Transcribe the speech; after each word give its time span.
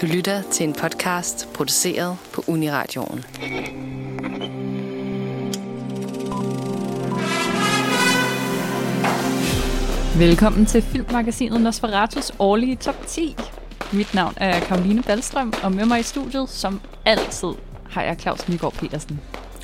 Du 0.00 0.06
lytter 0.06 0.42
til 0.42 0.68
en 0.68 0.72
podcast 0.72 1.48
produceret 1.54 2.16
på 2.34 2.44
Uniradioen. 2.46 3.24
Velkommen 10.18 10.66
til 10.66 10.82
Filmmagasinet 10.82 11.60
Nosferatus 11.60 12.32
årlige 12.38 12.76
top 12.76 13.06
10. 13.06 13.36
Mit 13.92 14.14
navn 14.14 14.34
er 14.36 14.60
Karoline 14.60 15.02
Ballstrøm, 15.02 15.52
og 15.62 15.72
med 15.72 15.86
mig 15.86 16.00
i 16.00 16.02
studiet, 16.02 16.48
som 16.48 16.80
altid, 17.04 17.52
har 17.90 18.02
jeg 18.02 18.16
Claus 18.20 18.48
Nygaard 18.48 18.72
Petersen. 18.72 19.20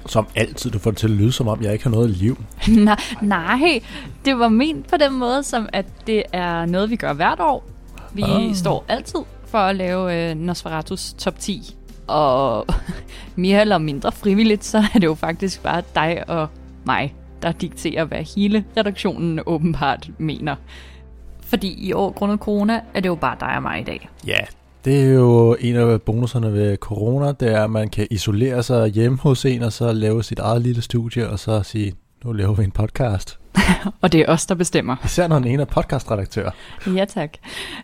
Som 0.07 0.27
altid, 0.35 0.71
du 0.71 0.79
får 0.79 0.91
det 0.91 0.99
til 0.99 1.07
at 1.07 1.13
lyde, 1.13 1.33
som 1.33 1.49
om 1.49 1.63
jeg 1.63 1.73
ikke 1.73 1.85
har 1.85 1.91
noget 1.91 2.11
liv. 2.11 2.45
nej, 2.69 3.01
nej, 3.23 3.81
det 4.25 4.39
var 4.39 4.49
ment 4.49 4.89
på 4.89 4.97
den 4.97 5.13
måde, 5.13 5.43
som 5.43 5.69
at 5.73 5.87
det 6.07 6.23
er 6.33 6.67
noget, 6.67 6.91
vi 6.91 6.97
gør 6.97 7.13
hvert 7.13 7.41
år. 7.41 7.65
Vi 8.13 8.23
oh. 8.23 8.55
står 8.55 8.85
altid 8.89 9.21
for 9.57 9.61
at 9.61 9.77
lave 9.77 10.31
øh, 10.31 10.37
Nosferatus 10.37 11.15
top 11.19 11.39
10. 11.39 11.77
Og 12.07 12.67
mere 13.37 13.61
eller 13.61 13.79
mindre 13.79 14.13
frivilligt, 14.13 14.65
så 14.65 14.79
er 14.95 14.99
det 14.99 15.05
jo 15.05 15.15
faktisk 15.15 15.63
bare 15.63 15.83
dig 15.95 16.25
og 16.29 16.49
mig, 16.85 17.15
der 17.43 17.53
dikterer, 17.53 18.05
hvad 18.05 18.37
hele 18.37 18.65
redaktionen 18.77 19.41
åbenbart 19.47 20.11
mener. 20.19 20.57
Fordi 21.41 21.87
i 21.89 21.93
år, 21.93 22.13
grundet 22.13 22.39
corona, 22.39 22.81
er 22.95 23.01
det 23.01 23.09
jo 23.09 23.15
bare 23.15 23.37
dig 23.41 23.57
og 23.57 23.63
mig 23.63 23.81
i 23.81 23.85
dag. 23.85 24.09
Ja, 24.27 24.39
det 24.85 25.05
er 25.05 25.13
jo 25.13 25.57
en 25.61 25.77
af 25.77 26.03
bonuserne 26.03 26.53
ved 26.53 26.77
corona, 26.77 27.33
det 27.33 27.53
er, 27.53 27.65
at 27.65 27.71
man 27.71 27.89
kan 27.89 28.07
isolere 28.11 28.63
sig 28.63 28.89
hjemme 28.89 29.19
hos 29.19 29.45
en, 29.45 29.63
og 29.63 29.73
så 29.73 29.93
lave 29.93 30.23
sit 30.23 30.39
eget 30.39 30.63
lille 30.63 30.83
studie, 30.83 31.31
og 31.31 31.39
så 31.39 31.63
sige, 31.63 31.93
nu 32.25 32.33
laver 32.33 32.55
vi 32.55 32.65
en 32.65 32.71
podcast. 32.71 33.39
og 34.03 34.13
det 34.13 34.21
er 34.21 34.29
os, 34.29 34.47
der 34.47 34.55
bestemmer. 34.55 34.97
Især 35.05 35.29
når 35.29 35.39
den 35.39 35.49
ene 35.49 35.63
er 35.63 35.67
podcastredaktør. 35.67 36.51
ja, 36.87 37.05
tak. 37.05 37.31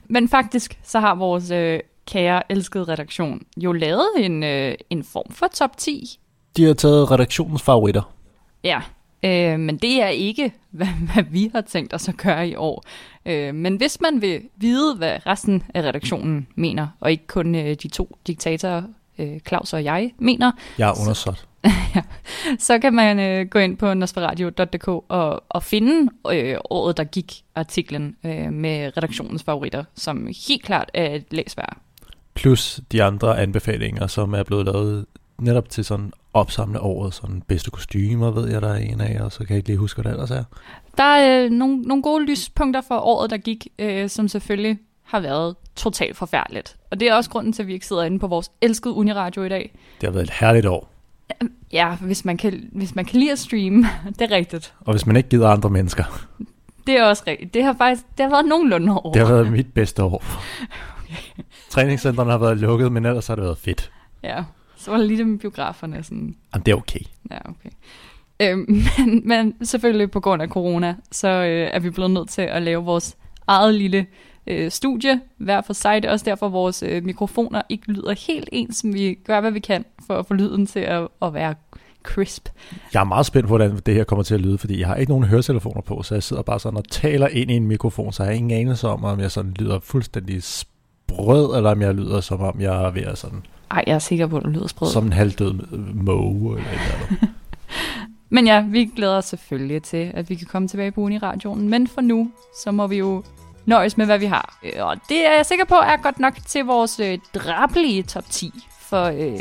Men 0.09 0.29
faktisk, 0.29 0.79
så 0.83 1.01
har 1.01 1.15
vores 1.15 1.51
øh, 1.51 1.81
kære, 2.07 2.43
elskede 2.53 2.85
redaktion 2.85 3.43
jo 3.57 3.73
lavet 3.73 4.09
en, 4.19 4.43
øh, 4.43 4.75
en 4.91 5.05
form 5.05 5.33
for 5.33 5.47
top 5.55 5.77
10. 5.77 6.19
De 6.57 6.65
har 6.65 6.75
taget 6.75 7.11
redaktionens 7.11 7.63
favoritter. 7.63 8.13
Ja, 8.65 8.81
øh, 9.23 9.59
men 9.61 9.77
det 9.77 10.03
er 10.03 10.09
ikke, 10.09 10.53
hvad, 10.71 10.87
hvad 10.87 11.23
vi 11.23 11.51
har 11.55 11.61
tænkt 11.61 11.95
os 11.95 12.09
at 12.09 12.17
gøre 12.17 12.49
i 12.49 12.55
år. 12.57 12.85
Øh, 13.27 13.55
men 13.55 13.77
hvis 13.77 14.01
man 14.01 14.23
vil 14.23 14.41
vide, 14.57 14.95
hvad 14.97 15.27
resten 15.27 15.63
af 15.75 15.83
redaktionen 15.83 16.47
mener, 16.55 16.89
og 17.01 17.11
ikke 17.11 17.27
kun 17.27 17.55
øh, 17.55 17.77
de 17.83 17.89
to 17.89 18.17
diktatorer, 18.27 18.83
øh, 19.19 19.41
Claus 19.49 19.73
og 19.73 19.85
jeg, 19.85 20.13
mener... 20.19 20.53
Jeg 20.79 20.89
er 20.89 21.01
undersat. 21.01 21.47
ja, 21.95 22.03
så 22.59 22.79
kan 22.79 22.95
man 22.95 23.19
øh, 23.21 23.49
gå 23.49 23.59
ind 23.59 23.77
på 23.77 23.95
nosferadio.dk 23.95 24.89
og, 24.89 25.45
og 25.49 25.63
finde 25.63 26.11
øh, 26.33 26.57
året, 26.71 26.97
der 26.97 27.05
gik 27.05 27.43
artiklen 27.55 28.17
øh, 28.25 28.53
med 28.53 28.97
redaktionens 28.97 29.43
favoritter, 29.43 29.85
som 29.95 30.29
helt 30.49 30.63
klart 30.63 30.91
er 30.95 31.15
et 31.15 31.25
læsværd. 31.31 31.77
Plus 32.35 32.81
de 32.93 33.03
andre 33.03 33.41
anbefalinger, 33.41 34.07
som 34.07 34.35
er 34.35 34.43
blevet 34.43 34.65
lavet 34.65 35.07
netop 35.39 35.69
til 35.69 35.85
sådan 35.85 36.13
opsamle 36.35 36.81
året, 36.81 37.15
sådan 37.15 37.43
bedste 37.49 37.71
kostymer, 37.71 38.31
ved 38.31 38.51
jeg, 38.51 38.63
der 38.63 38.69
er 38.69 38.79
en 38.79 39.01
af, 39.01 39.23
og 39.25 39.33
så 39.33 39.39
kan 39.39 39.49
jeg 39.49 39.57
ikke 39.57 39.69
lige 39.69 39.79
huske, 39.79 40.03
hvad 40.03 40.13
det 40.13 40.17
ellers 40.17 40.31
er. 40.31 40.45
Der 40.97 41.03
er 41.03 41.45
øh, 41.45 41.51
nogle, 41.51 41.83
nogle 41.83 42.03
gode 42.03 42.25
lyspunkter 42.25 42.81
for 42.81 42.99
året, 42.99 43.31
der 43.31 43.37
gik, 43.37 43.67
øh, 43.79 44.09
som 44.09 44.29
selvfølgelig 44.29 44.79
har 45.03 45.21
været 45.21 45.57
totalt 45.77 46.17
forfærdeligt. 46.17 46.77
Og 46.91 47.01
det 47.01 47.09
er 47.09 47.15
også 47.15 47.31
grunden 47.31 47.53
til, 47.53 47.63
at 47.63 47.67
vi 47.67 47.73
ikke 47.73 47.87
sidder 47.87 48.03
inde 48.03 48.19
på 48.19 48.27
vores 48.27 48.51
elskede 48.61 48.95
Uniradio 48.95 49.43
i 49.43 49.49
dag. 49.49 49.73
Det 50.01 50.07
har 50.07 50.13
været 50.13 50.25
et 50.25 50.35
herligt 50.41 50.67
år. 50.67 50.92
Ja, 51.73 51.97
hvis 51.97 52.25
man 52.25 52.37
kan, 52.37 52.69
hvis 52.73 52.95
man 52.95 53.05
kan 53.05 53.21
lide 53.21 53.33
at 53.33 53.39
streame, 53.39 53.87
det 54.19 54.33
er 54.33 54.37
rigtigt. 54.37 54.75
Og 54.81 54.93
hvis 54.93 55.07
man 55.07 55.17
ikke 55.17 55.29
gider 55.29 55.49
andre 55.49 55.71
mennesker. 55.71 56.05
Det 56.87 56.99
er 56.99 57.05
også 57.05 57.23
rigtigt. 57.27 57.55
Det 57.55 57.65
har 57.65 57.75
faktisk 57.79 58.07
det 58.19 58.25
har 58.25 58.31
været 58.31 58.45
nogenlunde 58.45 58.93
år. 58.93 59.13
Det 59.13 59.27
har 59.27 59.35
været 59.35 59.53
mit 59.53 59.75
bedste 59.75 60.03
år. 60.03 60.25
okay. 60.99 61.43
Træningscentrene 61.71 62.31
har 62.31 62.39
været 62.39 62.59
lukket, 62.59 62.93
men 62.93 63.07
ellers 63.07 63.27
har 63.27 63.35
det 63.35 63.45
været 63.45 63.59
fedt. 63.59 63.93
Ja, 64.23 64.45
så 64.77 64.91
var 64.91 64.99
det 64.99 65.07
lige 65.07 65.19
det 65.19 65.27
med 65.27 65.39
biograferne. 65.39 66.03
Sådan. 66.03 66.37
Jamen, 66.55 66.67
det 66.67 66.73
er 66.73 66.77
okay. 66.77 67.01
Ja, 67.31 67.39
okay. 67.45 67.71
Øhm, 68.41 68.83
men, 68.99 69.29
men 69.29 69.67
selvfølgelig 69.67 70.11
på 70.11 70.21
grund 70.21 70.43
af 70.43 70.49
corona, 70.49 70.97
så 71.13 71.29
øh, 71.29 71.69
er 71.73 71.79
vi 71.79 71.91
blevet 71.91 72.11
nødt 72.11 72.29
til 72.29 72.43
at 72.43 72.63
lave 72.63 72.85
vores 72.85 73.17
eget 73.47 73.75
lille 73.75 74.07
øh, 74.47 74.71
studie 74.71 75.21
hver 75.37 75.61
for 75.61 75.73
sig. 75.73 76.03
Det 76.03 76.09
er 76.09 76.13
også 76.13 76.25
derfor, 76.25 76.47
at 76.47 76.53
vores 76.53 76.83
øh, 76.83 77.05
mikrofoner 77.05 77.63
ikke 77.69 77.93
lyder 77.93 78.15
helt 78.27 78.49
ens, 78.53 78.77
som 78.77 78.95
vi 78.95 79.19
gør, 79.25 79.41
hvad 79.41 79.51
vi 79.51 79.61
kan 79.61 79.85
for 80.07 80.19
at 80.19 80.27
få 80.27 80.35
lyden 80.35 80.67
til 80.67 80.81
at, 80.81 81.09
at 81.23 81.35
være 81.35 81.55
crisp. 82.03 82.49
Jeg 82.95 83.01
er 83.01 83.05
meget 83.05 83.27
spændt 83.27 83.49
på, 83.49 83.57
hvordan 83.57 83.77
det 83.87 83.95
her 83.95 84.05
kommer 84.05 84.23
til 84.23 84.35
at 84.35 84.41
lyde, 84.41 84.59
fordi 84.59 84.81
jeg 84.81 84.89
har 84.89 84.95
ikke 84.95 85.13
nogen 85.13 85.25
høretelefoner 85.25 85.81
på, 85.81 86.03
så 86.03 86.15
jeg 86.15 86.23
sidder 86.23 86.43
bare 86.43 86.61
sådan 86.61 86.77
og 86.77 86.89
taler 86.91 87.29
ind 87.29 87.51
i 87.51 87.55
en 87.55 87.67
mikrofon, 87.67 88.13
så 88.13 88.23
jeg 88.23 88.29
har 88.29 88.35
ingen 88.35 88.61
anelse 88.61 88.89
om, 88.89 89.05
om 89.05 89.21
jeg 89.21 89.31
sådan 89.31 89.55
lyder 89.59 89.81
fuldstændig 89.81 90.43
sprød, 90.43 91.57
eller 91.57 91.71
om 91.71 91.83
jeg 91.83 91.95
lyder 91.95 92.21
som 92.21 92.41
om 92.41 92.61
jeg 92.61 92.85
er 92.85 92.91
ved 92.91 93.03
at 93.03 93.19
sådan... 93.19 93.43
Ej, 93.71 93.85
jeg 93.87 93.95
er 93.95 93.99
sikker 93.99 94.27
på, 94.27 94.37
at 94.37 94.45
du 94.45 94.49
lyder 94.49 94.67
sprød. 94.67 94.91
Som 94.91 95.07
en 95.07 95.13
halvdød 95.13 95.55
måge 95.95 96.59
eller 96.59 96.71
noget. 96.71 97.31
Men 98.35 98.47
ja, 98.47 98.65
vi 98.71 98.85
glæder 98.97 99.17
os 99.17 99.25
selvfølgelig 99.25 99.83
til, 99.83 100.11
at 100.15 100.31
vi 100.31 100.35
kan 100.35 100.47
komme 100.47 100.69
tilbage 100.69 100.93
på 100.93 101.01
Uniradioen. 101.01 101.69
Men 101.69 101.87
for 101.87 102.01
nu, 102.01 102.31
så 102.65 102.73
må 102.73 102.87
vi 102.87 102.97
jo 102.97 103.23
nøjes 103.67 103.97
med, 103.97 104.07
hvad 104.07 104.19
vi 104.19 104.27
har. 104.27 104.59
Øh, 104.65 104.87
og 104.87 104.97
det 105.09 105.27
er 105.27 105.37
jeg 105.37 105.47
sikker 105.47 105.65
på 105.65 105.75
er 105.75 106.03
godt 106.03 106.19
nok 106.19 106.35
til 106.47 106.65
vores 106.65 107.01
øh, 107.01 107.19
drabelige 107.35 108.03
top 108.03 108.25
10. 108.31 108.53
For 108.81 109.05
øh, 109.05 109.41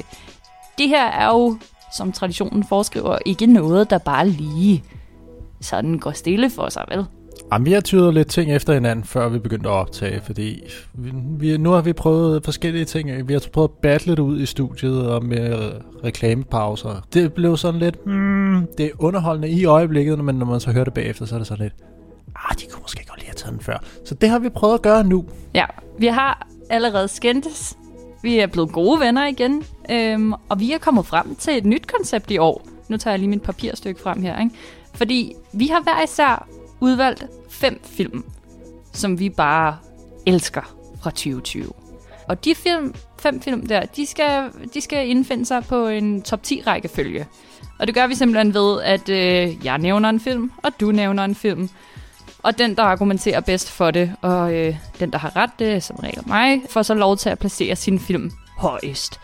det 0.78 0.88
her 0.88 1.06
er 1.06 1.28
jo, 1.28 1.58
som 1.98 2.12
traditionen 2.12 2.64
foreskriver, 2.64 3.18
ikke 3.26 3.46
noget, 3.46 3.90
der 3.90 3.98
bare 3.98 4.28
lige 4.28 4.84
sådan 5.62 6.00
går 6.00 6.12
stille 6.12 6.50
for 6.50 6.70
sig, 6.70 6.86
vel? 6.90 7.06
Jamen, 7.54 7.66
vi 7.66 7.72
har 7.72 7.82
tyret 7.82 8.14
lidt 8.14 8.28
ting 8.28 8.52
efter 8.52 8.74
hinanden, 8.74 9.06
før 9.06 9.30
vi 9.30 9.40
begyndte 9.40 9.70
at 9.70 9.74
optage, 9.74 10.22
fordi 10.22 10.64
vi, 10.94 11.12
vi, 11.14 11.58
nu 11.58 11.72
har 11.72 11.82
vi 11.82 11.94
prøvet 11.94 12.46
forskellige 12.46 12.86
ting. 12.86 13.28
Vi 13.28 13.34
har 13.34 13.44
prøvet 13.54 13.70
at 13.70 13.74
battle 13.82 14.12
det 14.12 14.20
ud 14.20 14.40
i 14.40 14.46
studiet 14.46 15.10
og 15.10 15.26
med 15.26 15.66
øh, 15.66 15.72
reklamepauser. 16.04 17.08
Det 17.14 17.34
blev 17.34 17.58
sådan 17.58 17.80
lidt, 17.80 18.06
mm, 18.06 18.68
det 18.78 18.86
er 18.86 18.90
underholdende 19.00 19.50
i 19.50 19.66
øjeblikket, 19.66 20.20
men 20.20 20.36
når 20.36 20.46
man 20.46 20.60
så 20.60 20.72
hører 20.72 20.84
det 20.84 20.94
bagefter, 20.94 21.26
så 21.26 21.36
er 21.36 21.40
det 21.40 21.48
sådan 21.48 21.64
lidt, 21.64 21.74
ah, 22.36 22.56
de 22.60 22.66
kunne 22.72 22.82
måske 22.82 23.06
godt 23.44 23.64
før. 23.64 23.84
Så 24.06 24.16
det 24.16 24.30
har 24.30 24.40
vi 24.40 24.50
prøvet 24.50 24.74
at 24.74 24.82
gøre 24.82 25.04
nu. 25.04 25.26
Ja, 25.54 25.66
vi 25.98 26.08
har 26.08 26.48
allerede 26.70 27.08
skændtes. 27.08 27.78
Vi 28.24 28.40
er 28.40 28.48
blevet 28.48 28.72
gode 28.72 29.00
venner 29.00 29.28
igen, 29.28 29.64
øhm, 29.92 30.34
og 30.50 30.60
vi 30.60 30.72
er 30.72 30.78
kommet 30.78 31.06
frem 31.06 31.36
til 31.36 31.58
et 31.58 31.66
nyt 31.66 31.88
koncept 31.88 32.32
i 32.32 32.38
år. 32.38 32.68
Nu 32.90 32.98
tager 32.98 33.12
jeg 33.12 33.20
lige 33.20 33.30
mit 33.30 33.42
papirstykke 33.42 34.02
frem 34.02 34.22
her, 34.22 34.40
ikke? 34.40 34.56
Fordi 34.94 35.34
vi 35.54 35.68
har 35.68 35.82
hver 35.82 36.04
især 36.04 36.48
udvalgt 36.80 37.26
fem 37.50 37.82
film, 37.84 38.24
som 38.94 39.20
vi 39.20 39.30
bare 39.30 39.78
elsker 40.26 40.76
fra 41.02 41.10
2020. 41.10 41.72
Og 42.28 42.46
de 42.46 42.56
film, 42.56 42.94
fem 43.20 43.42
film 43.42 43.68
der, 43.68 43.86
de 43.86 44.06
skal, 44.06 44.50
de 44.74 44.82
skal 44.82 45.10
indfinde 45.10 45.46
sig 45.46 45.64
på 45.64 45.88
en 45.88 46.22
top 46.22 46.44
10 46.44 46.64
rækkefølge. 46.68 47.28
Og 47.80 47.88
det 47.88 47.96
gør 47.96 48.08
vi 48.08 48.16
simpelthen 48.16 48.54
ved, 48.54 48.82
at 48.82 49.10
øh, 49.10 49.66
jeg 49.66 49.78
nævner 49.78 50.10
en 50.10 50.20
film, 50.20 50.52
og 50.64 50.72
du 50.80 50.92
nævner 50.92 51.24
en 51.26 51.36
film. 51.36 51.70
Og 52.44 52.58
den, 52.58 52.76
der 52.76 52.84
argumenterer 52.84 53.40
bedst 53.40 53.72
for 53.72 53.92
det, 53.92 54.16
og 54.22 54.54
øh, 54.54 54.76
den, 55.00 55.12
der 55.12 55.18
har 55.18 55.36
ret, 55.36 55.50
det 55.60 55.84
som 55.84 55.96
regel 55.96 56.24
mig, 56.26 56.62
får 56.70 56.82
så 56.82 56.94
lov 56.94 57.18
til 57.18 57.30
at 57.30 57.40
placere 57.40 57.76
sin 57.76 58.00
film 58.00 58.32
højst. 58.58 59.20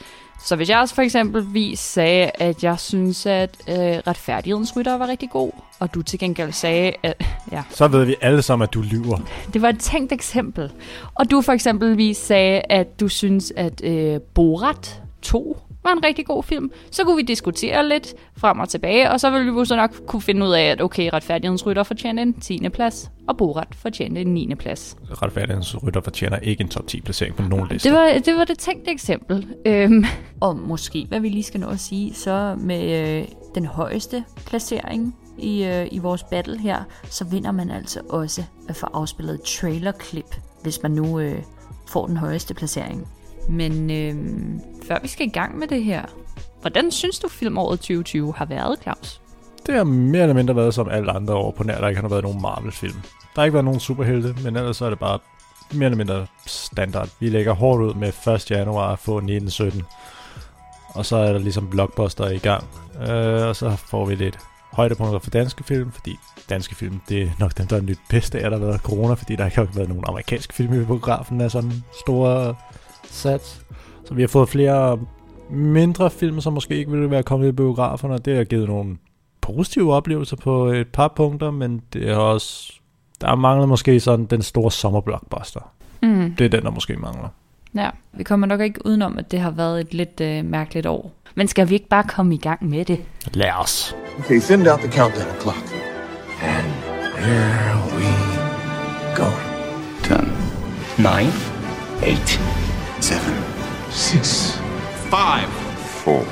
Så 0.46 0.56
hvis 0.56 0.70
jeg 0.70 0.90
for 0.90 1.02
eksempel 1.02 1.78
sagde, 1.78 2.32
at 2.36 2.64
jeg 2.64 2.80
synes, 2.80 3.26
at 3.26 3.58
øh, 3.70 3.76
retfærdighedens 3.76 4.76
rytter 4.76 4.98
var 4.98 5.08
rigtig 5.08 5.30
god, 5.30 5.52
og 5.80 5.94
du 5.94 6.02
til 6.02 6.20
gengæld 6.20 6.52
sagde, 6.52 6.94
at... 7.04 7.26
Ja. 7.52 7.64
Så 7.70 7.88
ved 7.88 8.06
vi 8.06 8.16
alle 8.22 8.42
sammen, 8.42 8.64
at 8.64 8.74
du 8.74 8.82
lyver. 8.82 9.18
Det 9.54 9.62
var 9.62 9.70
et 9.70 9.80
tænkt 9.80 10.12
eksempel. 10.12 10.72
Og 11.16 11.32
du 11.32 11.42
for 11.42 11.54
eksempel 11.54 12.16
sagde, 12.16 12.62
at 12.70 13.00
du 13.00 13.08
synes, 13.08 13.54
at 13.56 13.84
øh, 13.84 14.22
Borat 14.22 15.02
2 15.22 15.58
var 15.88 15.94
en 15.94 16.04
rigtig 16.04 16.26
god 16.26 16.44
film. 16.44 16.72
Så 16.92 17.04
kunne 17.04 17.16
vi 17.16 17.22
diskutere 17.22 17.90
lidt 17.90 18.14
frem 18.38 18.60
og 18.60 18.70
tilbage, 18.70 19.12
og 19.12 19.20
så 19.20 19.30
ville 19.30 19.54
vi 19.54 19.66
så 19.66 19.76
nok 19.76 19.96
kunne 20.08 20.22
finde 20.22 20.46
ud 20.46 20.52
af, 20.52 20.64
at 20.64 20.82
okay, 20.82 21.10
Retfærdighedens 21.14 21.66
Rytter 21.66 21.84
fortjener 21.84 22.22
en 22.22 22.34
10. 22.34 22.70
plads, 22.70 23.12
og 23.28 23.38
Borat 23.38 23.68
fortjener 23.76 24.22
en 24.22 24.34
9. 24.34 24.56
plads. 24.56 24.98
Retfærdighedens 25.12 25.84
Rytter 25.84 26.02
fortjener 26.02 26.38
ikke 26.38 26.62
en 26.62 26.70
top 26.70 26.88
10 26.88 27.02
placering 27.02 27.36
på 27.36 27.42
nogen 27.42 27.68
liste. 27.72 27.90
Det 27.90 27.98
var 27.98 28.20
det, 28.26 28.36
var 28.36 28.44
det 28.44 28.60
tænkte 28.60 28.92
eksempel. 28.92 29.48
Øhm, 29.66 30.06
og 30.42 30.56
måske, 30.56 31.06
hvad 31.10 31.20
vi 31.20 31.30
lige 31.30 31.44
skal 31.44 31.60
nå 31.60 31.68
at 31.68 31.80
sige, 31.80 32.14
så 32.14 32.56
med 32.60 33.18
øh, 33.20 33.28
den 33.56 33.66
højeste 33.66 34.24
placering 34.46 35.16
i, 35.38 35.64
øh, 35.64 35.88
i 35.92 36.00
vores 36.00 36.24
battle 36.24 36.60
her, 36.60 36.84
så 37.04 37.26
vinder 37.26 37.52
man 37.52 37.72
altså 37.72 38.02
også 38.10 38.44
at 38.70 38.76
få 38.76 38.88
afspillet 38.94 39.34
et 39.34 39.42
trailerklip, 39.42 40.36
hvis 40.64 40.84
man 40.84 40.92
nu 40.92 41.20
øh, 41.20 41.42
får 41.88 42.08
den 42.08 42.18
højeste 42.18 42.54
placering. 42.54 43.08
Men 43.50 43.92
øh, 43.92 44.16
før 44.88 45.00
vi 45.02 45.08
skal 45.08 45.28
i 45.28 45.30
gang 45.30 45.58
med 45.58 45.68
det 45.68 45.84
her, 45.84 46.04
hvordan 46.62 46.92
synes 46.92 47.20
du 47.20 47.28
filmåret 47.28 47.80
2020 47.80 48.34
har 48.38 48.46
været, 48.46 48.80
Claus? 48.82 49.22
Det 49.66 49.76
har 49.76 49.84
mere 49.84 50.22
eller 50.22 50.36
mindre 50.36 50.56
været 50.56 50.74
som 50.74 50.90
alle 50.90 51.12
andre 51.12 51.34
år 51.34 51.52
på 51.52 51.64
nær, 51.64 51.80
der 51.80 51.88
ikke 51.88 52.02
har 52.02 52.08
været 52.08 52.24
nogen 52.24 52.42
Marvel-film. 52.42 53.02
Der 53.36 53.42
har 53.42 53.44
ikke 53.44 53.54
været 53.54 53.66
nogen 53.66 53.80
superhelte, 53.80 54.36
men 54.44 54.56
ellers 54.56 54.78
så 54.78 54.86
er 54.86 54.90
det 54.90 55.00
bare 55.00 55.20
mere 55.72 55.86
eller 55.86 55.98
mindre 55.98 56.28
standard. 56.46 57.10
Vi 57.20 57.30
lægger 57.30 57.54
hårdt 57.54 57.84
ud 57.84 57.94
med 57.94 58.28
1. 58.36 58.52
januar 58.52 58.94
at 58.94 59.00
få 59.00 59.18
1917. 59.18 59.84
Og 60.90 61.06
så 61.06 61.16
er 61.16 61.32
der 61.32 61.40
ligesom 61.40 61.70
blockbuster 61.70 62.30
i 62.30 62.38
gang. 62.38 62.64
Øh, 63.10 63.48
og 63.48 63.56
så 63.56 63.76
får 63.76 64.06
vi 64.06 64.16
lidt 64.16 64.38
højdepunkter 64.72 65.20
for 65.20 65.30
danske 65.30 65.64
film, 65.64 65.92
fordi 65.92 66.16
danske 66.50 66.76
film, 66.76 67.02
det 67.10 67.22
er 67.22 67.30
nok 67.40 67.58
dem, 67.58 67.68
der 67.68 67.78
er 67.78 67.82
nyt 67.82 68.00
bedste 68.10 68.40
af, 68.40 68.50
der 68.50 68.58
har 68.58 68.66
været 68.66 68.82
corona, 68.82 69.14
fordi 69.14 69.36
der 69.36 69.46
ikke 69.46 69.58
har 69.58 69.68
været 69.74 69.90
nogen 69.90 70.04
amerikanske 70.08 70.54
film 70.54 70.82
i 70.82 70.86
biografen 70.86 71.42
af 71.42 71.52
sådan 71.52 71.84
store 72.00 72.56
sats. 73.10 73.62
Så 74.06 74.14
vi 74.14 74.22
har 74.22 74.28
fået 74.28 74.50
flere 74.50 75.00
mindre 75.50 76.10
film, 76.10 76.42
som 76.42 76.54
måske 76.54 76.76
ikke 76.76 76.92
ville 76.92 77.12
være 77.12 77.24
kommet 77.24 77.48
i 77.48 77.52
biograferne. 77.52 78.18
Det 78.18 78.38
har 78.38 78.44
givet 78.44 78.68
nogle 78.68 78.98
positive 79.42 79.94
oplevelser 79.94 80.36
på 80.36 80.66
et 80.66 80.88
par 80.88 81.14
punkter, 81.16 81.52
men 81.52 81.82
det 81.94 82.10
er 82.10 82.16
også... 82.16 82.74
Der 83.22 83.36
mangler 83.36 83.66
måske 83.66 84.00
sådan 84.00 84.26
den 84.26 84.42
store 84.42 84.72
sommerblockbuster. 84.72 85.72
Mm. 86.04 86.36
Det 86.38 86.46
er 86.46 86.50
den, 86.50 86.64
der 86.64 86.72
måske 86.72 86.96
mangler. 86.96 87.28
Ja, 87.76 87.90
vi 88.14 88.24
kommer 88.24 88.48
nok 88.48 88.62
ikke 88.62 88.86
udenom, 88.86 89.18
at 89.18 89.32
det 89.32 89.40
har 89.40 89.52
været 89.52 89.82
et 89.82 89.94
lidt 89.94 90.22
øh, 90.22 90.46
mærkeligt 90.46 90.86
år. 90.86 91.14
Men 91.36 91.48
skal 91.48 91.70
vi 91.70 91.74
ikke 91.74 91.88
bare 91.88 92.04
komme 92.04 92.36
i 92.36 92.38
gang 92.38 92.70
med 92.70 92.86
det? 92.86 93.00
Lad 93.34 93.52
os. 93.60 93.96
Okay, 94.20 94.40
send 94.40 94.68
out 94.68 94.80
the 94.80 94.92
countdown 94.92 95.42
clock. 95.42 95.58
And 96.42 96.68
here 97.18 97.78
we 97.98 98.08
go. 99.16 99.30
Ten, 100.04 100.26
nine, 100.98 101.34
eight, 102.04 102.42
Seven, 103.08 103.42
six, 103.90 104.58
five, 105.10 105.48
four, 106.04 106.26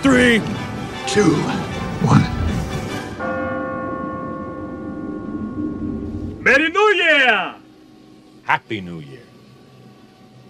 three, 0.00 0.40
two, 1.06 1.34
one. 2.00 2.24
Merry 6.42 6.70
New 6.70 6.94
Year! 6.94 7.56
Happy 8.44 8.80
New 8.80 9.00
Year. 9.00 9.20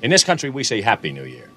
In 0.03 0.13
this 0.13 0.23
country, 0.23 0.51
we 0.51 0.63
say 0.63 0.83
Happy 0.83 1.11
New 1.11 1.25
Year. 1.25 1.51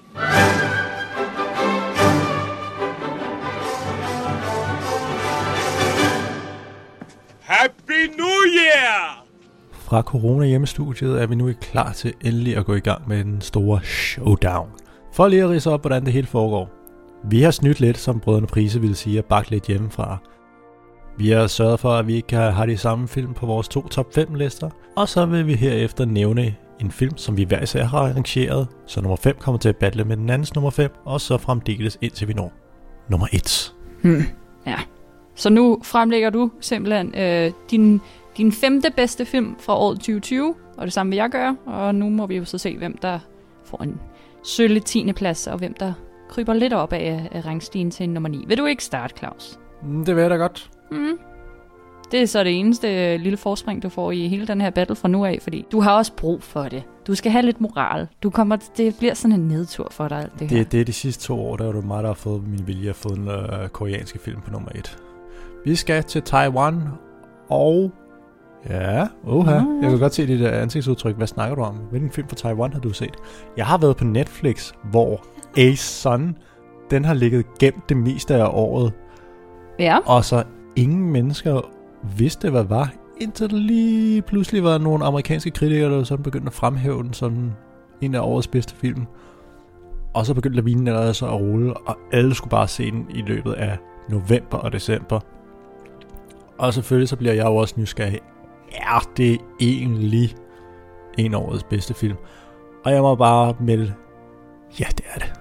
Happy 7.42 8.08
New 8.08 8.44
Year! 8.48 9.19
Fra 9.90 10.02
Corona 10.02 10.46
hjemmestudiet 10.46 11.22
er 11.22 11.26
vi 11.26 11.34
nu 11.34 11.52
klar 11.60 11.92
til 11.92 12.14
endelig 12.24 12.56
at 12.56 12.66
gå 12.66 12.74
i 12.74 12.80
gang 12.80 13.08
med 13.08 13.24
den 13.24 13.40
store 13.40 13.80
showdown. 13.82 14.68
For 15.12 15.28
lige 15.28 15.42
at 15.42 15.50
rise 15.50 15.70
op, 15.70 15.80
hvordan 15.80 16.04
det 16.04 16.12
hele 16.12 16.26
foregår. 16.26 16.70
Vi 17.24 17.42
har 17.42 17.50
snydt 17.50 17.80
lidt, 17.80 17.98
som 17.98 18.20
brødrene 18.20 18.46
Prise 18.46 18.80
ville 18.80 18.96
sige, 18.96 19.18
og 19.18 19.24
bagt 19.24 19.50
lidt 19.50 19.66
hjemmefra. 19.66 20.18
Vi 21.18 21.30
har 21.30 21.46
sørget 21.46 21.80
for, 21.80 21.90
at 21.90 22.06
vi 22.06 22.14
ikke 22.14 22.36
har 22.36 22.66
de 22.66 22.76
samme 22.76 23.08
film 23.08 23.34
på 23.34 23.46
vores 23.46 23.68
to 23.68 23.88
top 23.88 24.14
5 24.14 24.34
lister. 24.34 24.70
Og 24.96 25.08
så 25.08 25.26
vil 25.26 25.46
vi 25.46 25.54
herefter 25.54 26.04
nævne 26.04 26.54
en 26.80 26.90
film, 26.90 27.16
som 27.16 27.36
vi 27.36 27.44
hver 27.44 27.62
især 27.62 27.84
har 27.84 27.98
arrangeret, 27.98 28.68
så 28.86 29.00
nummer 29.00 29.16
5 29.16 29.36
kommer 29.40 29.58
til 29.58 29.68
at 29.68 29.76
battle 29.76 30.04
med 30.04 30.16
den 30.16 30.30
andens 30.30 30.54
nummer 30.54 30.70
5, 30.70 30.90
og 31.04 31.20
så 31.20 31.38
fremdeles 31.38 31.98
indtil 32.00 32.28
vi 32.28 32.32
når 32.32 32.52
nummer 33.08 33.26
1. 33.32 33.74
Hmm. 34.02 34.22
Ja. 34.66 34.76
Så 35.34 35.50
nu 35.50 35.80
fremlægger 35.84 36.30
du 36.30 36.50
simpelthen 36.60 37.14
øh, 37.14 37.52
din, 37.70 38.00
din 38.40 38.52
femte 38.52 38.90
bedste 38.96 39.24
film 39.24 39.56
fra 39.58 39.78
året 39.78 39.98
2020, 39.98 40.54
og 40.76 40.86
det 40.86 40.92
samme 40.92 41.10
vil 41.10 41.16
jeg 41.16 41.30
gøre. 41.30 41.56
Og 41.66 41.94
nu 41.94 42.08
må 42.10 42.26
vi 42.26 42.36
jo 42.36 42.44
så 42.44 42.58
se, 42.58 42.76
hvem 42.78 42.98
der 42.98 43.18
får 43.64 43.82
en 43.82 44.00
sølle 44.44 44.80
10. 44.80 45.12
plads, 45.12 45.46
og 45.46 45.58
hvem 45.58 45.74
der 45.74 45.92
kryber 46.28 46.54
lidt 46.54 46.72
op 46.72 46.92
af, 46.92 47.28
af 47.32 47.46
rangstigen 47.46 47.90
til 47.90 48.10
nummer 48.10 48.28
9. 48.28 48.44
Vil 48.46 48.58
du 48.58 48.66
ikke 48.66 48.84
starte, 48.84 49.14
Claus? 49.18 49.58
Mm, 49.82 50.04
Det 50.04 50.16
vil 50.16 50.20
jeg 50.22 50.30
da 50.30 50.36
godt. 50.36 50.70
Mm. 50.90 51.18
Det 52.12 52.22
er 52.22 52.26
så 52.26 52.44
det 52.44 52.58
eneste 52.58 53.14
øh, 53.14 53.20
lille 53.20 53.36
forspring, 53.36 53.82
du 53.82 53.88
får 53.88 54.12
i 54.12 54.28
hele 54.28 54.46
den 54.46 54.60
her 54.60 54.70
battle 54.70 54.96
fra 54.96 55.08
nu 55.08 55.24
af, 55.24 55.38
fordi 55.42 55.66
du 55.72 55.80
har 55.80 55.96
også 55.96 56.12
brug 56.12 56.42
for 56.42 56.62
det. 56.62 56.82
Du 57.06 57.14
skal 57.14 57.32
have 57.32 57.44
lidt 57.44 57.60
moral. 57.60 58.08
Du 58.22 58.30
kommer, 58.30 58.56
det 58.76 58.96
bliver 58.98 59.14
sådan 59.14 59.40
en 59.40 59.48
nedtur 59.48 59.88
for 59.90 60.08
dig, 60.08 60.18
alt 60.18 60.32
det, 60.38 60.50
her. 60.50 60.58
Det, 60.58 60.72
det 60.72 60.80
er 60.80 60.84
de 60.84 60.92
sidste 60.92 61.24
to 61.24 61.46
år, 61.46 61.56
der 61.56 61.68
er 61.68 61.72
det 61.72 61.84
mig, 61.84 62.02
der 62.02 62.08
har 62.08 62.14
fået 62.14 62.48
min 62.48 62.66
vilje 62.66 62.88
at 62.90 62.96
få 62.96 63.08
en 63.08 63.28
øh, 63.28 63.68
koreanske 63.68 64.18
film 64.18 64.40
på 64.40 64.50
nummer 64.50 64.68
1. 64.74 64.98
Vi 65.64 65.74
skal 65.74 66.02
til 66.02 66.22
Taiwan, 66.22 66.82
og... 67.48 67.92
Ja, 68.68 69.06
oha. 69.26 69.52
Ja. 69.54 69.64
Jeg 69.82 69.90
kan 69.90 69.98
godt 69.98 70.14
se 70.14 70.26
dit 70.26 70.40
øh, 70.40 70.62
ansigtsudtryk. 70.62 71.16
Hvad 71.16 71.26
snakker 71.26 71.54
du 71.56 71.62
om? 71.62 71.74
Hvilken 71.74 72.10
film 72.10 72.28
fra 72.28 72.36
Taiwan 72.36 72.72
har 72.72 72.80
du 72.80 72.92
set? 72.92 73.16
Jeg 73.56 73.66
har 73.66 73.78
været 73.78 73.96
på 73.96 74.04
Netflix, 74.04 74.72
hvor 74.90 75.24
A 75.56 75.74
Sun, 75.74 76.36
den 76.90 77.04
har 77.04 77.14
ligget 77.14 77.44
gemt 77.58 77.88
det 77.88 77.96
meste 77.96 78.34
af 78.34 78.48
året, 78.52 78.92
Ja. 79.78 79.98
og 80.06 80.24
så 80.24 80.42
ingen 80.76 81.10
mennesker 81.10 81.60
vidste, 82.16 82.50
hvad 82.50 82.64
var, 82.64 82.92
indtil 83.20 83.50
der 83.50 83.56
lige 83.56 84.22
pludselig 84.22 84.64
var 84.64 84.78
nogle 84.78 85.04
amerikanske 85.04 85.50
kritikere, 85.50 85.90
der 85.90 86.04
sådan 86.04 86.22
begyndte 86.22 86.46
at 86.46 86.52
fremhæve 86.52 87.02
den 87.02 87.12
som 87.12 87.52
en 88.00 88.14
af 88.14 88.20
årets 88.20 88.46
bedste 88.48 88.74
film. 88.74 89.06
Og 90.14 90.26
så 90.26 90.34
begyndte 90.34 90.56
lavinen 90.56 90.88
allerede 90.88 91.14
så 91.14 91.26
at 91.26 91.32
rulle, 91.40 91.74
og 91.76 91.96
alle 92.12 92.34
skulle 92.34 92.50
bare 92.50 92.68
se 92.68 92.90
den 92.90 93.06
i 93.10 93.22
løbet 93.22 93.52
af 93.52 93.78
november 94.08 94.58
og 94.58 94.72
december. 94.72 95.20
Og 96.58 96.74
selvfølgelig 96.74 97.08
så 97.08 97.16
bliver 97.16 97.32
jeg 97.34 97.44
jo 97.46 97.56
også 97.56 97.74
nysgerrig. 97.78 98.18
Er 98.72 99.10
det 99.16 99.40
egentlig 99.60 100.36
en 101.18 101.34
af 101.34 101.38
årets 101.38 101.64
bedste 101.64 101.94
film? 101.94 102.16
Og 102.84 102.92
jeg 102.92 103.02
må 103.02 103.14
bare 103.14 103.54
melde, 103.60 103.94
ja 104.80 104.84
det 104.90 105.04
er 105.14 105.18
det. 105.18 105.32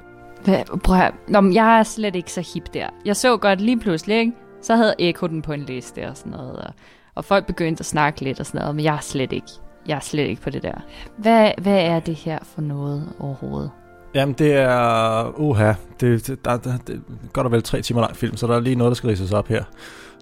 Hvad, 0.44 0.80
prøv 0.84 0.98
at. 0.98 1.14
Nå, 1.28 1.42
men 1.42 1.54
jeg 1.54 1.80
er 1.80 1.84
slet 1.84 2.16
ikke 2.16 2.32
så 2.32 2.52
hip 2.54 2.74
der. 2.74 2.90
Jeg 3.06 3.16
så 3.16 3.38
godt 3.38 3.62
lige 3.62 3.80
pludselig, 3.80 4.20
ikke? 4.20 4.34
Så 4.62 4.76
havde 4.76 4.96
Eko 5.00 5.28
den 5.28 5.42
på 5.42 5.54
en 5.54 5.62
liste 5.62 6.08
og 6.08 6.18
sådan 6.18 6.32
noget. 6.32 6.56
Og, 6.58 6.74
og 7.16 7.26
folk 7.26 7.46
begyndte 7.46 7.82
at 7.82 7.86
snakke 7.86 8.22
lidt 8.22 8.40
og 8.40 8.46
sådan 8.46 8.62
noget, 8.62 8.76
men 8.76 8.86
jeg 8.86 8.96
er 8.96 9.00
slet 9.02 9.32
ikke. 9.32 9.48
Jeg 9.88 9.96
er 9.96 10.00
slet 10.00 10.28
ikke 10.28 10.42
på 10.42 10.50
det 10.50 10.64
der. 10.64 10.74
Hvad, 11.18 11.52
hvad 11.58 11.82
er 11.82 12.00
det 12.00 12.16
her 12.16 12.40
for 12.44 12.62
noget 12.62 13.14
overhovedet? 13.20 13.72
Jamen 14.14 14.36
det 14.36 14.54
er... 14.54 15.40
Uha, 15.40 15.74
det, 16.00 16.28
det, 16.28 16.46
der, 16.46 16.58
der, 16.58 16.78
det 16.88 16.96
er 16.96 17.28
godt 17.34 17.46
og 17.46 17.52
vel 17.52 17.64
tre 17.64 17.82
timer 17.82 18.02
lang 18.02 18.16
film, 18.16 18.38
så 18.38 18.48
der 18.48 18.56
er 18.56 18.60
lige 18.60 18.76
noget, 18.76 18.92
der 18.92 18.96
skal 18.96 19.10
ridses 19.10 19.34
op 19.34 19.48
her. 19.48 19.64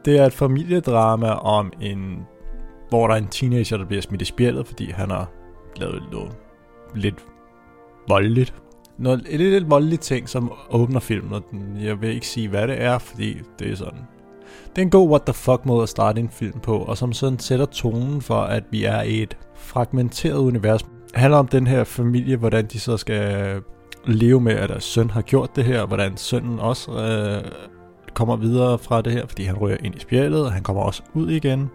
Det 0.06 0.20
er 0.20 0.26
et 0.26 0.34
familiedrama 0.34 1.30
om 1.30 1.72
en... 1.82 2.28
Hvor 2.90 3.08
der 3.08 3.14
er 3.14 3.20
en 3.20 3.28
teenager, 3.28 3.78
der 3.78 3.86
bliver 3.86 4.02
smidt 4.02 4.22
i 4.22 4.26
spjældet, 4.26 4.68
fordi 4.68 4.92
han 4.92 5.10
har 5.12 5.30
lavet 5.76 6.04
noget 6.12 6.32
lidt 6.96 7.26
voldeligt. 8.08 8.54
Noget, 8.98 9.26
et 9.30 9.40
lidt, 9.40 9.52
lidt 9.52 9.70
voldeligt 9.70 10.02
ting, 10.02 10.30
som 10.30 10.52
åbner 10.70 11.00
filmen, 11.00 11.34
og 11.34 11.44
den, 11.52 11.78
jeg 11.82 12.02
vil 12.02 12.10
ikke 12.10 12.28
sige, 12.28 12.48
hvad 12.48 12.68
det 12.68 12.82
er, 12.82 12.98
fordi 12.98 13.38
det 13.60 13.72
er 13.72 13.76
sådan... 13.76 14.00
Det 14.70 14.82
er 14.82 14.86
en 14.86 14.90
god 14.90 15.10
what 15.10 15.22
the 15.22 15.34
fuck 15.34 15.66
måde 15.66 15.84
at 15.84 15.90
starte 15.90 16.20
en 16.20 16.30
film 16.30 16.60
på, 16.60 16.78
og 16.78 16.98
som 16.98 17.14
sådan 17.14 17.40
sætter 17.40 17.66
tonen 17.66 18.22
for, 18.22 18.40
at 18.40 18.64
vi 18.72 18.84
er 18.84 19.02
i 19.02 19.22
et 19.22 19.38
fragmenteret 19.56 20.38
univers. 20.38 20.82
Det 20.84 21.16
handler 21.16 21.38
om 21.38 21.48
den 21.48 21.68
her 21.68 21.84
familie, 21.84 22.38
hvordan 22.38 22.66
de 22.66 22.80
så 22.80 22.98
skal 22.98 23.62
leve 24.06 24.42
med, 24.42 24.54
at 24.54 24.70
deres 24.70 24.84
søn 24.84 25.10
har 25.10 25.22
gjort 25.22 25.56
det 25.56 25.64
her, 25.64 25.82
og 25.82 25.88
hvordan 25.88 26.18
sønnen 26.18 26.60
også 26.60 26.92
øh, 26.92 27.52
kommer 28.14 28.36
videre 28.36 28.78
fra 28.78 29.02
det 29.02 29.14
her, 29.14 29.28
fordi 29.28 29.44
han 29.44 29.56
rører 29.56 29.78
ind 29.84 29.96
i 29.96 30.00
spjældet, 30.00 30.46
og 30.46 30.52
han 30.52 30.64
kommer 30.64 30.82
også 30.82 31.04
ud 31.14 31.30
igen. 31.30 31.70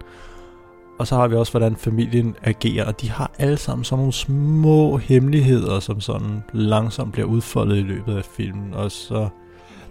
Og 1.03 1.09
så 1.09 1.15
har 1.17 1.29
vi 1.29 1.37
også, 1.37 1.53
hvordan 1.53 1.77
familien 1.77 2.37
agerer, 2.43 2.87
og 2.87 3.01
de 3.01 3.11
har 3.11 3.31
alle 3.39 3.57
sammen 3.57 3.85
sådan 3.85 3.99
nogle 3.99 4.13
små 4.13 4.97
hemmeligheder, 4.97 5.81
som 5.81 6.01
sådan 6.01 6.43
langsomt 6.53 7.13
bliver 7.13 7.29
udfoldet 7.29 7.77
i 7.77 7.81
løbet 7.81 8.17
af 8.17 8.25
filmen. 8.25 8.75
Og 8.75 8.91
så 8.91 9.29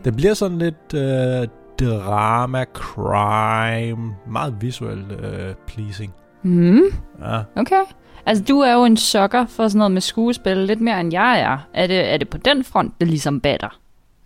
det 0.06 0.16
bliver 0.16 0.34
sådan 0.34 0.58
lidt 0.58 0.94
øh, 0.94 1.48
drama, 1.80 2.66
crime, 2.74 4.16
meget 4.28 4.56
visuelt 4.62 5.12
øh, 5.12 5.54
pleasing. 5.68 6.14
Hmm, 6.42 6.82
Ja. 7.22 7.42
okay. 7.56 7.82
Altså, 8.26 8.44
du 8.44 8.60
er 8.60 8.74
jo 8.74 8.86
en 8.86 8.98
sukker 8.98 9.46
for 9.46 9.68
sådan 9.68 9.78
noget 9.78 9.92
med 9.92 10.02
skuespil, 10.02 10.58
lidt 10.58 10.82
mere 10.82 11.00
end 11.00 11.14
jeg 11.14 11.40
er. 11.40 11.58
Er 11.74 11.88
det, 11.88 12.14
er 12.14 12.18
det 12.18 12.30
på 12.30 12.38
den 12.38 12.64
front, 12.64 12.94
det 13.00 13.08
ligesom 13.08 13.42
batter? 13.42 13.80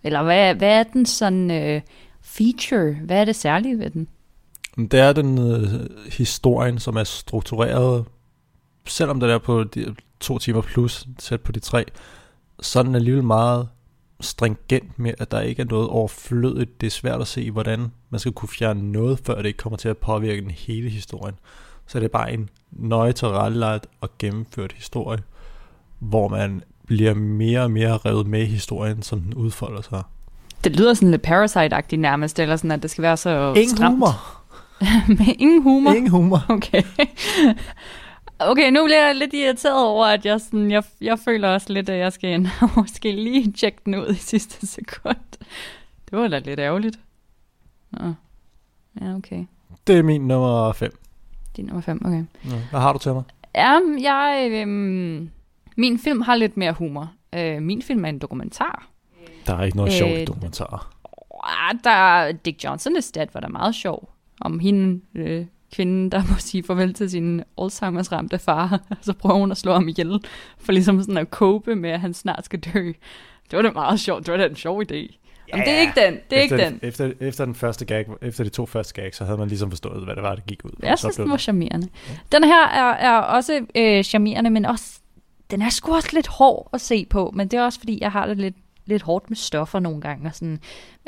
Eller 0.04 0.22
hvad, 0.22 0.54
hvad 0.54 0.78
er 0.78 0.82
den 0.82 1.06
sådan 1.06 1.50
øh, 1.50 1.80
feature? 2.22 2.96
Hvad 3.04 3.20
er 3.20 3.24
det 3.24 3.36
særlige 3.36 3.78
ved 3.78 3.90
den? 3.90 4.08
Det 4.76 4.94
er 5.00 5.12
den 5.12 5.38
øh, 5.38 5.68
historien, 6.12 6.78
som 6.78 6.96
er 6.96 7.04
struktureret, 7.04 8.04
selvom 8.86 9.20
den 9.20 9.30
er 9.30 9.38
på 9.38 9.64
de 9.64 9.94
to 10.20 10.38
timer 10.38 10.60
plus, 10.60 11.06
sæt 11.18 11.40
på 11.40 11.52
de 11.52 11.60
tre, 11.60 11.84
så 12.60 12.78
er 12.78 12.82
den 12.82 12.94
alligevel 12.94 13.24
meget 13.24 13.68
stringent 14.20 14.98
med, 14.98 15.14
at 15.18 15.30
der 15.30 15.40
ikke 15.40 15.62
er 15.62 15.66
noget 15.66 15.88
overflødigt. 15.88 16.80
Det 16.80 16.86
er 16.86 16.90
svært 16.90 17.20
at 17.20 17.26
se, 17.26 17.50
hvordan 17.50 17.92
man 18.10 18.20
skal 18.20 18.32
kunne 18.32 18.48
fjerne 18.48 18.92
noget, 18.92 19.20
før 19.24 19.36
det 19.36 19.46
ikke 19.46 19.56
kommer 19.56 19.76
til 19.76 19.88
at 19.88 19.96
påvirke 19.96 20.40
den 20.42 20.50
hele 20.50 20.90
historien. 20.90 21.34
Så 21.86 21.98
det 21.98 22.04
er 22.04 22.08
bare 22.08 22.32
en 22.32 22.48
nøje 22.72 23.12
tilrettelagt 23.12 23.86
og 24.00 24.10
gennemført 24.18 24.72
historie, 24.72 25.22
hvor 25.98 26.28
man 26.28 26.62
bliver 26.86 27.14
mere 27.14 27.60
og 27.62 27.70
mere 27.70 27.96
revet 27.96 28.26
med 28.26 28.42
i 28.42 28.44
historien, 28.44 29.02
som 29.02 29.20
den 29.20 29.34
udfolder 29.34 29.82
sig. 29.82 30.02
Det 30.64 30.76
lyder 30.76 30.94
sådan 30.94 31.10
lidt 31.10 31.26
Parasite-agtigt 31.26 31.96
nærmest, 31.96 32.38
eller 32.38 32.56
sådan, 32.56 32.70
at 32.70 32.82
det 32.82 32.90
skal 32.90 33.02
være 33.02 33.16
så 33.16 33.52
Ingen 33.56 33.76
stramt. 33.76 33.94
humor. 33.94 34.42
Med 35.18 35.34
ingen 35.38 35.62
humor? 35.62 35.90
Ingen 35.90 36.10
humor. 36.10 36.44
Okay. 36.48 36.82
Okay, 38.38 38.70
nu 38.70 38.84
bliver 38.84 39.06
jeg 39.06 39.14
lidt 39.14 39.34
irriteret 39.34 39.84
over, 39.84 40.06
at 40.06 40.26
jeg, 40.26 40.40
sådan, 40.40 40.70
jeg, 40.70 40.82
jeg 41.00 41.18
føler 41.18 41.48
også 41.48 41.72
lidt, 41.72 41.88
at 41.88 41.98
jeg 41.98 42.12
skal 42.12 42.30
ind 42.30 42.46
og 42.62 42.70
måske 42.82 43.12
lige 43.12 43.52
tjekke 43.52 43.78
den 43.84 43.94
ud 43.94 44.10
i 44.10 44.14
sidste 44.14 44.66
sekund. 44.66 45.16
Det 46.10 46.18
var 46.18 46.28
da 46.28 46.38
lidt 46.38 46.60
ærgerligt. 46.60 46.98
Nå. 47.90 48.12
Ja, 49.00 49.14
okay. 49.14 49.44
Det 49.86 49.98
er 49.98 50.02
min 50.02 50.20
nummer 50.20 50.72
5. 50.72 50.98
Din 51.56 51.64
nummer 51.64 51.80
5, 51.80 52.00
okay. 52.04 52.24
Hvad 52.70 52.80
har 52.80 52.92
du 52.92 52.98
til 52.98 53.12
mig? 53.12 53.22
Ja, 53.54 53.80
jeg, 54.00 54.48
øhm, 54.50 55.30
min 55.76 55.98
film 55.98 56.20
har 56.20 56.36
lidt 56.36 56.56
mere 56.56 56.72
humor. 56.72 57.12
Øh, 57.34 57.62
min 57.62 57.82
film 57.82 58.04
er 58.04 58.08
en 58.08 58.18
dokumentar. 58.18 58.88
Der 59.46 59.56
er 59.56 59.62
ikke 59.64 59.76
noget 59.76 59.92
Øh, 59.92 59.98
sjovt 59.98 60.18
i 60.18 60.24
dokumentarer. 60.24 60.92
Ah, 61.44 61.74
der, 61.84 62.32
Dick 62.32 62.64
Johnson 62.64 62.96
is 62.96 63.10
Dead 63.12 63.26
var 63.32 63.40
der 63.40 63.48
meget 63.48 63.74
sjov. 63.74 64.08
Om 64.40 64.58
hende, 64.58 65.00
øh, 65.14 65.46
kvinden, 65.72 66.10
der 66.10 66.22
må 66.30 66.34
sige 66.38 66.62
farvel 66.62 66.94
til 66.94 67.10
sin 67.10 67.40
Alzheimer's 67.40 68.12
ramte 68.12 68.38
far. 68.38 68.80
så 69.00 69.12
prøver 69.12 69.38
hun 69.38 69.50
at 69.50 69.56
slå 69.56 69.72
ham 69.72 69.88
ihjel, 69.88 70.20
for 70.58 70.72
ligesom 70.72 71.00
sådan 71.00 71.16
at 71.16 71.28
cope 71.30 71.76
med, 71.76 71.90
at 71.90 72.00
han 72.00 72.14
snart 72.14 72.44
skal 72.44 72.58
dø. 72.58 72.92
det 73.50 73.56
var 73.56 73.62
da 73.62 73.70
meget 73.70 74.00
sjovt. 74.00 74.26
Det 74.26 74.32
var 74.32 74.38
da 74.38 74.46
en 74.46 74.56
sjov 74.56 74.82
idé. 74.82 75.16
Jamen, 75.48 75.66
det 75.66 75.74
er 75.74 75.80
ikke 75.80 76.00
den. 76.06 76.18
Det 76.30 76.38
er 76.38 76.42
efter, 76.42 76.56
ikke 76.56 76.70
den. 76.70 76.80
Efter, 76.82 77.12
efter, 77.20 77.44
den 77.44 77.54
første 77.54 77.84
gag, 77.84 78.06
efter 78.22 78.44
de 78.44 78.50
to 78.50 78.66
første 78.66 79.02
gags, 79.02 79.16
så 79.16 79.24
havde 79.24 79.38
man 79.38 79.48
ligesom 79.48 79.70
forstået, 79.70 80.04
hvad 80.04 80.14
det 80.14 80.22
var, 80.22 80.34
det 80.34 80.46
gik 80.46 80.64
ud. 80.64 80.70
Jeg 80.82 80.98
synes, 80.98 81.16
den 81.16 81.30
var 81.30 81.36
charmerende. 81.36 81.88
Den 82.32 82.44
her 82.44 82.66
er, 82.66 82.94
er 82.94 83.18
også 83.18 83.66
øh, 83.74 84.04
charmerende, 84.04 84.50
men 84.50 84.64
også, 84.64 85.00
den 85.50 85.62
er 85.62 85.68
sgu 85.68 85.94
også 85.94 86.10
lidt 86.12 86.26
hård 86.26 86.68
at 86.72 86.80
se 86.80 87.06
på, 87.10 87.30
men 87.34 87.48
det 87.48 87.58
er 87.58 87.62
også, 87.64 87.78
fordi 87.78 87.98
jeg 88.00 88.12
har 88.12 88.26
det 88.26 88.36
lidt, 88.36 88.56
lidt 88.84 89.02
hårdt 89.02 89.30
med 89.30 89.36
stoffer 89.36 89.80
nogle 89.80 90.00
gange. 90.00 90.28
Og 90.28 90.34
sådan. 90.34 90.60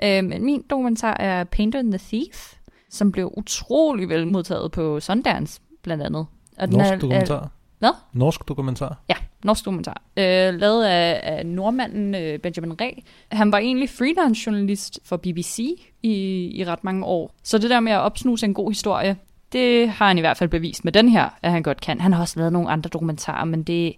Øh, 0.02 0.24
men 0.24 0.44
min 0.44 0.64
dokumentar 0.70 1.16
er 1.20 1.44
Painter 1.44 1.78
and 1.78 1.92
the 1.92 1.98
Thief, 1.98 2.54
som 2.90 3.12
blev 3.12 3.32
utrolig 3.36 4.08
vel 4.08 4.26
modtaget 4.26 4.72
på 4.72 5.00
Sundance, 5.00 5.60
blandt 5.82 6.02
andet. 6.02 6.26
Og 6.58 6.68
Norsk 6.68 6.92
er, 6.92 6.98
dokumentar. 6.98 7.50
Hvad? 7.78 7.90
Norsk 8.12 8.48
dokumentar. 8.48 9.00
Ja, 9.08 9.14
norsk 9.44 9.64
dokumentar. 9.64 10.02
Øh, 10.16 10.54
lavet 10.54 10.84
af, 10.84 11.20
af 11.22 11.46
nordmanden 11.46 12.14
øh, 12.14 12.38
Benjamin 12.38 12.80
Reh. 12.80 12.96
Han 13.32 13.52
var 13.52 13.58
egentlig 13.58 13.90
freelance 13.90 14.42
journalist 14.46 15.00
for 15.04 15.16
BBC 15.16 15.58
i, 16.02 16.12
i 16.54 16.64
ret 16.64 16.84
mange 16.84 17.04
år. 17.04 17.34
Så 17.42 17.58
det 17.58 17.70
der 17.70 17.80
med 17.80 17.92
at 17.92 18.00
opsnuse 18.00 18.46
en 18.46 18.54
god 18.54 18.70
historie, 18.70 19.16
det 19.52 19.88
har 19.88 20.08
han 20.08 20.18
i 20.18 20.20
hvert 20.20 20.36
fald 20.36 20.50
bevist 20.50 20.84
med 20.84 20.92
den 20.92 21.08
her, 21.08 21.28
at 21.42 21.52
han 21.52 21.62
godt 21.62 21.80
kan. 21.80 22.00
Han 22.00 22.12
har 22.12 22.20
også 22.20 22.38
lavet 22.38 22.52
nogle 22.52 22.70
andre 22.70 22.90
dokumentarer, 22.90 23.44
men 23.44 23.62
det, 23.62 23.94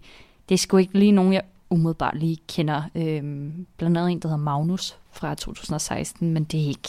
det 0.49 0.55
er 0.55 0.59
sgu 0.59 0.77
ikke 0.77 0.99
lige 0.99 1.13
nogen, 1.13 1.33
jeg 1.33 1.43
umiddelbart 1.71 2.19
lige 2.19 2.39
kender. 2.49 2.83
Øhm, 2.95 3.67
blandt 3.77 3.99
andet 3.99 4.13
en, 4.13 4.19
der 4.19 4.29
hedder 4.29 4.43
Magnus 4.43 4.97
fra 5.13 5.35
2016, 5.35 6.31
men 6.31 6.45
det 6.45 6.63
er 6.63 6.69
ikke... 6.69 6.89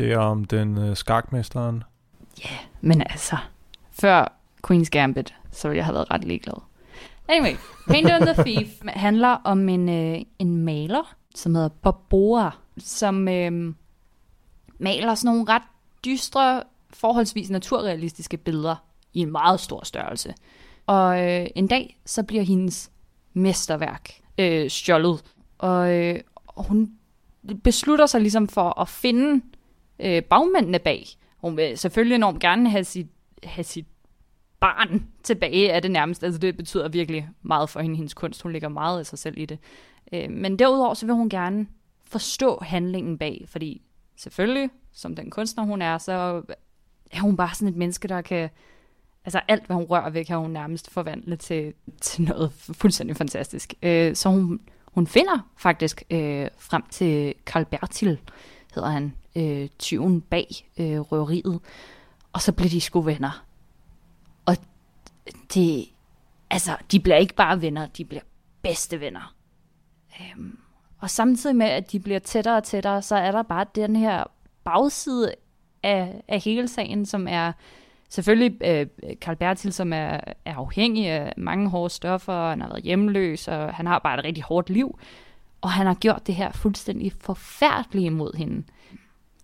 Det 0.00 0.12
er 0.12 0.18
om 0.18 0.44
den 0.44 0.78
øh, 0.78 0.96
skakmesteren. 0.96 1.84
Men 2.80 3.00
altså, 3.00 3.36
før 3.90 4.32
Queen's 4.66 4.88
Gambit, 4.90 5.34
så 5.50 5.68
ville 5.68 5.76
jeg 5.76 5.84
have 5.84 5.94
været 5.94 6.10
ret 6.10 6.24
ligeglad. 6.24 6.54
Anyway, 7.28 7.56
Painter 7.88 8.14
and 8.14 8.26
the 8.26 8.44
Thief 8.44 8.68
handler 9.06 9.28
om 9.28 9.68
en, 9.68 9.88
øh, 9.88 10.20
en 10.38 10.56
maler, 10.56 11.14
som 11.34 11.54
hedder 11.54 11.68
Bob 11.68 12.14
som 12.78 13.28
øh, 13.28 13.74
maler 14.78 15.14
sådan 15.14 15.34
nogle 15.34 15.52
ret 15.52 15.62
dystre, 16.04 16.62
forholdsvis 16.90 17.50
naturrealistiske 17.50 18.36
billeder 18.36 18.76
i 19.14 19.20
en 19.20 19.32
meget 19.32 19.60
stor 19.60 19.84
størrelse. 19.84 20.34
Og 20.86 21.30
øh, 21.30 21.46
en 21.54 21.66
dag, 21.66 22.00
så 22.06 22.22
bliver 22.22 22.42
hendes 22.42 22.90
mesterværk 23.32 24.10
øh, 24.38 24.70
stjålet, 24.70 25.24
og 25.58 25.94
øh, 25.94 26.20
hun 26.56 26.90
beslutter 27.64 28.06
sig 28.06 28.20
ligesom 28.20 28.48
for 28.48 28.80
at 28.80 28.88
finde 28.88 29.42
øh, 30.02 30.22
bagmændene 30.22 30.78
bag. 30.78 31.06
Hun 31.36 31.56
vil 31.56 31.78
selvfølgelig 31.78 32.14
enormt 32.14 32.40
gerne 32.40 32.70
have 32.70 32.84
sit, 32.84 33.06
have 33.44 33.64
sit 33.64 33.86
barn 34.60 35.06
tilbage, 35.22 35.68
er 35.68 35.80
det 35.80 35.90
nærmest. 35.90 36.24
Altså 36.24 36.38
det 36.38 36.56
betyder 36.56 36.88
virkelig 36.88 37.28
meget 37.42 37.70
for 37.70 37.80
hende, 37.80 37.96
hendes 37.96 38.14
kunst. 38.14 38.42
Hun 38.42 38.52
lægger 38.52 38.68
meget 38.68 38.98
af 38.98 39.06
sig 39.06 39.18
selv 39.18 39.38
i 39.38 39.44
det. 39.44 39.58
Øh, 40.12 40.30
men 40.30 40.58
derudover 40.58 40.94
så 40.94 41.06
vil 41.06 41.14
hun 41.14 41.28
gerne 41.28 41.66
forstå 42.04 42.58
handlingen 42.62 43.18
bag, 43.18 43.44
fordi 43.48 43.82
selvfølgelig, 44.16 44.70
som 44.92 45.16
den 45.16 45.30
kunstner 45.30 45.64
hun 45.64 45.82
er, 45.82 45.98
så 45.98 46.42
er 47.10 47.20
hun 47.20 47.36
bare 47.36 47.54
sådan 47.54 47.68
et 47.68 47.76
menneske, 47.76 48.08
der 48.08 48.20
kan... 48.20 48.50
Altså 49.24 49.40
alt, 49.48 49.66
hvad 49.66 49.76
hun 49.76 49.84
rører 49.84 50.10
ved, 50.10 50.24
kan 50.24 50.38
hun 50.38 50.50
nærmest 50.50 50.90
forvandle 50.90 51.36
til, 51.36 51.72
til 52.00 52.24
noget 52.24 52.52
fuldstændig 52.52 53.16
fantastisk. 53.16 53.74
Øh, 53.82 54.14
så 54.16 54.28
hun, 54.28 54.60
hun 54.84 55.06
finder 55.06 55.48
faktisk 55.56 56.02
øh, 56.10 56.48
frem 56.58 56.82
til 56.90 57.34
Karl 57.46 57.64
Bertil, 57.64 58.18
hedder 58.74 58.88
han, 58.88 59.14
øh, 59.36 59.68
tyven 59.78 60.20
bag 60.20 60.46
øh, 60.78 61.00
røveriet. 61.00 61.60
Og 62.32 62.42
så 62.42 62.52
bliver 62.52 62.70
de 62.70 62.80
sgu 62.80 63.00
venner. 63.00 63.44
Og 64.46 64.56
det, 65.54 65.88
altså, 66.50 66.76
de 66.92 67.00
bliver 67.00 67.16
ikke 67.16 67.34
bare 67.34 67.62
venner, 67.62 67.86
de 67.86 68.04
bliver 68.04 68.22
bedste 68.62 69.00
venner. 69.00 69.34
Øhm, 70.20 70.58
og 70.98 71.10
samtidig 71.10 71.56
med, 71.56 71.66
at 71.66 71.92
de 71.92 72.00
bliver 72.00 72.18
tættere 72.18 72.56
og 72.56 72.64
tættere, 72.64 73.02
så 73.02 73.16
er 73.16 73.30
der 73.30 73.42
bare 73.42 73.66
den 73.74 73.96
her 73.96 74.24
bagside 74.64 75.34
af, 75.82 76.22
af 76.28 76.40
hele 76.40 76.68
sagen, 76.68 77.06
som 77.06 77.28
er 77.28 77.52
selvfølgelig 78.08 78.62
øh, 78.64 78.86
Carl 79.14 79.36
Bertil, 79.36 79.72
som 79.72 79.92
er, 79.92 80.20
er 80.44 80.56
afhængig 80.56 81.06
af 81.06 81.32
mange 81.36 81.68
hårde 81.68 81.94
stoffer, 81.94 82.32
og 82.32 82.50
han 82.50 82.60
har 82.60 82.68
været 82.68 82.82
hjemløs, 82.82 83.48
og 83.48 83.74
han 83.74 83.86
har 83.86 83.98
bare 83.98 84.18
et 84.18 84.24
rigtig 84.24 84.44
hårdt 84.44 84.70
liv. 84.70 84.98
Og 85.60 85.70
han 85.70 85.86
har 85.86 85.94
gjort 85.94 86.26
det 86.26 86.34
her 86.34 86.52
fuldstændig 86.52 87.12
forfærdeligt 87.20 88.06
imod 88.06 88.36
hende. 88.36 88.64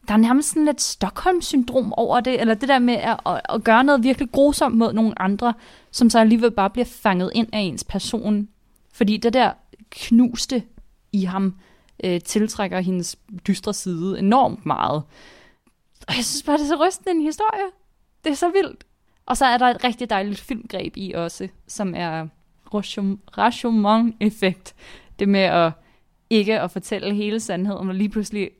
Der 0.08 0.14
er 0.14 0.18
nærmest 0.18 0.48
sådan 0.48 0.64
lidt 0.64 0.80
Stockholm-syndrom 0.80 1.92
over 1.92 2.20
det, 2.20 2.40
eller 2.40 2.54
det 2.54 2.68
der 2.68 2.78
med 2.78 2.94
at, 2.94 3.20
at, 3.26 3.40
at 3.48 3.64
gøre 3.64 3.84
noget 3.84 4.02
virkelig 4.02 4.32
grusomt 4.32 4.76
mod 4.76 4.92
nogle 4.92 5.22
andre, 5.22 5.54
som 5.90 6.10
så 6.10 6.18
alligevel 6.18 6.50
bare 6.50 6.70
bliver 6.70 6.84
fanget 6.84 7.30
ind 7.34 7.48
af 7.52 7.58
ens 7.58 7.84
person. 7.84 8.48
Fordi 8.92 9.16
det 9.16 9.32
der 9.32 9.52
knuste 9.90 10.62
i 11.12 11.24
ham 11.24 11.58
øh, 12.04 12.20
tiltrækker 12.20 12.80
hendes 12.80 13.16
dystre 13.46 13.74
side 13.74 14.18
enormt 14.18 14.66
meget. 14.66 15.02
Og 16.08 16.16
jeg 16.16 16.24
synes 16.24 16.42
bare, 16.42 16.56
det 16.56 16.62
er 16.62 16.68
så 16.68 16.86
rystende 16.86 17.10
en 17.10 17.22
historie. 17.22 17.66
Det 18.24 18.30
er 18.30 18.36
så 18.36 18.50
vildt. 18.50 18.84
Og 19.26 19.36
så 19.36 19.44
er 19.44 19.58
der 19.58 19.66
et 19.66 19.84
rigtig 19.84 20.10
dejligt 20.10 20.40
filmgreb 20.40 20.96
i 20.96 21.12
også, 21.12 21.48
som 21.68 21.94
er 21.96 22.26
Rashomon-effekt. 23.38 24.74
Det 25.18 25.28
med 25.28 25.40
at 25.40 25.72
ikke 26.30 26.60
at 26.60 26.70
fortælle 26.70 27.14
hele 27.14 27.40
sandheden, 27.40 27.88
og 27.88 27.94
lige 27.94 28.08
pludselig 28.08 28.50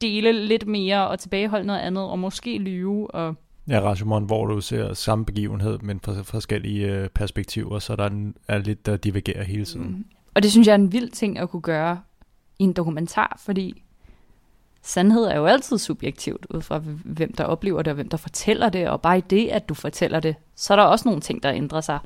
dele 0.00 0.32
lidt 0.32 0.66
mere 0.66 1.08
og 1.08 1.18
tilbageholde 1.18 1.66
noget 1.66 1.80
andet, 1.80 2.04
og 2.04 2.18
måske 2.18 2.58
lyve. 2.58 3.14
Og... 3.14 3.34
Ja, 3.68 3.80
Rashomon, 3.80 4.24
hvor 4.24 4.46
du 4.46 4.60
ser 4.60 4.94
samme 4.94 5.24
begivenhed, 5.24 5.78
men 5.78 6.00
fra 6.00 6.22
forskellige 6.22 6.86
øh, 6.86 7.08
perspektiver, 7.08 7.78
så 7.78 7.96
der 7.96 8.30
er, 8.48 8.58
lidt, 8.58 8.86
der 8.86 8.96
divergerer 8.96 9.44
hele 9.44 9.64
tiden. 9.64 9.86
Mm. 9.86 10.04
Og 10.34 10.42
det 10.42 10.50
synes 10.50 10.66
jeg 10.66 10.72
er 10.72 10.78
en 10.78 10.92
vild 10.92 11.10
ting 11.10 11.38
at 11.38 11.50
kunne 11.50 11.62
gøre 11.62 12.00
i 12.58 12.64
en 12.64 12.72
dokumentar, 12.72 13.36
fordi 13.44 13.82
sandhed 14.82 15.24
er 15.24 15.36
jo 15.36 15.46
altid 15.46 15.78
subjektivt, 15.78 16.46
ud 16.50 16.60
fra 16.60 16.78
hvem 17.04 17.32
der 17.32 17.44
oplever 17.44 17.82
det, 17.82 17.90
og 17.90 17.94
hvem 17.94 18.08
der 18.08 18.16
fortæller 18.16 18.68
det, 18.68 18.88
og 18.88 19.00
bare 19.00 19.18
i 19.18 19.20
det, 19.20 19.48
at 19.48 19.68
du 19.68 19.74
fortæller 19.74 20.20
det, 20.20 20.36
så 20.56 20.74
er 20.74 20.76
der 20.76 20.84
også 20.84 21.08
nogle 21.08 21.20
ting, 21.20 21.42
der 21.42 21.52
ændrer 21.52 21.80
sig. 21.80 21.98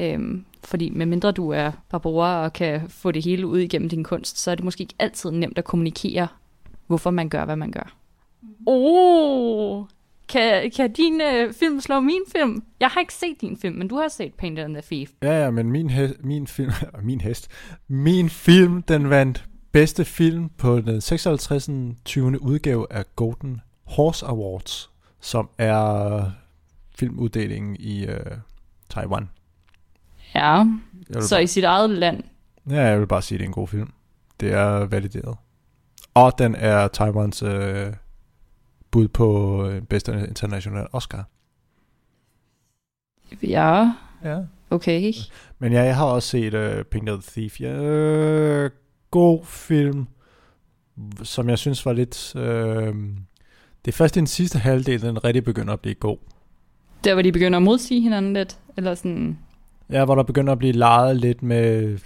Øhm, 0.00 0.44
fordi 0.64 0.90
medmindre 0.90 1.32
du 1.32 1.50
er 1.50 1.70
Barbara 1.90 2.44
og 2.44 2.52
kan 2.52 2.88
få 2.88 3.10
det 3.10 3.24
hele 3.24 3.46
ud 3.46 3.58
igennem 3.58 3.88
din 3.88 4.04
kunst, 4.04 4.38
så 4.38 4.50
er 4.50 4.54
det 4.54 4.64
måske 4.64 4.82
ikke 4.82 4.94
altid 4.98 5.30
nemt 5.30 5.58
at 5.58 5.64
kommunikere, 5.64 6.28
hvorfor 6.88 7.10
man 7.10 7.28
gør, 7.28 7.44
hvad 7.44 7.56
man 7.56 7.70
gør. 7.72 7.96
Oh, 8.66 9.84
kan, 10.28 10.70
kan 10.76 10.92
din 10.92 11.20
øh, 11.20 11.52
film 11.52 11.80
slå 11.80 12.00
min 12.00 12.22
film? 12.36 12.62
Jeg 12.80 12.88
har 12.88 13.00
ikke 13.00 13.14
set 13.14 13.40
din 13.40 13.56
film, 13.56 13.76
men 13.76 13.88
du 13.88 13.96
har 13.96 14.08
set 14.08 14.34
Painter 14.34 14.64
and 14.64 14.74
the 14.74 14.82
Thief. 14.82 15.10
Ja, 15.22 15.44
ja, 15.44 15.50
men 15.50 15.70
min, 15.72 15.90
he- 15.90 16.20
min 16.26 16.46
film, 16.46 16.72
min 17.02 17.20
hest, 17.20 17.48
min 17.88 18.28
film, 18.30 18.82
den 18.82 19.10
vandt 19.10 19.44
bedste 19.72 20.04
film 20.04 20.48
på 20.48 20.80
den 20.80 21.00
56. 21.00 21.70
20. 22.04 22.42
udgave 22.42 22.86
af 22.90 23.04
Golden 23.16 23.60
Horse 23.86 24.26
Awards, 24.26 24.90
som 25.20 25.48
er 25.58 26.24
filmuddelingen 26.96 27.76
i 27.80 28.06
øh, 28.06 28.20
Taiwan. 28.90 29.28
Ja, 30.34 30.64
så 31.20 31.38
i 31.38 31.46
sit 31.46 31.64
eget 31.64 31.90
land. 31.90 32.22
Ja, 32.70 32.80
jeg 32.80 33.00
vil 33.00 33.06
bare 33.06 33.22
sige, 33.22 33.36
at 33.36 33.40
det 33.40 33.44
er 33.44 33.48
en 33.48 33.52
god 33.52 33.68
film. 33.68 33.92
Det 34.40 34.52
er 34.52 34.86
valideret. 34.86 35.36
Og 36.14 36.38
den 36.38 36.54
er 36.54 36.88
Taiwans 36.88 37.42
øh, 37.42 37.92
bud 38.90 39.08
på 39.08 39.66
øh, 39.66 39.82
bedste 39.82 40.12
international 40.28 40.86
Oscar. 40.92 41.24
Ja, 43.42 43.92
Ja. 44.24 44.38
okay. 44.70 45.12
Men 45.58 45.72
ja, 45.72 45.82
jeg 45.82 45.96
har 45.96 46.04
også 46.04 46.28
set 46.28 46.54
uh, 46.54 46.82
Pink 46.82 47.08
the 47.08 47.18
Thief. 47.22 47.60
Ja, 47.60 47.74
øh, 47.74 48.70
god 49.10 49.44
film, 49.44 50.06
som 51.22 51.48
jeg 51.48 51.58
synes 51.58 51.86
var 51.86 51.92
lidt... 51.92 52.36
Øh, 52.36 52.94
det 53.84 53.92
er 53.92 53.96
først 53.96 54.16
i 54.16 54.18
den 54.18 54.26
sidste 54.26 54.58
halvdel, 54.58 55.02
den 55.02 55.24
rigtig 55.24 55.44
begynder 55.44 55.72
at 55.72 55.80
blive 55.80 55.94
god. 55.94 56.18
Der, 57.04 57.14
hvor 57.14 57.22
de 57.22 57.32
begynder 57.32 57.56
at 57.56 57.62
modsige 57.62 58.00
hinanden 58.00 58.32
lidt, 58.34 58.58
eller 58.76 58.94
sådan... 58.94 59.38
Ja, 59.90 60.04
hvor 60.04 60.14
der 60.14 60.22
begynder 60.22 60.52
at 60.52 60.58
blive 60.58 60.72
leget 60.72 61.16
lidt 61.16 61.42
med... 61.42 61.98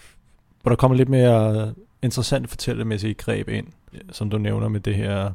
Hvor 0.63 0.69
der 0.69 0.77
kommer 0.77 0.97
lidt 0.97 1.09
mere 1.09 1.75
interessant 2.03 2.49
fortællemæssige 2.49 3.15
greb 3.15 3.49
ind, 3.49 3.67
som 4.11 4.31
du 4.31 4.39
nævner 4.39 4.69
med 4.69 4.81
det 4.81 4.95
her 4.95 5.31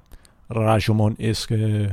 Rashomon-eske 0.50 1.56
øh, 1.56 1.92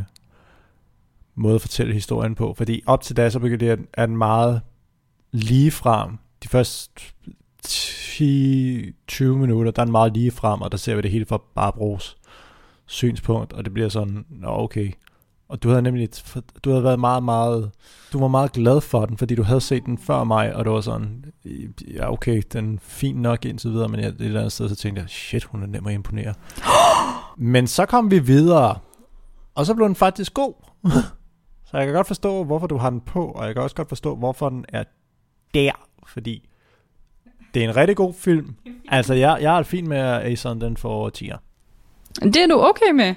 måde 1.34 1.54
at 1.54 1.60
fortælle 1.60 1.94
historien 1.94 2.34
på. 2.34 2.54
Fordi 2.54 2.82
op 2.86 3.02
til 3.02 3.16
da, 3.16 3.30
så 3.30 3.38
begynder 3.38 3.76
det, 3.76 3.86
at 3.92 4.08
den 4.08 4.16
meget 4.16 4.60
lige 5.32 5.70
frem. 5.70 6.18
De 6.42 6.48
første 6.48 7.00
10-20 7.66 9.24
minutter, 9.24 9.70
der 9.70 9.82
er 9.82 9.84
den 9.84 9.92
meget 9.92 10.12
lige 10.12 10.30
frem, 10.30 10.60
og 10.60 10.72
der 10.72 10.78
ser 10.78 10.94
vi 10.94 11.00
det 11.00 11.10
hele 11.10 11.26
fra 11.26 11.42
Barbros 11.54 12.16
synspunkt, 12.86 13.52
og 13.52 13.64
det 13.64 13.74
bliver 13.74 13.88
sådan, 13.88 14.26
nå 14.30 14.48
okay. 14.48 14.92
Og 15.48 15.62
du 15.62 15.68
havde 15.68 15.82
nemlig, 15.82 16.08
du 16.64 16.70
havde 16.70 16.84
været 16.84 17.00
meget, 17.00 17.22
meget, 17.22 17.70
du 18.12 18.18
var 18.18 18.28
meget 18.28 18.52
glad 18.52 18.80
for 18.80 19.06
den, 19.06 19.18
fordi 19.18 19.34
du 19.34 19.42
havde 19.42 19.60
set 19.60 19.86
den 19.86 19.98
før 19.98 20.24
mig, 20.24 20.56
og 20.56 20.64
det 20.64 20.72
var 20.72 20.80
sådan, 20.80 21.24
ja 21.94 22.12
okay, 22.12 22.42
den 22.52 22.74
er 22.74 22.78
fin 22.80 23.16
nok 23.16 23.44
indtil 23.44 23.70
videre, 23.70 23.88
men 23.88 24.00
jeg, 24.00 24.08
et 24.08 24.20
eller 24.20 24.40
andet 24.40 24.52
sted, 24.52 24.68
så 24.68 24.76
tænkte 24.76 25.02
jeg, 25.02 25.10
shit, 25.10 25.44
hun 25.44 25.62
er 25.62 25.66
nem 25.66 25.86
at 25.86 25.94
imponere. 25.94 26.34
men 27.36 27.66
så 27.66 27.86
kom 27.86 28.10
vi 28.10 28.18
videre, 28.18 28.78
og 29.54 29.66
så 29.66 29.74
blev 29.74 29.86
den 29.86 29.96
faktisk 29.96 30.34
god. 30.34 30.54
så 31.66 31.76
jeg 31.76 31.86
kan 31.86 31.94
godt 31.94 32.06
forstå, 32.06 32.44
hvorfor 32.44 32.66
du 32.66 32.76
har 32.76 32.90
den 32.90 33.00
på, 33.00 33.24
og 33.26 33.46
jeg 33.46 33.54
kan 33.54 33.62
også 33.62 33.76
godt 33.76 33.88
forstå, 33.88 34.16
hvorfor 34.16 34.48
den 34.48 34.64
er 34.68 34.84
der, 35.54 35.88
fordi 36.06 36.48
det 37.54 37.64
er 37.64 37.68
en 37.68 37.76
rigtig 37.76 37.96
god 37.96 38.14
film, 38.14 38.56
Altså, 38.88 39.14
jeg, 39.14 39.38
jeg 39.40 39.58
er 39.58 39.62
fint 39.62 39.88
med, 39.88 39.96
at 39.96 40.32
Ason 40.32 40.60
den 40.60 40.76
får 40.76 41.10
10'er. 41.18 41.38
Det 42.24 42.36
er 42.36 42.46
du 42.46 42.60
okay 42.60 42.90
med? 42.94 43.14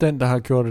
Den, 0.00 0.20
der 0.20 0.26
har 0.26 0.38
gjort 0.38 0.66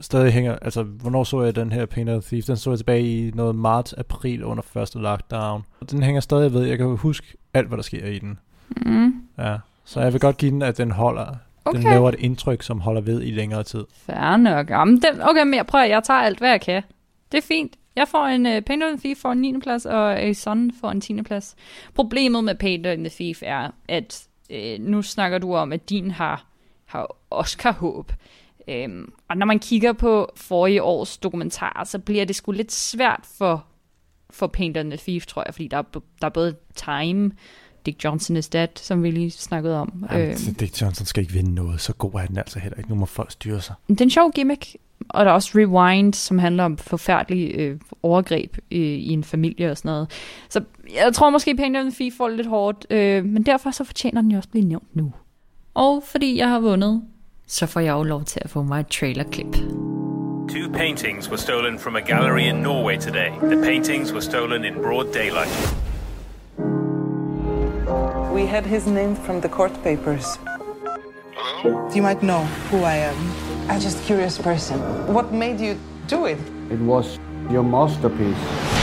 stadig 0.00 0.32
hænger... 0.32 0.56
Altså, 0.62 0.82
hvornår 0.82 1.24
så 1.24 1.42
jeg 1.42 1.56
den 1.56 1.72
her 1.72 1.86
Paint 1.86 2.10
of 2.10 2.22
the 2.22 2.28
Thief? 2.28 2.44
Den 2.44 2.56
så 2.56 2.70
jeg 2.70 2.78
tilbage 2.78 3.02
i 3.02 3.30
noget 3.30 3.54
marts-april 3.54 4.44
under 4.44 4.62
første 4.62 4.98
lockdown. 4.98 5.62
Den 5.90 6.02
hænger 6.02 6.20
stadig 6.20 6.52
ved. 6.52 6.64
Jeg 6.64 6.78
kan 6.78 6.86
huske 6.96 7.26
alt, 7.54 7.68
hvad 7.68 7.76
der 7.76 7.82
sker 7.82 8.06
i 8.06 8.18
den. 8.18 8.38
Mm. 8.76 9.12
Ja. 9.38 9.56
Så 9.84 10.00
jeg 10.00 10.12
vil 10.12 10.20
godt 10.20 10.36
give 10.36 10.50
den, 10.50 10.62
at 10.62 10.78
den 10.78 10.90
holder... 10.90 11.26
Okay. 11.64 11.78
Den 11.78 11.90
laver 11.90 12.08
et 12.08 12.14
indtryk, 12.18 12.62
som 12.62 12.80
holder 12.80 13.00
ved 13.00 13.22
i 13.22 13.30
længere 13.30 13.62
tid. 13.62 13.84
Fair 13.92 14.36
nok. 14.36 14.70
Jamen, 14.70 15.02
den, 15.02 15.22
okay, 15.22 15.42
men 15.42 15.54
jeg 15.54 15.66
prøver, 15.66 15.84
jeg 15.84 16.02
tager 16.04 16.20
alt, 16.20 16.38
hvad 16.38 16.50
jeg 16.50 16.60
kan. 16.60 16.82
Det 17.32 17.38
er 17.38 17.42
fint. 17.42 17.76
Jeg 17.96 18.08
får 18.08 18.26
en 18.26 18.46
uh, 18.46 18.62
Paint 18.62 18.82
of 18.82 18.88
the 18.88 18.98
Thief 18.98 19.18
for 19.18 19.32
en 19.32 19.38
9. 19.38 19.60
plads, 19.60 19.86
og 19.86 20.20
A 20.20 20.32
Son 20.32 20.70
for 20.80 20.90
en 20.90 21.00
10. 21.00 21.22
plads. 21.22 21.56
Problemet 21.94 22.44
med 22.44 22.54
Paint 22.54 22.86
of 22.86 22.96
the 22.96 23.08
Thief 23.08 23.42
er, 23.42 23.70
at 23.88 24.28
øh, 24.50 24.80
nu 24.80 25.02
snakker 25.02 25.38
du 25.38 25.54
om, 25.54 25.72
at 25.72 25.90
din 25.90 26.10
har, 26.10 26.46
har 26.86 27.16
Oscar-håb. 27.30 28.12
Øhm, 28.68 29.12
og 29.28 29.36
når 29.36 29.46
man 29.46 29.58
kigger 29.58 29.92
på 29.92 30.28
forrige 30.36 30.82
års 30.82 31.18
dokumentarer, 31.18 31.84
så 31.84 31.98
bliver 31.98 32.24
det 32.24 32.36
sgu 32.36 32.52
lidt 32.52 32.72
svært 32.72 33.20
for, 33.38 33.64
for 34.30 34.46
Paint 34.46 34.76
of 34.76 34.84
the 34.84 34.96
Thief, 34.96 35.26
tror 35.26 35.42
jeg, 35.46 35.54
fordi 35.54 35.68
der 35.68 35.76
er, 35.76 35.82
der 36.20 36.26
er 36.26 36.28
både 36.28 36.54
Time, 36.74 37.30
Dick 37.86 38.04
Johnson 38.04 38.36
is 38.36 38.48
Dead, 38.48 38.68
som 38.76 39.02
vi 39.02 39.10
lige 39.10 39.30
snakkede 39.30 39.76
om. 39.80 40.04
Jamen, 40.12 40.28
Øhm, 40.28 40.54
Dick 40.54 40.82
Johnson 40.82 41.06
skal 41.06 41.20
ikke 41.20 41.32
vinde 41.32 41.54
noget. 41.54 41.80
Så 41.80 41.92
god 41.92 42.14
er 42.14 42.26
den 42.26 42.38
altså 42.38 42.58
heller 42.58 42.78
ikke. 42.78 42.90
Nu 42.90 42.96
må 42.96 43.06
folk 43.06 43.30
styre 43.30 43.60
sig. 43.60 43.74
det 43.88 44.00
er 44.00 44.04
en 44.04 44.10
sjov 44.10 44.32
gimmick, 44.32 44.76
og 45.08 45.24
der 45.24 45.30
er 45.30 45.34
også 45.34 45.50
Rewind, 45.58 46.14
som 46.14 46.38
handler 46.38 46.64
om 46.64 46.76
forfærdelige 46.76 47.48
øh, 47.48 47.80
overgreb 48.02 48.56
øh, 48.70 48.78
i 48.80 49.08
en 49.12 49.24
familie 49.24 49.70
og 49.70 49.76
sådan 49.76 49.88
noget. 49.88 50.10
Så 50.48 50.64
jeg 50.94 51.12
tror 51.14 51.30
måske, 51.30 51.56
Paint 51.56 51.76
of 51.76 51.82
the 51.82 51.90
Thief 51.92 52.14
får 52.16 52.28
lidt 52.28 52.46
hårdt, 52.46 52.86
øh, 52.90 53.24
men 53.24 53.42
derfor 53.42 53.70
så 53.70 53.84
fortjener 53.84 54.20
den 54.22 54.30
jo 54.30 54.36
også 54.36 54.46
at 54.46 54.50
blive 54.50 54.64
nævnt 54.64 54.96
nu. 54.96 55.12
Og 55.74 56.02
fordi 56.06 56.36
jeg 56.36 56.48
har 56.48 56.60
vundet, 56.60 57.02
så 57.48 57.66
får 57.66 57.80
jeg 57.80 57.92
jo 57.92 58.02
lov 58.02 58.24
til 58.24 58.40
at 58.44 58.50
få 58.50 58.62
mig 58.62 58.80
et 58.80 58.88
trailerklip. 58.88 59.56
Two 60.48 60.72
paintings 60.72 61.28
were 61.28 61.38
stolen 61.38 61.78
from 61.78 61.96
a 61.96 62.00
gallery 62.00 62.48
in 62.48 62.56
Norway 62.56 62.96
today. 62.96 63.30
The 63.42 63.62
paintings 63.64 64.12
were 64.12 64.20
stolen 64.20 64.64
in 64.64 64.74
broad 64.74 65.12
daylight. 65.12 65.74
We 68.34 68.46
had 68.46 68.66
his 68.66 68.86
name 68.86 69.16
from 69.16 69.40
the 69.40 69.48
court 69.48 69.72
papers. 69.82 70.38
You 71.94 72.02
might 72.02 72.20
know 72.22 72.44
who 72.70 72.78
I 72.78 72.94
am. 72.94 73.16
I'm 73.68 73.80
just 73.80 73.98
a 73.98 74.06
curious 74.06 74.38
person. 74.38 74.78
What 75.14 75.32
made 75.32 75.60
you 75.60 75.76
do 76.06 76.26
it? 76.26 76.38
It 76.70 76.80
was 76.80 77.18
your 77.50 77.62
masterpiece. 77.62 78.77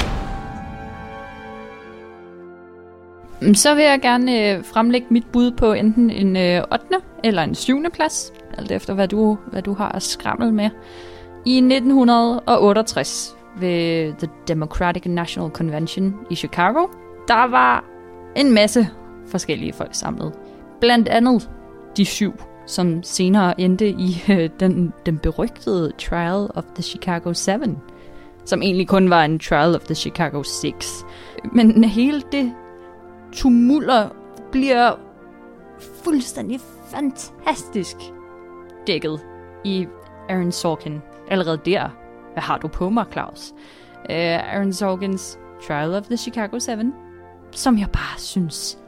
Øhm, 3.41 3.55
så 3.55 3.75
vil 3.75 3.83
jeg 3.83 3.99
gerne 4.01 4.51
øh, 4.51 4.63
fremlægge 4.63 5.07
mit 5.09 5.25
bud 5.33 5.51
på 5.51 5.73
enten 5.73 6.09
en 6.09 6.37
øh, 6.37 6.63
8. 6.71 6.85
eller 7.23 7.43
en 7.43 7.55
7. 7.55 7.83
plads, 7.93 8.33
alt 8.57 8.71
efter 8.71 8.93
hvad 8.93 9.07
du, 9.07 9.37
hvad 9.51 9.61
du 9.61 9.73
har 9.73 9.89
at 9.89 10.03
skramle 10.03 10.51
med. 10.51 10.69
I 11.45 11.57
1968 11.57 13.35
ved 13.59 14.13
The 14.19 14.29
Democratic 14.47 15.05
National 15.05 15.51
Convention 15.51 16.15
i 16.29 16.35
Chicago, 16.35 16.87
der 17.27 17.47
var 17.47 17.83
en 18.35 18.51
masse 18.51 18.87
forskellige 19.27 19.73
folk 19.73 19.95
samlet. 19.95 20.33
Blandt 20.81 21.07
andet 21.07 21.49
de 21.97 22.05
syv, 22.05 22.33
som 22.67 23.03
senere 23.03 23.61
endte 23.61 23.89
i 23.89 24.23
øh, 24.29 24.49
den, 24.59 24.93
den 25.05 25.17
berygtede 25.17 25.91
Trial 25.99 26.47
of 26.55 26.63
the 26.75 26.83
Chicago 26.83 27.33
7, 27.33 27.51
som 28.45 28.61
egentlig 28.61 28.87
kun 28.87 29.09
var 29.09 29.25
en 29.25 29.39
Trial 29.39 29.75
of 29.75 29.81
the 29.81 29.95
Chicago 29.95 30.43
6. 30.43 31.05
Men 31.53 31.83
hele 31.83 32.21
det 32.31 32.53
tumulter 33.35 34.09
bliver 34.51 34.95
fuldstændig 36.03 36.59
fantastisk 36.91 37.95
dækket 38.87 39.21
i 39.63 39.87
Aaron 40.29 40.51
Sorkin. 40.51 41.01
Allerede 41.27 41.61
der, 41.65 41.89
hvad 42.33 42.43
har 42.43 42.57
du 42.57 42.67
på 42.67 42.89
mig, 42.89 43.05
Claus? 43.11 43.51
Uh, 44.09 44.15
Aaron 44.15 44.73
Sorkins 44.73 45.39
Trial 45.67 45.93
of 45.93 46.03
the 46.03 46.17
Chicago 46.17 46.59
7, 46.59 46.71
som 47.51 47.79
jeg 47.79 47.89
bare 47.91 48.19
synes 48.19 48.79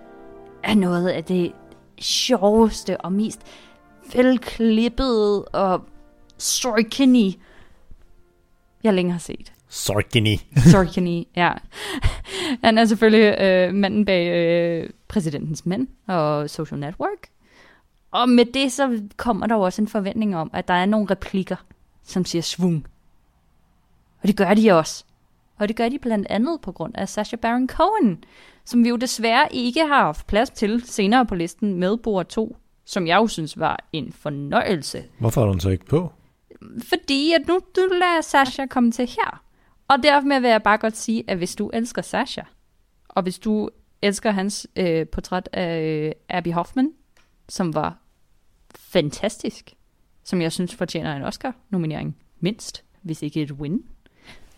er 0.64 0.76
noget 0.76 1.10
af 1.10 1.24
det 1.24 1.52
sjoveste 2.00 3.02
og 3.02 3.12
mest 3.14 3.42
velklippede 4.14 5.46
og 5.46 5.82
sorkini, 6.38 7.42
jeg 8.84 8.94
længe 8.94 9.12
har 9.12 9.20
set. 9.20 9.54
Sorkini. 9.78 10.48
Sorkin, 10.72 11.26
ja. 11.36 11.52
Han 12.64 12.78
er 12.78 12.86
selvfølgelig 12.86 13.42
øh, 13.42 13.74
manden 13.74 14.06
bag 14.06 14.28
øh, 14.28 14.90
præsidentens 15.08 15.66
mænd 15.66 15.88
og 16.08 16.50
Social 16.50 16.80
Network. 16.80 17.28
Og 18.12 18.30
med 18.30 18.46
det 18.46 18.72
så 18.72 19.02
kommer 19.18 19.48
der 19.48 19.56
jo 19.56 19.62
også 19.62 19.82
en 19.82 19.88
forventning 19.88 20.38
om, 20.38 20.50
at 20.54 20.68
der 20.68 20.74
er 20.74 20.86
nogle 20.86 21.08
replikker, 21.12 21.56
som 22.04 22.26
siger 22.26 22.42
svung. 22.42 22.86
Og 24.22 24.28
det 24.28 24.38
gør 24.38 24.54
de 24.54 24.72
også. 24.72 25.04
Og 25.60 25.68
det 25.68 25.76
gør 25.76 25.90
de 25.90 26.00
blandt 26.00 26.28
andet 26.30 26.62
på 26.62 26.72
grund 26.72 26.96
af 26.96 27.10
Sacha 27.10 27.36
Baron 27.36 27.68
Cohen, 27.68 28.24
som 28.66 28.84
vi 28.84 28.90
jo 28.90 28.96
desværre 28.96 29.48
ikke 29.52 29.88
har 29.88 30.04
haft 30.04 30.28
plads 30.28 30.50
til 30.50 30.84
senere 30.86 31.26
på 31.26 31.36
listen 31.36 31.74
med 31.76 31.98
Bord 31.98 32.26
2, 32.26 32.58
som 32.86 33.08
jeg 33.08 33.16
jo 33.18 33.28
synes 33.28 33.60
var 33.60 33.86
en 33.94 34.14
fornøjelse. 34.14 35.04
Hvorfor 35.20 35.42
er 35.42 35.52
den 35.52 35.60
så 35.60 35.70
ikke 35.70 35.86
på? 35.86 36.12
Fordi 36.90 37.34
at 37.34 37.48
nu 37.48 37.60
du 37.76 37.82
lader 37.92 38.22
Sasha 38.22 38.66
komme 38.66 38.92
til 38.92 39.06
her. 39.06 39.44
Og 39.88 40.04
derfor 40.04 40.40
vil 40.40 40.50
jeg 40.50 40.64
bare 40.64 40.78
godt 40.78 40.98
sige, 40.98 41.24
at 41.28 41.38
hvis 41.38 41.56
du 41.56 41.70
elsker 41.74 42.02
Sasha, 42.02 42.42
og 43.10 43.24
hvis 43.24 43.40
du 43.40 43.70
elsker 44.02 44.32
hans 44.32 44.68
øh, 44.76 45.08
portræt 45.08 45.50
af 45.54 45.82
øh, 45.82 46.12
Abby 46.30 46.54
Hoffman, 46.54 46.94
som 47.50 47.74
var 47.74 47.98
fantastisk, 48.76 49.74
som 50.24 50.42
jeg 50.42 50.52
synes 50.52 50.76
fortjener 50.76 51.16
en 51.16 51.24
Oscar-nominering, 51.24 52.18
mindst, 52.40 52.84
hvis 53.02 53.22
ikke 53.22 53.42
et 53.42 53.52
win, 53.52 53.84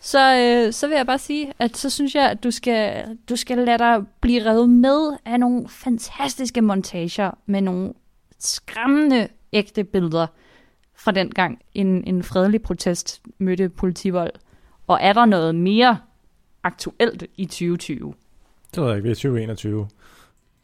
så, 0.00 0.36
øh, 0.36 0.72
så 0.72 0.88
vil 0.88 0.96
jeg 0.96 1.06
bare 1.06 1.18
sige, 1.18 1.52
at 1.58 1.76
så 1.76 1.90
synes 1.90 2.14
jeg, 2.14 2.30
at 2.30 2.44
du 2.44 2.50
skal, 2.50 3.04
du 3.28 3.36
skal 3.36 3.58
lade 3.58 3.78
dig 3.78 4.02
blive 4.20 4.44
revet 4.44 4.70
med 4.70 5.16
af 5.24 5.40
nogle 5.40 5.68
fantastiske 5.68 6.60
montager 6.60 7.30
med 7.46 7.60
nogle 7.60 7.92
skræmmende 8.38 9.28
ægte 9.52 9.84
billeder 9.84 10.26
fra 10.94 11.12
den 11.12 11.30
gang 11.30 11.58
en, 11.74 12.04
en 12.04 12.22
fredelig 12.22 12.62
protest 12.62 13.22
mødte 13.38 13.68
politivold. 13.68 14.32
Og 14.90 14.98
er 15.02 15.12
der 15.12 15.24
noget 15.24 15.54
mere 15.54 15.98
aktuelt 16.62 17.24
i 17.36 17.44
2020? 17.44 18.14
Det 18.74 18.82
ved 18.82 18.88
jeg 18.88 18.96
ikke, 18.96 19.04
vi 19.04 19.10
er 19.10 19.14
2021. 19.14 19.88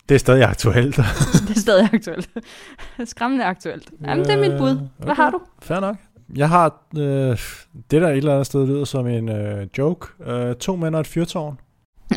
Det 0.08 0.14
er 0.14 0.18
stadig 0.18 0.44
aktuelt. 0.44 0.96
Det 1.48 1.56
er 1.56 1.60
stadig 1.60 1.88
aktuelt. 1.92 2.30
Skræmmende 3.04 3.44
aktuelt. 3.44 3.90
Jamen, 4.04 4.24
det 4.24 4.32
er 4.32 4.50
mit 4.50 4.58
bud. 4.58 4.88
Hvad 4.98 5.10
okay. 5.10 5.14
har 5.14 5.30
du? 5.30 5.40
Fair 5.62 5.80
nok. 5.80 5.96
Jeg 6.36 6.48
har 6.48 6.82
øh, 6.96 7.38
det, 7.90 8.02
der 8.02 8.08
et 8.08 8.16
eller 8.16 8.32
andet 8.32 8.46
sted 8.46 8.66
lyder 8.66 8.84
som 8.84 9.06
en 9.06 9.28
øh, 9.28 9.66
joke. 9.78 10.30
Øh, 10.30 10.54
to 10.54 10.76
mænd 10.76 10.94
og 10.94 11.00
et 11.00 11.06
fyrtårn. 11.06 11.58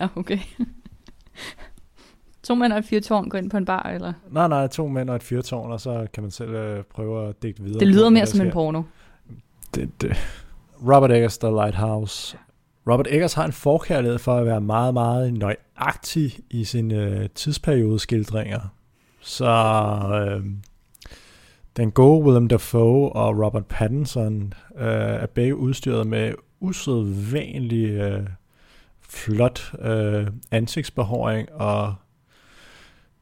Ja, 0.00 0.08
okay. 0.16 0.38
to 2.42 2.54
mænd 2.54 2.72
og 2.72 2.78
et 2.78 2.84
fyrtårn 2.84 3.28
går 3.28 3.38
ind 3.38 3.50
på 3.50 3.56
en 3.56 3.64
bar, 3.64 3.82
eller? 3.82 4.12
Nej, 4.30 4.48
nej, 4.48 4.66
to 4.66 4.88
mænd 4.88 5.10
og 5.10 5.16
et 5.16 5.22
fyrtårn, 5.22 5.72
og 5.72 5.80
så 5.80 6.06
kan 6.12 6.22
man 6.22 6.30
selv 6.30 6.50
øh, 6.50 6.82
prøve 6.94 7.28
at 7.28 7.42
digte 7.42 7.62
videre. 7.62 7.80
Det 7.80 7.88
lyder 7.88 8.10
mere 8.10 8.26
som 8.26 8.46
en 8.46 8.52
porno. 8.52 8.82
Det, 9.74 10.02
det. 10.02 10.16
Robert 10.82 11.12
Eggers, 11.12 11.38
The 11.38 11.50
Lighthouse. 11.50 12.38
Robert 12.90 13.06
Eggers 13.10 13.34
har 13.34 13.44
en 13.44 13.52
forkærlighed 13.52 14.18
for 14.18 14.36
at 14.36 14.46
være 14.46 14.60
meget, 14.60 14.94
meget 14.94 15.34
nøjagtig 15.34 16.38
i 16.50 16.64
sine 16.64 16.94
øh, 16.94 17.28
tidsperiodeskildringer. 17.34 18.60
Så 19.20 19.46
øh, 20.14 20.46
den 21.76 21.90
gode 21.90 22.24
Willem 22.24 22.48
Dafoe 22.48 23.12
og 23.12 23.44
Robert 23.44 23.66
Pattinson 23.66 24.54
øh, 24.76 24.86
er 25.22 25.26
begge 25.26 25.56
udstyret 25.56 26.06
med 26.06 26.34
usædvanlig 26.60 27.90
øh, 27.90 28.26
flot 29.08 29.72
øh, 29.78 30.26
ansigtsbehåring 30.50 31.52
og 31.52 31.94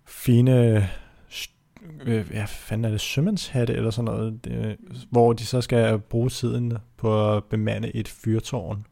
fine 0.06 0.88
øh, 2.04 2.30
hvad 2.30 2.46
fanden 2.46 2.84
er 2.84 2.90
det, 2.90 3.00
sømandshatte 3.00 3.74
eller 3.74 3.90
sådan 3.90 4.04
noget, 4.04 4.44
det, 4.44 4.76
hvor 5.10 5.32
de 5.32 5.46
så 5.46 5.60
skal 5.60 5.98
bruge 5.98 6.28
tiden 6.28 6.72
på 6.96 7.36
at 7.36 7.44
bemande 7.44 7.96
et 7.96 8.08
fyrtårn 8.08 8.86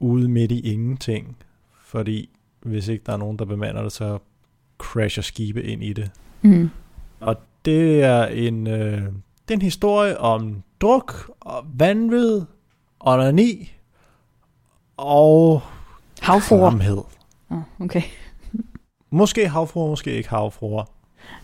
ude 0.00 0.28
midt 0.28 0.52
i 0.52 0.72
ingenting, 0.72 1.36
fordi 1.84 2.30
hvis 2.62 2.88
ikke 2.88 3.04
der 3.06 3.12
er 3.12 3.16
nogen, 3.16 3.38
der 3.38 3.44
bemander 3.44 3.82
det, 3.82 3.92
så 3.92 4.18
crasher 4.78 5.22
skibe 5.22 5.62
ind 5.62 5.84
i 5.84 5.92
det. 5.92 6.10
Mm. 6.42 6.70
Og 7.20 7.36
det 7.64 8.02
er 8.02 8.26
en, 8.26 8.66
øh, 8.66 9.02
det 9.48 9.50
er 9.50 9.54
en 9.54 9.62
historie 9.62 10.18
om 10.18 10.62
druk 10.80 11.30
og 11.40 11.66
vanvid, 11.74 12.42
onani 13.00 13.72
og 14.96 15.62
Havfruer. 16.20 16.70
klamhed. 16.70 16.98
Oh, 17.50 17.58
okay. 17.80 18.02
Måske 19.10 19.48
havfruer, 19.48 19.88
måske 19.88 20.12
ikke 20.12 20.28
havfruer. 20.28 20.84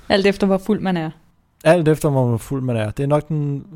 Alt 0.08 0.26
efter, 0.26 0.46
hvor 0.46 0.58
fuld 0.58 0.80
man 0.80 0.96
er. 0.96 1.10
Alt 1.64 1.88
efter, 1.88 2.08
hvor 2.10 2.36
fuld 2.36 2.62
man 2.62 2.76
er. 2.76 2.90
Det 2.90 3.02
er 3.02 3.06
nok 3.06 3.28
den, 3.28 3.66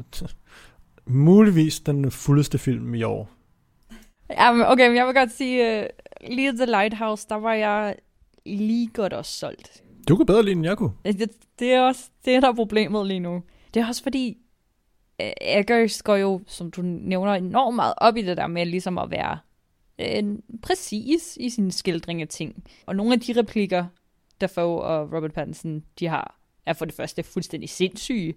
muligvis 1.06 1.80
den 1.80 2.10
fuldeste 2.10 2.58
film 2.58 2.94
i 2.94 3.02
år. 3.02 3.30
Ja, 4.30 4.52
men 4.52 4.66
okay, 4.66 4.88
men 4.88 4.96
jeg 4.96 5.06
vil 5.06 5.14
godt 5.14 5.32
sige, 5.32 5.80
uh, 5.80 5.86
lige 6.30 6.52
The 6.52 6.66
Lighthouse, 6.66 7.26
der 7.28 7.34
var 7.34 7.52
jeg 7.52 7.96
lige 8.46 8.88
godt 8.88 9.12
også 9.12 9.32
solgt. 9.32 9.82
Du 10.08 10.16
kan 10.16 10.26
bedre 10.26 10.42
lide, 10.42 10.52
end 10.52 10.64
jeg 10.64 10.76
kunne. 10.76 10.92
Det, 11.04 11.30
det 11.58 11.72
er 11.72 11.80
også 11.80 12.10
det, 12.24 12.42
der 12.42 12.48
er 12.48 12.54
problemet 12.54 13.06
lige 13.06 13.20
nu. 13.20 13.42
Det 13.74 13.82
er 13.82 13.88
også 13.88 14.02
fordi, 14.02 14.38
øh, 15.20 15.30
Eggers 15.40 16.02
går 16.02 16.16
jo, 16.16 16.40
som 16.46 16.70
du 16.70 16.82
nævner, 16.82 17.34
enormt 17.34 17.76
meget 17.76 17.94
op 17.96 18.16
i 18.16 18.22
det 18.22 18.36
der 18.36 18.46
med 18.46 18.66
ligesom 18.66 18.98
at 18.98 19.10
være 19.10 19.38
øh, 19.98 20.38
præcis 20.62 21.38
i 21.40 21.50
sin 21.50 21.70
skildring 21.70 22.22
af 22.22 22.28
ting. 22.28 22.64
Og 22.86 22.96
nogle 22.96 23.12
af 23.12 23.20
de 23.20 23.40
replikker, 23.40 23.86
Dafoe 24.42 24.82
og 24.82 25.12
Robert 25.12 25.32
Pattinson, 25.32 25.82
de 25.98 26.06
har, 26.06 26.36
er 26.66 26.72
for 26.72 26.84
det 26.84 26.94
første 26.94 27.22
fuldstændig 27.22 27.68
sindssyge. 27.68 28.34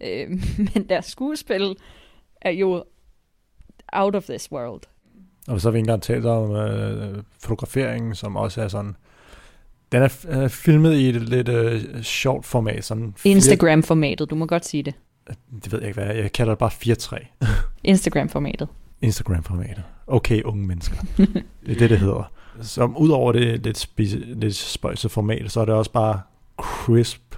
Øh, 0.00 0.30
men 0.74 0.88
deres 0.88 1.06
skuespil 1.06 1.76
er 2.40 2.50
jo 2.50 2.84
out 3.92 4.14
of 4.14 4.24
this 4.24 4.52
world. 4.52 4.82
Og 5.48 5.60
så 5.60 5.68
har 5.68 5.72
vi 5.72 5.78
ikke 5.78 5.82
engang 5.82 6.02
talt 6.02 6.26
om 6.26 6.54
øh, 6.54 7.22
fotograferingen, 7.42 8.14
som 8.14 8.36
også 8.36 8.62
er 8.62 8.68
sådan... 8.68 8.96
Den 9.92 10.02
er 10.02 10.26
øh, 10.28 10.48
filmet 10.48 10.94
i 10.94 11.08
et 11.08 11.22
lidt 11.22 11.48
øh, 11.48 12.02
sjovt 12.02 12.46
format. 12.46 12.84
Sådan 12.84 13.14
Instagram-formatet, 13.24 14.30
du 14.30 14.34
må 14.34 14.46
godt 14.46 14.64
sige 14.64 14.82
det. 14.82 14.94
Det 15.64 15.72
ved 15.72 15.78
jeg 15.78 15.88
ikke, 15.88 16.00
hvad 16.00 16.14
jeg, 16.14 16.22
jeg 16.22 16.32
kalder 16.32 16.52
det 16.52 16.58
bare 16.58 16.70
4-3. 16.70 17.46
Instagram-formatet. 17.84 18.68
Instagram-formatet. 19.02 19.82
Okay, 20.06 20.42
unge 20.42 20.66
mennesker. 20.66 20.96
det 21.16 21.44
er 21.66 21.78
det, 21.78 21.90
det 21.90 21.98
hedder. 21.98 22.32
Som 22.62 22.96
udover 22.96 23.32
det 23.32 23.64
lidt, 23.64 23.78
spise, 23.78 24.18
lidt 24.18 24.56
spøjse 24.56 25.08
format, 25.08 25.52
så 25.52 25.60
er 25.60 25.64
det 25.64 25.74
også 25.74 25.92
bare 25.92 26.20
crisp, 26.56 27.34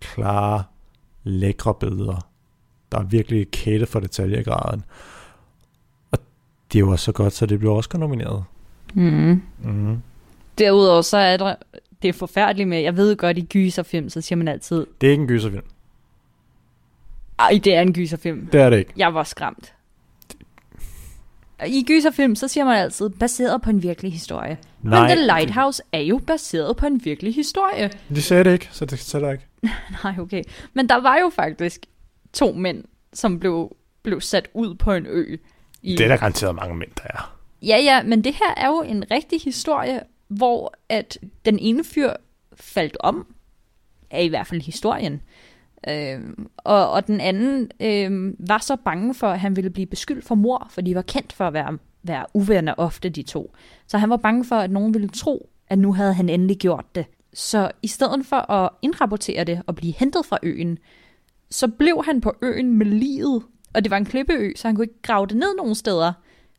klare, 0.00 0.64
lækre 1.24 1.74
billeder. 1.74 2.26
Der 2.92 2.98
er 2.98 3.02
virkelig 3.02 3.50
kæde 3.50 3.86
for 3.86 4.00
detaljegraden. 4.00 4.84
Og 6.10 6.18
det 6.72 6.80
er 6.80 6.86
også 6.86 7.04
så 7.04 7.12
godt, 7.12 7.32
så 7.32 7.46
det 7.46 7.58
bliver 7.58 7.74
også 7.74 7.98
nomineret. 7.98 8.44
Mm. 8.94 9.42
Mm. 9.62 10.02
Derudover 10.58 11.02
så 11.02 11.16
er 11.16 11.36
der 11.36 11.54
det 12.02 12.08
er 12.08 12.12
forfærdeligt 12.12 12.68
med, 12.68 12.78
jeg 12.80 12.96
ved 12.96 13.16
godt 13.16 13.38
i 13.38 13.40
gyserfilm, 13.40 14.08
så 14.08 14.20
siger 14.20 14.36
man 14.36 14.48
altid, 14.48 14.86
Det 15.00 15.06
er 15.06 15.10
ikke 15.10 15.20
en 15.22 15.28
gyserfilm. 15.28 15.64
ej, 17.38 17.60
det 17.64 17.74
er 17.74 17.80
en 17.80 17.92
gyserfilm. 17.92 18.46
Det 18.46 18.60
er 18.60 18.70
det 18.70 18.78
ikke. 18.78 18.92
Jeg 18.96 19.14
var 19.14 19.22
skræmt. 19.24 19.74
I 21.66 21.84
gyserfilm, 21.88 22.34
så 22.34 22.48
siger 22.48 22.64
man 22.64 22.76
altid, 22.76 23.08
baseret 23.08 23.62
på 23.62 23.70
en 23.70 23.82
virkelig 23.82 24.12
historie. 24.12 24.58
Nej. 24.82 25.00
Men 25.00 25.16
The 25.16 25.26
Lighthouse 25.26 25.82
er 25.92 26.00
jo 26.00 26.20
baseret 26.26 26.76
på 26.76 26.86
en 26.86 27.04
virkelig 27.04 27.34
historie. 27.34 27.90
De 28.08 28.22
sagde 28.22 28.44
det 28.44 28.52
ikke, 28.52 28.68
så 28.72 28.84
det 28.84 28.98
tæller 28.98 29.32
ikke. 29.32 29.46
Nej, 30.04 30.14
okay. 30.18 30.42
Men 30.72 30.88
der 30.88 30.96
var 30.96 31.18
jo 31.18 31.30
faktisk 31.34 31.86
to 32.32 32.52
mænd, 32.52 32.84
som 33.12 33.40
blev, 33.40 33.76
blev 34.02 34.20
sat 34.20 34.48
ud 34.54 34.74
på 34.74 34.92
en 34.92 35.06
ø. 35.06 35.36
I... 35.82 35.96
Det 35.96 36.04
er 36.04 36.08
der 36.08 36.16
garanteret 36.16 36.54
mange 36.54 36.76
mænd, 36.76 36.90
der 36.96 37.04
er. 37.04 37.36
Ja, 37.62 37.78
ja, 37.78 38.02
men 38.02 38.24
det 38.24 38.34
her 38.34 38.54
er 38.56 38.66
jo 38.66 38.82
en 38.82 39.04
rigtig 39.10 39.40
historie, 39.40 40.02
hvor 40.28 40.74
at 40.88 41.18
den 41.44 41.58
ene 41.58 41.84
fyr 41.84 42.12
faldt 42.54 42.96
om, 43.00 43.26
er 44.10 44.20
i 44.20 44.28
hvert 44.28 44.46
fald 44.46 44.60
historien. 44.60 45.22
Øh, 45.88 46.20
og, 46.56 46.90
og 46.90 47.06
den 47.06 47.20
anden 47.20 47.70
øh, 47.80 48.34
var 48.48 48.58
så 48.58 48.76
bange 48.76 49.14
for, 49.14 49.26
at 49.26 49.40
han 49.40 49.56
ville 49.56 49.70
blive 49.70 49.86
beskyldt 49.86 50.24
for 50.24 50.34
mor, 50.34 50.66
for 50.70 50.80
de 50.80 50.94
var 50.94 51.02
kendt 51.02 51.32
for 51.32 51.46
at 51.46 51.52
være, 51.52 51.78
være 52.02 52.26
uvenner 52.34 52.74
ofte, 52.76 53.08
de 53.08 53.22
to. 53.22 53.54
Så 53.86 53.98
han 53.98 54.10
var 54.10 54.16
bange 54.16 54.44
for, 54.44 54.56
at 54.56 54.70
nogen 54.70 54.94
ville 54.94 55.08
tro, 55.08 55.50
at 55.68 55.78
nu 55.78 55.92
havde 55.92 56.14
han 56.14 56.28
endelig 56.28 56.56
gjort 56.56 56.94
det. 56.94 57.06
Så 57.34 57.70
i 57.82 57.86
stedet 57.86 58.26
for 58.26 58.50
at 58.50 58.70
indrapportere 58.82 59.44
det 59.44 59.62
og 59.66 59.74
blive 59.74 59.92
hentet 59.92 60.26
fra 60.26 60.38
øen, 60.42 60.78
så 61.50 61.68
blev 61.68 62.02
han 62.04 62.20
på 62.20 62.32
øen 62.42 62.78
med 62.78 62.86
livet. 62.86 63.42
Og 63.74 63.84
det 63.84 63.90
var 63.90 63.96
en 63.96 64.04
klippeø, 64.04 64.52
så 64.56 64.68
han 64.68 64.74
kunne 64.74 64.84
ikke 64.84 65.02
grave 65.02 65.26
det 65.26 65.36
ned 65.36 65.56
nogen 65.56 65.74
steder. 65.74 66.12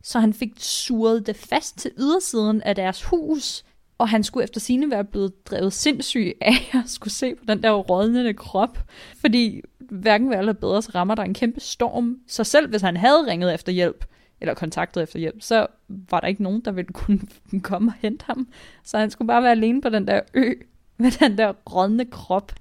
Så 0.03 0.19
han 0.19 0.33
fik 0.33 0.53
suret 0.57 1.27
det 1.27 1.35
fast 1.35 1.77
til 1.77 1.91
ydersiden 1.99 2.61
af 2.61 2.75
deres 2.75 3.03
hus. 3.03 3.65
Og 4.01 4.09
han 4.09 4.23
skulle 4.23 4.43
efter 4.43 4.59
sine 4.59 4.91
være 4.91 5.03
blevet 5.03 5.47
drevet 5.47 5.73
sindssyg 5.73 6.33
af 6.41 6.53
at 6.83 6.89
skulle 6.89 7.13
se 7.13 7.35
på 7.35 7.43
den 7.47 7.63
der 7.63 7.71
rådnende 7.71 8.33
krop. 8.33 8.77
Fordi 9.17 9.61
hverken 9.79 10.29
ved 10.29 10.37
eller 10.37 10.53
bedre, 10.53 10.81
så 10.81 10.91
rammer 10.95 11.15
der 11.15 11.23
en 11.23 11.33
kæmpe 11.33 11.59
storm. 11.59 12.17
Så 12.27 12.43
selv 12.43 12.69
hvis 12.69 12.81
han 12.81 12.97
havde 12.97 13.25
ringet 13.27 13.53
efter 13.53 13.71
hjælp, 13.71 14.05
eller 14.39 14.53
kontaktet 14.53 15.03
efter 15.03 15.19
hjælp, 15.19 15.41
så 15.41 15.67
var 15.87 16.19
der 16.19 16.27
ikke 16.27 16.43
nogen, 16.43 16.61
der 16.61 16.71
ville 16.71 16.93
kunne 16.93 17.19
komme 17.63 17.89
og 17.89 17.93
hente 18.01 18.25
ham. 18.27 18.47
Så 18.83 18.97
han 18.97 19.09
skulle 19.09 19.27
bare 19.27 19.43
være 19.43 19.51
alene 19.51 19.81
på 19.81 19.89
den 19.89 20.07
der 20.07 20.21
ø, 20.33 20.53
med 20.97 21.11
den 21.11 21.37
der 21.37 21.53
rådne 21.73 22.05
krop. 22.05 22.51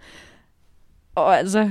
Og 1.14 1.38
altså... 1.38 1.70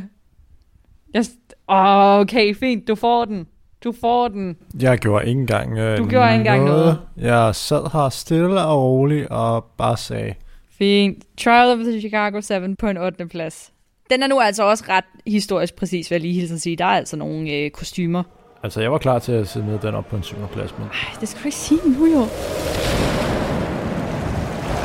Jeg, 1.14 1.26
okay, 1.68 2.56
fint, 2.56 2.88
du 2.88 2.96
får 2.96 3.26
den. 3.26 3.48
Du 3.84 3.94
får 4.02 4.28
den. 4.28 4.58
Jeg 4.82 4.98
gjorde 4.98 5.26
ikke 5.28 5.40
engang 5.40 5.78
øh, 5.78 5.98
Du 5.98 6.06
gjorde 6.06 6.28
ikke 6.32 6.40
engang 6.40 6.66
noget. 6.66 6.98
Jeg 7.18 7.56
sad 7.56 7.92
her 7.94 8.10
stille 8.10 8.62
og 8.62 8.84
roligt 8.84 9.28
og 9.28 9.64
bare 9.78 9.98
sagde, 9.98 10.34
Fint. 10.78 11.24
Trial 11.38 11.72
of 11.72 11.78
the 11.78 12.00
Chicago 12.00 12.42
7 12.42 12.76
på 12.80 12.88
en 12.88 12.98
8. 12.98 13.26
plads. 13.28 13.72
Den 14.10 14.24
er 14.24 14.28
nu 14.28 14.40
altså 14.40 14.64
også 14.64 14.84
ret 14.90 15.04
historisk 15.28 15.76
præcis, 15.76 16.12
vil 16.12 16.16
jeg 16.16 16.22
lige 16.22 16.34
hilse 16.34 16.54
at 16.54 16.62
sige. 16.62 16.76
Der 16.76 16.86
er 16.86 16.90
altså 16.90 17.18
nogle 17.18 17.52
øh, 17.52 17.72
kostymer. 17.72 18.24
altså 18.64 18.82
jeg 18.82 18.92
var 18.92 18.98
klar 18.98 19.20
til 19.20 19.32
at 19.32 19.48
sætte 19.48 19.68
med 19.68 19.80
den 19.80 19.96
op 19.96 20.06
på 20.08 20.16
en 20.16 20.24
syvende 20.24 20.48
plads, 20.48 20.78
men 20.78 20.88
Ej, 20.88 21.18
det 21.20 21.30
skal 21.30 21.42
du 21.44 21.48
ikke 21.48 21.58
sige 21.58 21.80
nu 21.86 22.06
jo. 22.06 22.26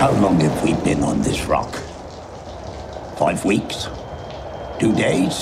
How 0.01 0.21
long 0.23 0.41
have 0.43 0.53
we 0.65 0.77
been 0.85 1.03
on 1.05 1.17
this 1.23 1.49
rock? 1.49 1.73
Five 3.19 3.39
weeks? 3.53 3.77
Two 4.81 4.93
days? 4.93 5.37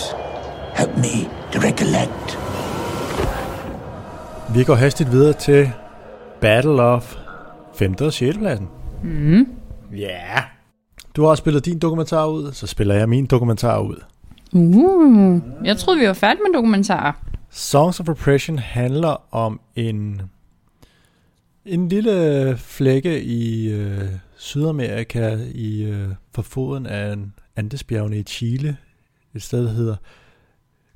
Help 0.81 0.97
me 0.97 1.15
to 1.53 1.59
recollect. 1.69 2.39
Vi 4.55 4.65
går 4.65 4.75
hastigt 4.75 5.13
videre 5.13 5.33
til 5.33 5.71
Battle 6.41 6.83
of 6.83 7.17
5. 7.75 7.95
og 8.01 8.13
6. 8.13 8.39
pladsen. 8.39 8.69
Mm. 9.03 9.47
Ja. 9.93 9.97
Yeah. 9.97 10.43
Du 11.17 11.25
har 11.25 11.35
spillet 11.35 11.65
din 11.65 11.79
dokumentar 11.79 12.27
ud, 12.27 12.53
så 12.53 12.67
spiller 12.67 12.95
jeg 12.95 13.09
min 13.09 13.27
dokumentar 13.27 13.79
ud. 13.81 13.97
Uh, 14.53 15.41
jeg 15.65 15.77
troede, 15.77 16.01
vi 16.01 16.07
var 16.07 16.13
færdige 16.13 16.43
med 16.43 16.55
dokumentarer. 16.55 17.13
Songs 17.51 18.01
of 18.01 18.09
Oppression 18.09 18.59
handler 18.59 19.35
om 19.35 19.61
en 19.77 20.23
en 21.65 21.89
lille 21.89 22.57
flække 22.57 23.23
i 23.23 23.71
øh, 23.73 24.09
Sydamerika 24.37 25.39
i 25.55 25.83
øh, 25.83 26.09
for 26.35 26.43
foden 26.43 26.87
af 26.87 27.13
en 27.13 27.35
Andesbjergene 27.57 28.19
i 28.19 28.23
Chile. 28.23 28.77
Et 29.35 29.43
sted, 29.43 29.65
der 29.65 29.71
hedder 29.71 29.97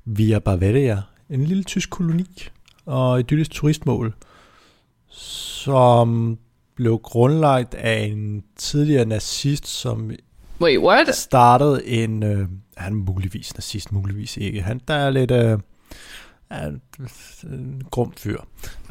Villa 0.05 0.39
Bavaria. 0.39 1.01
En 1.29 1.43
lille 1.43 1.63
tysk 1.63 1.89
koloni 1.89 2.49
og 2.87 3.19
et 3.19 3.23
idyllisk 3.23 3.51
turistmål, 3.51 4.13
som 5.09 6.37
blev 6.75 6.99
grundlagt 6.99 7.75
af 7.75 7.99
en 8.03 8.43
tidligere 8.55 9.05
nazist, 9.05 9.67
som 9.67 10.11
Wait, 10.61 10.79
what? 10.79 11.15
startede 11.15 11.87
en... 11.87 12.23
Øh, 12.23 12.47
han 12.77 12.93
er 12.93 12.97
muligvis 12.97 13.53
nazist, 13.55 13.91
muligvis 13.91 14.37
ikke. 14.37 14.61
Han 14.61 14.81
der 14.87 14.93
er 14.93 15.09
lidt... 15.09 15.31
Øh, 15.31 15.59
er 16.49 16.67
en, 16.67 16.81
en 17.43 17.83
grum 17.91 18.13
fyr. 18.17 18.37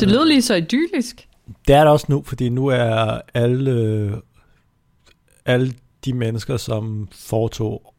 Det 0.01 0.09
lyder 0.09 0.25
lige 0.25 0.43
så 0.43 0.55
idyllisk. 0.55 1.29
Det 1.69 1.75
er 1.75 1.81
det 1.81 1.93
også 1.93 2.07
nu, 2.09 2.23
fordi 2.23 2.49
nu 2.49 2.67
er 2.67 3.21
alle, 3.35 3.71
øh, 3.71 4.13
alle 5.45 5.75
de 6.05 6.13
mennesker, 6.13 6.57
som 6.57 7.09
foretog 7.13 7.95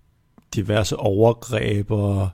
diverse 0.56 0.96
overgreb 0.96 1.92
og 1.92 2.30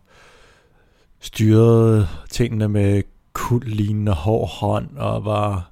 styrede 1.20 2.08
tingene 2.30 2.70
med 2.70 3.04
kultlignende 3.34 4.12
hård 4.12 4.50
hånd 4.50 4.98
og 4.98 5.26
var 5.26 5.72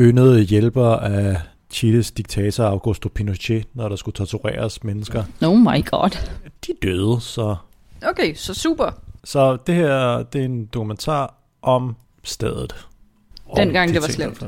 yndede 0.00 0.40
hjælper 0.42 0.86
af 0.96 1.40
Chiles 1.70 2.10
diktator 2.10 2.64
Augusto 2.64 3.08
Pinochet, 3.08 3.66
når 3.74 3.88
der 3.88 3.96
skulle 3.96 4.14
tortureres 4.14 4.84
mennesker. 4.84 5.24
Oh 5.42 5.58
my 5.58 5.86
god. 5.90 6.18
De 6.66 6.72
døde, 6.82 7.20
så... 7.20 7.56
Okay, 8.06 8.34
så 8.34 8.54
super. 8.54 8.90
Så 9.24 9.56
det 9.56 9.74
her, 9.74 10.22
det 10.22 10.40
er 10.40 10.44
en 10.44 10.66
dokumentar 10.66 11.34
om 11.62 11.96
stedet. 12.22 12.86
Dengang 13.56 13.88
de 13.88 13.94
det 13.94 14.02
var 14.02 14.06
der- 14.06 14.12
slemt. 14.14 14.44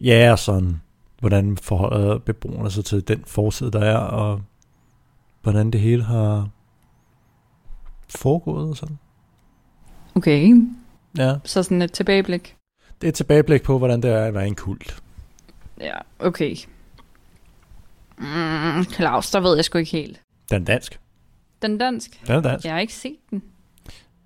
Ja, 0.00 0.32
og 0.32 0.38
sådan, 0.38 0.80
hvordan 1.20 1.56
forholder 1.56 2.18
beboerne 2.18 2.70
sig 2.70 2.84
til 2.84 3.08
den 3.08 3.22
forside, 3.26 3.70
der 3.70 3.80
er, 3.80 3.96
og 3.98 4.40
hvordan 5.42 5.70
det 5.70 5.80
hele 5.80 6.02
har 6.02 6.48
foregået 8.08 8.70
og 8.70 8.76
sådan. 8.76 8.98
Okay, 10.14 10.62
Ja, 11.18 11.34
så 11.44 11.62
sådan 11.62 11.82
et 11.82 11.92
tilbageblik. 11.92 12.56
det 13.00 13.06
er 13.06 13.08
et 13.08 13.14
tilbageblik 13.14 13.62
på, 13.62 13.78
hvordan 13.78 14.02
det 14.02 14.10
er 14.10 14.24
at 14.24 14.34
være 14.34 14.46
en 14.46 14.54
kult. 14.54 15.02
Ja, 15.80 15.94
okay. 16.18 16.56
Mm, 18.18 18.84
Claus, 18.84 19.30
der 19.30 19.40
ved 19.40 19.54
jeg 19.54 19.64
sgu 19.64 19.78
ikke 19.78 19.90
helt. 19.90 20.20
Den 20.50 20.62
er 20.62 20.66
dansk. 20.66 21.00
Den 21.62 21.74
er 21.74 21.78
dansk. 21.78 22.20
Den 22.26 22.34
er 22.34 22.40
dansk. 22.40 22.64
Jeg 22.66 22.72
har 22.74 22.80
ikke 22.80 22.94
set 22.94 23.16
den. 23.30 23.42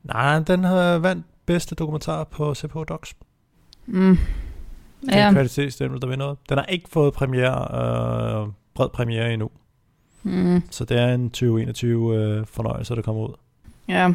Nej, 0.03 0.38
den 0.38 0.64
har 0.64 0.98
vandt 0.98 1.26
bedste 1.46 1.74
dokumentar 1.74 2.24
på 2.24 2.55
CPH 2.55 2.76
Docs. 2.88 3.14
Mm. 3.87 4.18
Ja. 5.11 5.18
Ja. 5.18 5.29
En 5.29 5.35
kvalitetsstempel, 5.35 6.00
der 6.00 6.07
vinder 6.07 6.24
noget. 6.26 6.38
Den 6.48 6.59
har 6.59 6.64
ikke 6.64 6.88
fået 6.88 7.14
premiere, 7.14 8.42
øh, 8.44 8.53
bred 8.74 8.88
premiere 8.88 9.33
endnu. 9.33 9.50
Mm. 10.22 10.62
Så 10.70 10.85
det 10.85 10.98
er 10.98 11.14
en 11.14 11.31
2021 11.31 12.16
øh, 12.16 12.46
fornøjelse, 12.46 12.94
der 12.94 13.03
kommer 13.03 13.22
ud. 13.29 13.35
Ja. 13.88 14.12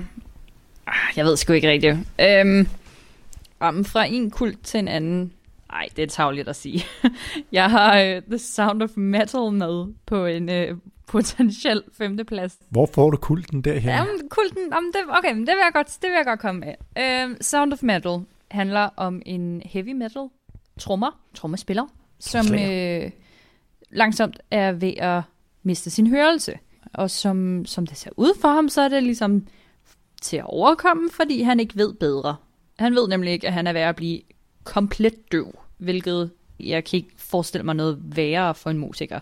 Ah, 0.87 1.17
Jeg 1.17 1.25
ved 1.25 1.37
sgu 1.37 1.53
ikke 1.53 1.69
rigtigt. 1.69 1.97
Øhm, 2.21 2.67
om 3.59 3.85
fra 3.85 4.05
en 4.05 4.31
kult 4.31 4.63
til 4.63 4.79
en 4.79 4.87
anden. 4.87 5.33
Nej, 5.71 5.87
det 5.95 6.03
er 6.03 6.07
tavligt 6.07 6.47
at 6.47 6.55
sige. 6.55 6.85
Jeg 7.51 7.69
har 7.71 8.15
uh, 8.15 8.21
The 8.29 8.37
Sound 8.37 8.81
of 8.83 8.89
Metal 8.95 9.51
med 9.51 9.93
på 10.05 10.25
en 10.25 10.49
uh, 10.49 10.77
potentiel 11.07 11.83
femteplads. 11.97 12.57
Hvor 12.69 12.89
får 12.93 13.11
du 13.11 13.17
kulten 13.17 13.61
derhen? 13.61 13.89
Jamen, 13.89 14.29
kulten, 14.29 14.73
om 14.73 14.83
det, 14.93 15.01
okay, 15.17 15.31
men 15.33 15.39
det 15.47 15.47
vil 15.55 15.61
jeg 15.63 15.71
godt, 15.73 15.87
det 16.01 16.09
vil 16.09 16.15
jeg 16.15 16.25
godt 16.25 16.39
komme 16.39 16.61
med. 16.65 16.73
Uh, 17.29 17.35
Sound 17.41 17.73
of 17.73 17.79
Metal 17.83 18.19
handler 18.51 18.89
om 18.97 19.21
en 19.25 19.61
heavy 19.65 19.91
metal 19.91 20.27
trommer, 20.79 21.19
trommespiller, 21.33 21.85
som 22.19 22.45
uh, 22.53 23.11
langsomt 23.89 24.39
er 24.51 24.71
ved 24.71 24.93
at 24.97 25.21
miste 25.63 25.89
sin 25.89 26.07
hørelse. 26.07 26.53
Og 26.93 27.09
som, 27.11 27.65
som 27.65 27.87
det 27.87 27.97
ser 27.97 28.09
ud 28.17 28.39
for 28.41 28.47
ham, 28.47 28.69
så 28.69 28.81
er 28.81 28.87
det 28.87 29.03
ligesom 29.03 29.47
til 30.25 30.37
at 30.37 30.45
overkomme, 30.45 31.09
fordi 31.11 31.41
han 31.41 31.59
ikke 31.59 31.75
ved 31.77 31.93
bedre. 31.93 32.35
Han 32.79 32.95
ved 32.95 33.07
nemlig 33.07 33.33
ikke, 33.33 33.47
at 33.47 33.53
han 33.53 33.67
er 33.67 33.73
ved 33.73 33.81
at 33.81 33.95
blive 33.95 34.21
komplet 34.63 35.31
døv, 35.31 35.59
hvilket 35.77 36.31
jeg 36.59 36.83
kan 36.83 36.97
ikke 36.97 37.11
forestille 37.17 37.65
mig 37.65 37.75
noget 37.75 37.99
værre 38.03 38.55
for 38.55 38.69
en 38.69 38.77
musiker. 38.77 39.19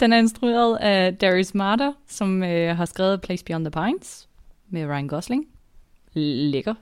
Den 0.00 0.12
er 0.12 0.18
instrueret 0.18 0.76
af 0.76 1.16
Darius 1.16 1.54
Marder, 1.54 1.92
som 2.08 2.42
øh, 2.42 2.76
har 2.76 2.84
skrevet 2.84 3.20
Place 3.20 3.44
Beyond 3.44 3.64
the 3.64 3.82
Pines 3.82 4.28
med 4.70 4.86
Ryan 4.86 5.08
Gosling. 5.08 5.46
Lækker. 6.12 6.74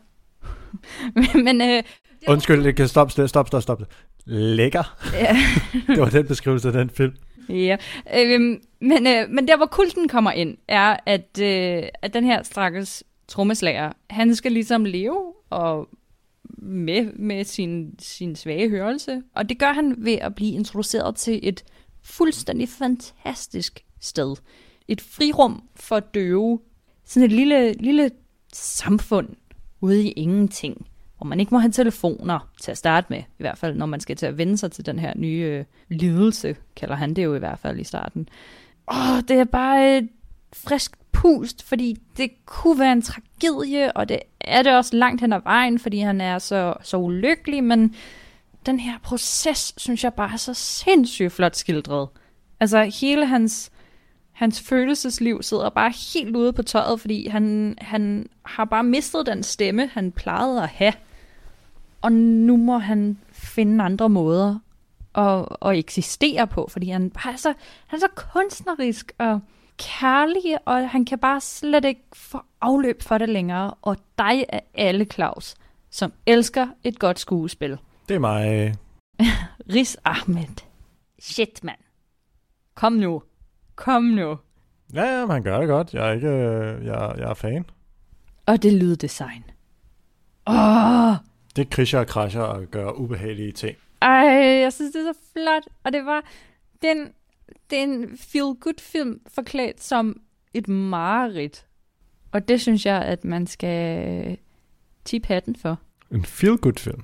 Men 1.45 1.61
øh, 1.61 1.83
Undskyld, 2.29 2.65
det 2.65 2.77
kan 2.77 2.89
stoppe, 2.89 3.29
stop, 3.29 3.49
stop, 3.49 3.63
stop. 3.63 3.83
Lækker. 4.25 4.97
Ja. 5.13 5.37
det 5.95 6.01
var 6.01 6.11
den 6.11 6.27
beskrivelse 6.27 6.69
af 6.69 6.75
den 6.75 6.91
film. 6.91 7.13
Ja, 7.49 7.77
øhm, 8.17 8.61
men, 8.81 9.07
øh, 9.07 9.29
men 9.31 9.49
der 9.49 9.57
hvor 9.57 9.67
kulten 9.67 10.09
kommer 10.09 10.33
ind, 10.33 10.57
er, 10.69 10.97
at, 11.07 11.41
øh, 11.43 11.83
at 12.03 12.15
den 12.15 12.25
her 12.25 12.43
stakkels 12.43 13.05
trommeslager, 13.29 13.93
han 14.11 14.35
skal 14.35 14.53
ligesom 14.53 14.85
leve 14.85 15.33
og 15.51 15.89
med, 16.59 17.13
med 17.13 17.45
sin, 17.45 17.95
sin 17.99 18.37
svage 18.37 18.69
hørelse. 18.69 19.23
Og 19.35 19.49
det 19.49 19.59
gør 19.59 19.73
han 19.73 19.95
ved 19.99 20.13
at 20.13 20.35
blive 20.35 20.53
introduceret 20.53 21.17
til 21.17 21.41
et 21.43 21.65
fuldstændig 22.03 22.69
fantastisk 22.69 23.85
sted. 24.01 24.37
Et 24.89 25.01
frirum 25.01 25.63
for 25.77 26.01
døve. 26.01 26.61
Sådan 27.05 27.25
et 27.25 27.33
lille, 27.33 27.73
lille 27.73 28.11
samfund 28.53 29.29
ude 29.81 30.05
i 30.05 30.13
ingenting. 30.13 30.87
Hvor 31.17 31.27
man 31.27 31.41
ikke 31.41 31.55
må 31.55 31.59
have 31.59 31.73
telefoner 31.73 32.51
til 32.61 32.71
at 32.71 32.79
starte 32.79 33.07
med. 33.11 33.19
I 33.19 33.43
hvert 33.43 33.59
fald, 33.59 33.77
når 33.77 33.87
man 33.87 34.01
skal 34.01 34.17
til 34.17 34.27
at 34.27 34.39
vende 34.39 34.59
sig 34.59 34.73
til 34.73 34.87
den 34.87 34.99
her 34.99 35.13
nye 35.17 35.45
øh, 35.45 35.65
lidelse, 35.89 36.57
kalder 36.77 36.95
han 36.95 37.15
det 37.15 37.25
jo 37.25 37.35
i 37.35 37.39
hvert 37.39 37.59
fald 37.59 37.81
i 37.81 37.85
starten. 37.85 38.29
Åh, 38.93 39.21
det 39.29 39.31
er 39.31 39.45
bare 39.45 39.99
et 39.99 40.09
frisk 40.53 41.08
pust, 41.19 41.63
fordi 41.63 41.99
det 42.17 42.31
kunne 42.47 42.79
være 42.79 42.93
en 42.93 43.03
tragedie, 43.03 43.93
og 43.93 44.09
det 44.09 44.19
er 44.41 44.63
det 44.63 44.77
også 44.77 44.97
langt 44.97 45.21
hen 45.21 45.33
ad 45.33 45.41
vejen, 45.45 45.79
fordi 45.79 45.99
han 45.99 46.21
er 46.21 46.39
så, 46.39 46.75
så 46.83 46.97
ulykkelig, 46.97 47.65
men 47.65 47.95
den 48.67 48.81
her 48.81 48.99
proces, 49.03 49.75
synes 49.77 50.05
jeg 50.05 50.15
bare 50.15 50.33
er 50.33 50.37
så 50.37 50.55
sindssygt 50.55 51.33
flot 51.33 51.57
skildret. 51.57 52.09
Altså 52.61 52.83
hele 53.01 53.27
hans, 53.27 53.71
hans 54.33 54.61
følelsesliv 54.61 55.43
sidder 55.43 55.71
bare 55.71 55.93
helt 56.15 56.37
ude 56.37 56.53
på 56.53 56.63
tøjet, 56.63 57.01
fordi 57.01 57.29
han, 57.29 57.75
han 57.81 58.29
har 58.45 58.65
bare 58.65 58.85
mistet 58.85 59.27
den 59.27 59.43
stemme, 59.43 59.87
han 59.87 60.13
plejede 60.13 60.63
at 60.63 60.69
have. 60.69 60.93
Og 62.03 62.13
nu 62.13 62.57
må 62.57 62.79
han 62.79 63.19
finde 63.33 63.85
andre 63.85 64.09
måder 64.09 64.59
at, 65.15 65.47
at 65.63 65.79
eksistere 65.79 66.47
på, 66.47 66.69
fordi 66.71 66.89
han, 66.89 67.11
bare 67.11 67.33
er 67.33 67.37
så, 67.37 67.53
han 67.87 67.97
er 67.97 68.01
så 68.01 68.23
kunstnerisk 68.33 69.13
og 69.19 69.41
kærlig, 69.79 70.59
og 70.65 70.91
han 70.91 71.05
kan 71.05 71.19
bare 71.19 71.41
slet 71.41 71.85
ikke 71.85 72.03
få 72.15 72.41
afløb 72.61 73.03
for 73.03 73.19
det 73.19 73.29
længere. 73.29 73.75
Og 73.83 73.97
dig 74.19 74.45
er 74.49 74.61
alle, 74.75 75.05
Claus, 75.05 75.55
som 75.91 76.13
elsker 76.27 76.67
et 76.85 76.99
godt 76.99 77.19
skuespil. 77.19 77.79
Det 78.09 78.15
er 78.15 78.19
mig. 78.19 78.75
Riz 79.75 79.97
Ahmed. 80.05 80.63
Shit, 81.19 81.65
mand. 81.65 81.79
Kom 82.75 82.93
nu. 82.93 83.23
Kom 83.75 84.03
nu. 84.03 84.39
Ja, 84.95 85.05
ja, 85.05 85.21
men 85.21 85.31
han 85.31 85.43
gør 85.43 85.59
det 85.59 85.69
godt. 85.69 85.95
Jeg 85.95 86.09
er 86.09 86.13
ikke, 86.13 86.29
øh, 86.29 86.87
jeg, 86.87 87.15
jeg 87.19 87.31
er 87.31 87.35
fan. 87.35 87.65
Og 88.47 88.63
det 88.63 88.73
lyddesign. 88.73 89.45
Åh! 90.47 91.15
Det 91.57 91.71
krischer 91.71 91.99
og 91.99 92.07
krascher 92.07 92.43
og 92.43 92.65
gør 92.65 92.91
ubehagelige 92.91 93.53
ting. 93.53 93.77
Ej, 94.03 94.27
jeg 94.63 94.73
synes, 94.73 94.93
det 94.93 95.09
er 95.09 95.13
så 95.13 95.19
flot. 95.33 95.63
Og 95.85 95.93
det 95.93 96.07
var 96.07 96.23
den, 96.83 97.09
det 97.71 97.79
er 97.79 97.83
en 97.83 98.19
feel-good 98.19 98.81
film 98.81 99.21
forklædt 99.27 99.83
som 99.83 100.21
et 100.55 100.69
mareridt. 100.69 101.67
Og 102.33 102.49
det 102.49 102.61
synes 102.61 102.87
jeg, 102.87 103.03
at 103.03 103.25
man 103.25 103.47
skal 103.47 104.39
tip 105.05 105.27
hatten 105.27 105.57
for. 105.57 105.79
En 106.11 106.25
feel-good 106.25 106.79
film. 106.79 107.03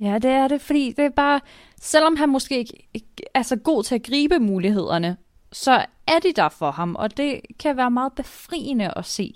Ja, 0.00 0.18
det 0.18 0.30
er 0.30 0.48
det, 0.48 0.60
fordi 0.60 0.92
det 0.96 1.04
er 1.04 1.10
bare, 1.10 1.40
selvom 1.80 2.16
han 2.16 2.28
måske 2.28 2.58
ikke, 2.58 2.88
ikke 2.94 3.22
er 3.34 3.42
så 3.42 3.56
god 3.56 3.82
til 3.82 3.94
at 3.94 4.02
gribe 4.02 4.38
mulighederne, 4.38 5.16
så 5.52 5.84
er 6.06 6.18
de 6.18 6.32
der 6.32 6.48
for 6.48 6.70
ham, 6.70 6.94
og 6.94 7.16
det 7.16 7.40
kan 7.58 7.76
være 7.76 7.90
meget 7.90 8.12
befriende 8.12 8.92
at 8.96 9.04
se. 9.04 9.34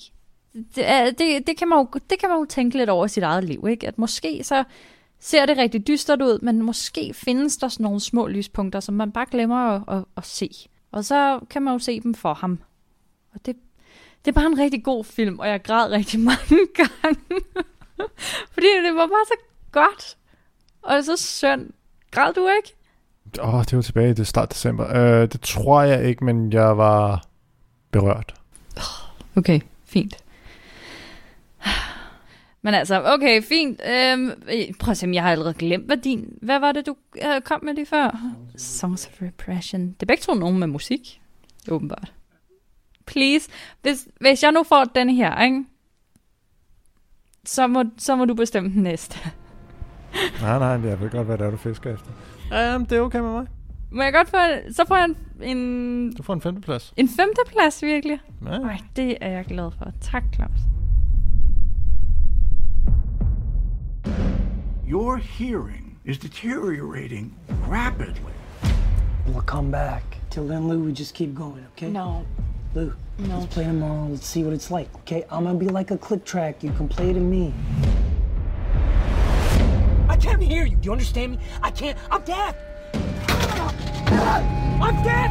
Det, 0.53 0.91
er, 0.91 1.11
det, 1.11 1.47
det, 1.47 1.57
kan 1.57 1.69
man 1.69 1.79
jo, 1.79 1.89
det 2.11 2.19
kan 2.19 2.29
man 2.29 2.39
jo 2.39 2.45
tænke 2.45 2.77
lidt 2.77 2.91
over 2.91 3.05
i 3.05 3.09
sit 3.09 3.23
eget 3.23 3.45
liv, 3.45 3.67
ikke? 3.69 3.87
At 3.87 3.99
måske 3.99 4.45
så 4.45 4.65
ser 5.21 5.47
det 5.47 5.57
rigtig 5.57 5.87
dystert 5.87 6.23
ud, 6.23 6.39
men 6.43 6.63
måske 6.63 7.15
findes 7.15 7.57
der 7.57 7.69
sådan 7.69 7.85
nogle 7.85 8.01
små 8.01 8.27
lyspunkter, 8.27 8.81
som 8.81 8.95
man 8.95 9.13
bare 9.13 9.27
glemmer 9.31 9.57
at, 9.57 9.83
at, 9.97 10.05
at 10.17 10.27
se. 10.27 10.51
Og 10.93 11.05
så 11.05 11.41
kan 11.51 11.63
man 11.63 11.73
jo 11.73 11.79
se 11.79 12.01
dem 12.01 12.15
for 12.15 12.35
ham. 12.35 12.59
Og 13.35 13.47
det, 13.47 13.57
det 14.25 14.31
er 14.31 14.33
bare 14.33 14.47
en 14.47 14.59
rigtig 14.59 14.85
god 14.85 15.05
film, 15.05 15.39
og 15.39 15.49
jeg 15.49 15.63
græd 15.63 15.91
rigtig 15.91 16.21
mange 16.31 16.67
gange. 16.75 17.21
Fordi 18.53 18.67
det 18.85 18.95
var 18.95 19.07
bare 19.07 19.27
så 19.27 19.35
godt. 19.73 20.17
Og 20.83 21.05
så 21.05 21.17
synd. 21.17 21.71
Græd 22.11 22.33
du 22.33 22.49
ikke? 22.57 22.77
Åh, 23.41 23.55
oh, 23.55 23.65
det 23.65 23.77
var 23.77 23.83
tilbage 23.83 24.11
i 24.11 24.15
det 24.15 24.27
start 24.27 24.53
december. 24.53 24.85
Uh, 24.85 25.29
det 25.29 25.41
tror 25.41 25.83
jeg 25.83 26.05
ikke, 26.05 26.25
men 26.25 26.53
jeg 26.53 26.79
var 26.79 27.25
berørt. 27.91 28.35
Okay, 29.37 29.61
fint. 29.85 30.17
Men 32.63 32.75
altså, 32.75 33.03
okay, 33.05 33.43
fint. 33.43 33.81
Øhm, 33.91 34.33
prøv 34.81 34.91
at 34.91 34.97
se, 34.97 35.11
jeg 35.13 35.23
har 35.23 35.33
allerede 35.33 35.55
glemt, 35.55 35.87
hvad 35.87 35.97
din... 35.97 36.39
Hvad 36.43 36.59
var 36.59 36.73
det, 36.73 36.87
du 36.87 36.97
øh, 37.17 37.41
kom 37.41 37.65
med 37.65 37.75
lige 37.75 37.87
før? 37.87 38.21
Songs 38.57 39.07
of 39.07 39.23
Repression. 39.23 39.87
Det 39.87 40.03
er 40.03 40.07
begge 40.07 40.21
to 40.21 40.35
nogen 40.35 40.59
med 40.59 40.67
musik, 40.67 41.21
åbenbart. 41.71 42.13
Please, 43.07 43.51
hvis, 43.83 44.09
hvis 44.21 44.43
jeg 44.43 44.53
nu 44.53 44.63
får 44.63 44.85
den 44.85 45.11
her, 45.11 45.43
ikke? 45.43 45.65
Så 47.45 47.67
må, 47.67 47.85
så 47.99 48.17
må 48.17 48.25
du 48.25 48.35
bestemme 48.35 48.71
den 48.71 48.83
næste. 48.83 49.19
nej, 50.43 50.59
nej, 50.59 50.91
jeg 50.91 51.01
ved 51.01 51.11
godt, 51.11 51.27
hvad 51.27 51.39
det 51.39 51.47
er, 51.47 51.51
du 51.51 51.57
fisker 51.57 51.95
efter. 51.95 52.11
Um, 52.77 52.87
det 52.87 52.99
er 52.99 53.01
okay 53.01 53.19
med 53.19 53.31
mig. 53.31 53.47
Må 53.91 54.03
jeg 54.03 54.13
godt 54.13 54.29
få... 54.29 54.37
Så 54.73 54.85
får 54.89 54.97
jeg 54.97 55.05
en... 55.05 55.17
en 55.43 56.13
du 56.13 56.23
får 56.23 56.35
en 56.35 56.41
femteplads. 56.41 56.93
En 56.97 57.09
femteplads, 57.09 57.83
virkelig? 57.83 58.21
Ja. 58.47 58.51
Ej, 58.51 58.79
det 58.97 59.17
er 59.21 59.31
jeg 59.31 59.45
glad 59.45 59.71
for. 59.79 59.93
Tak, 60.01 60.23
Claus. 60.35 60.61
Your 64.91 65.19
hearing 65.19 66.01
is 66.05 66.19
deteriorating 66.19 67.33
rapidly. 67.69 68.33
We'll 69.25 69.43
come 69.43 69.71
back. 69.71 70.03
Till 70.31 70.49
then, 70.49 70.67
Lou, 70.67 70.83
we 70.83 70.91
just 70.93 71.15
keep 71.15 71.33
going, 71.33 71.65
okay? 71.75 71.89
No. 71.89 72.27
Lou, 72.75 72.93
No. 73.19 73.39
let's 73.39 73.55
play 73.55 73.63
tomorrow. 73.67 74.09
Let's 74.09 74.27
see 74.27 74.43
what 74.43 74.53
it's 74.53 74.69
like, 74.69 74.93
okay? 74.97 75.23
I'm 75.31 75.45
gonna 75.45 75.57
be 75.57 75.69
like 75.69 75.93
a 75.93 75.97
click 75.97 76.25
track. 76.25 76.65
You 76.65 76.73
can 76.73 76.89
play 76.89 77.13
to 77.13 77.21
me. 77.21 77.55
I 80.09 80.17
can't 80.17 80.43
hear 80.43 80.65
you. 80.67 80.75
Do 80.75 80.87
you 80.87 80.91
understand 80.91 81.31
me? 81.31 81.39
I 81.63 81.71
can't. 81.71 81.97
I'm 82.11 82.23
deaf. 82.25 82.57
I'm 84.83 84.97
deaf. 85.05 85.31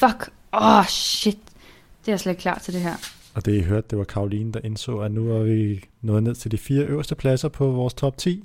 Fuck. 0.00 0.32
Åh, 0.52 0.80
oh, 0.80 0.86
shit. 0.88 1.38
Det 2.04 2.08
er 2.08 2.12
jeg 2.12 2.20
slet 2.20 2.30
ikke 2.32 2.42
klar 2.42 2.58
til 2.58 2.74
det 2.74 2.82
her. 2.82 3.19
Og 3.40 3.46
det 3.46 3.54
I 3.54 3.62
hørte, 3.62 3.86
det 3.90 3.98
var 3.98 4.04
Karoline, 4.04 4.52
der 4.52 4.60
indså, 4.64 4.98
at 4.98 5.12
nu 5.12 5.30
er 5.30 5.42
vi 5.42 5.84
nået 6.02 6.22
ned 6.22 6.34
til 6.34 6.50
de 6.50 6.58
fire 6.58 6.84
øverste 6.84 7.14
pladser 7.14 7.48
på 7.48 7.70
vores 7.70 7.94
top 7.94 8.16
10. 8.16 8.44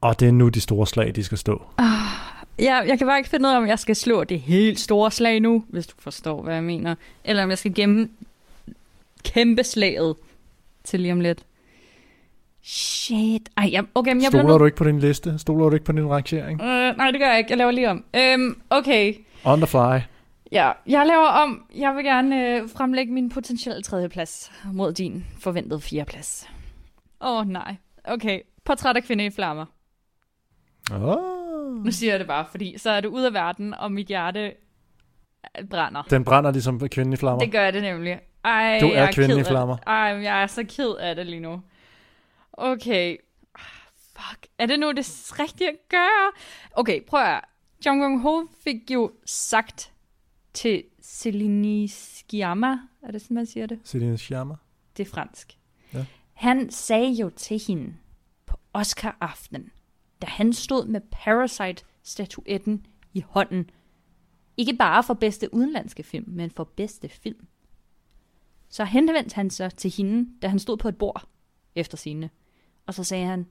Og 0.00 0.20
det 0.20 0.28
er 0.28 0.32
nu 0.32 0.48
de 0.48 0.60
store 0.60 0.86
slag, 0.86 1.14
de 1.14 1.24
skal 1.24 1.38
stå. 1.38 1.62
Ja, 2.58 2.74
jeg 2.74 2.98
kan 2.98 3.06
bare 3.06 3.18
ikke 3.18 3.30
finde 3.30 3.48
ud 3.48 3.54
af, 3.54 3.56
om 3.56 3.66
jeg 3.66 3.78
skal 3.78 3.96
slå 3.96 4.24
det 4.24 4.40
helt 4.40 4.80
store 4.80 5.10
slag 5.10 5.40
nu, 5.40 5.64
hvis 5.68 5.86
du 5.86 5.94
forstår, 5.98 6.42
hvad 6.42 6.54
jeg 6.54 6.64
mener. 6.64 6.94
Eller 7.24 7.42
om 7.42 7.50
jeg 7.50 7.58
skal 7.58 7.74
gemme 7.74 8.08
kæmpe 9.24 9.64
slaget 9.64 10.16
til 10.84 11.00
lige 11.00 11.12
om 11.12 11.20
lidt. 11.20 11.44
Shit. 12.62 13.48
Ej, 13.56 13.68
jeg, 13.72 13.84
okay, 13.94 14.12
men 14.12 14.22
jeg 14.22 14.28
Stoler 14.28 14.44
bliver 14.44 14.58
du 14.58 14.64
ikke 14.64 14.76
på 14.76 14.84
din 14.84 14.98
liste? 14.98 15.38
Stoler 15.38 15.68
du 15.68 15.74
ikke 15.74 15.86
på 15.86 15.92
din 15.92 16.08
rangering? 16.10 16.62
Øh, 16.62 16.96
nej, 16.96 17.10
det 17.10 17.20
gør 17.20 17.28
jeg 17.28 17.38
ikke. 17.38 17.50
Jeg 17.50 17.58
laver 17.58 17.70
lige 17.70 17.90
om. 17.90 18.04
Øhm, 18.16 18.56
okay. 18.70 19.14
On 19.44 19.58
the 19.58 19.66
fly. 19.66 20.11
Ja, 20.52 20.72
jeg 20.86 21.06
laver 21.06 21.26
om. 21.26 21.66
Jeg 21.74 21.96
vil 21.96 22.04
gerne 22.04 22.48
øh, 22.48 22.68
fremlægge 22.70 23.12
min 23.12 23.28
potentielle 23.28 23.82
tredjeplads 23.82 24.52
mod 24.72 24.92
din 24.92 25.26
forventede 25.40 25.80
fjerdeplads. 25.80 26.50
Åh, 27.20 27.38
oh, 27.38 27.48
nej. 27.48 27.76
Okay. 28.04 28.40
Portræt 28.64 28.96
af 28.96 29.02
kvinde 29.04 29.26
i 29.26 29.30
flammer. 29.30 29.66
Oh. 30.92 31.84
Nu 31.84 31.90
siger 31.90 32.12
jeg 32.12 32.20
det 32.20 32.26
bare, 32.26 32.46
fordi 32.50 32.78
så 32.78 32.90
er 32.90 33.00
det 33.00 33.08
ud 33.08 33.22
af 33.22 33.32
verden, 33.32 33.74
og 33.74 33.92
mit 33.92 34.06
hjerte 34.06 34.52
øh, 35.58 35.64
brænder. 35.68 36.02
Den 36.02 36.24
brænder 36.24 36.50
ligesom 36.50 36.88
kvinden 36.88 37.12
i 37.12 37.16
flammer. 37.16 37.38
Det 37.38 37.52
gør 37.52 37.70
det 37.70 37.82
nemlig. 37.82 38.20
Ej, 38.44 38.78
Du 38.80 38.86
er 38.86 38.92
jeg 38.92 39.14
kvinden 39.14 39.30
ked 39.30 39.36
i 39.36 39.40
af- 39.40 39.46
flammer. 39.46 39.76
Ej, 39.86 39.94
jeg 40.22 40.42
er 40.42 40.46
så 40.46 40.64
ked 40.64 40.94
af 41.00 41.16
det 41.16 41.26
lige 41.26 41.40
nu. 41.40 41.62
Okay. 42.52 43.16
Fuck. 44.16 44.46
Er 44.58 44.66
det 44.66 44.80
nu 44.80 44.92
det 44.92 45.32
rigtige 45.40 45.68
at 45.68 45.76
gøre? 45.88 46.32
Okay, 46.72 47.00
prøv 47.06 47.20
at 47.20 47.26
høre. 47.26 47.40
Jong 47.86 48.02
Jong 48.02 48.20
Ho 48.20 48.42
fik 48.64 48.90
jo 48.90 49.12
sagt 49.26 49.91
til 50.54 50.84
Celine 51.02 51.88
Sciamma, 51.88 52.78
er 53.02 53.10
det 53.10 53.22
sådan, 53.22 53.34
man 53.34 53.46
siger 53.46 53.66
det? 53.66 53.80
Celine 53.84 54.18
Sciamma. 54.18 54.54
Det 54.96 55.06
er 55.06 55.10
fransk. 55.10 55.58
Ja. 55.94 56.06
Han 56.32 56.70
sagde 56.70 57.12
jo 57.12 57.30
til 57.36 57.62
hende 57.66 57.94
på 58.46 58.56
Oscar-aftenen, 58.72 59.70
da 60.22 60.26
han 60.26 60.52
stod 60.52 60.86
med 60.86 61.00
Parasite-statuetten 61.00 62.86
i 63.12 63.24
hånden, 63.28 63.70
ikke 64.56 64.76
bare 64.76 65.02
for 65.02 65.14
bedste 65.14 65.54
udenlandske 65.54 66.02
film, 66.02 66.28
men 66.28 66.50
for 66.50 66.64
bedste 66.64 67.08
film. 67.08 67.46
Så 68.68 68.84
henvendte 68.84 69.34
han 69.34 69.50
sig 69.50 69.74
til 69.74 69.90
hende, 69.90 70.28
da 70.42 70.48
han 70.48 70.58
stod 70.58 70.76
på 70.76 70.88
et 70.88 70.98
bord 70.98 71.28
efter 71.74 71.96
sine. 71.96 72.30
Og 72.86 72.94
så 72.94 73.04
sagde 73.04 73.26
han, 73.26 73.46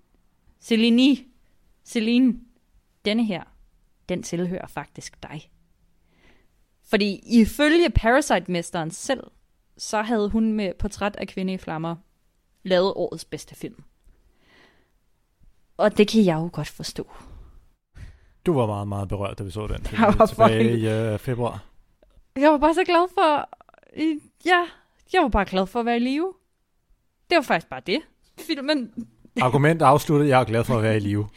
Celine, 0.59 1.17
Celine, 1.85 2.39
denne 3.05 3.25
her, 3.25 3.43
den 4.09 4.23
tilhører 4.23 4.67
faktisk 4.67 5.23
dig. 5.23 5.51
Fordi 6.91 7.19
ifølge 7.41 7.89
Parasite-mesteren 7.89 8.91
selv, 8.91 9.23
så 9.77 10.01
havde 10.01 10.29
hun 10.29 10.53
med 10.53 10.73
Portræt 10.79 11.15
af 11.15 11.27
kvinde 11.27 11.53
i 11.53 11.57
flammer 11.57 11.95
lavet 12.63 12.93
årets 12.95 13.25
bedste 13.25 13.55
film. 13.55 13.83
Og 15.77 15.97
det 15.97 16.07
kan 16.07 16.25
jeg 16.25 16.35
jo 16.35 16.49
godt 16.53 16.67
forstå. 16.67 17.11
Du 18.45 18.53
var 18.53 18.65
meget, 18.65 18.87
meget 18.87 19.09
berørt, 19.09 19.39
da 19.39 19.43
vi 19.43 19.51
så 19.51 19.67
den 19.67 19.83
film 19.83 20.01
Jeg 20.01 20.15
var 20.17 20.25
tilbage 20.25 20.77
i 20.77 21.13
uh, 21.13 21.19
februar. 21.19 21.63
Jeg 22.35 22.51
var 22.51 22.57
bare 22.57 22.73
så 22.73 22.83
glad 22.83 23.07
for... 23.13 23.49
Ja, 24.45 24.65
jeg 25.13 25.21
var 25.21 25.29
bare 25.29 25.45
glad 25.45 25.67
for 25.67 25.79
at 25.79 25.85
være 25.85 25.97
i 25.97 25.99
live. 25.99 26.33
Det 27.29 27.35
var 27.35 27.41
faktisk 27.41 27.69
bare 27.69 27.81
det. 27.85 28.01
Filmen, 28.39 29.07
Argument 29.41 29.81
afsluttet, 29.81 30.27
jeg 30.27 30.41
er 30.41 30.45
glad 30.45 30.63
for 30.63 30.75
at 30.75 30.83
være 30.83 30.97
i 30.97 30.99
live. 30.99 31.27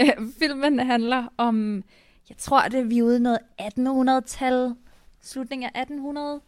øh, 0.00 0.08
filmen 0.40 0.78
handler 0.78 1.28
om... 1.36 1.82
Jeg 2.28 2.36
tror, 2.36 2.60
det 2.60 2.90
vi 2.90 2.98
er 2.98 3.02
ude 3.02 3.16
i 3.16 3.20
noget 3.20 3.38
1800-tal. 3.60 4.74
Slutningen 5.22 5.70
af 5.74 5.80
1800. 5.80 6.40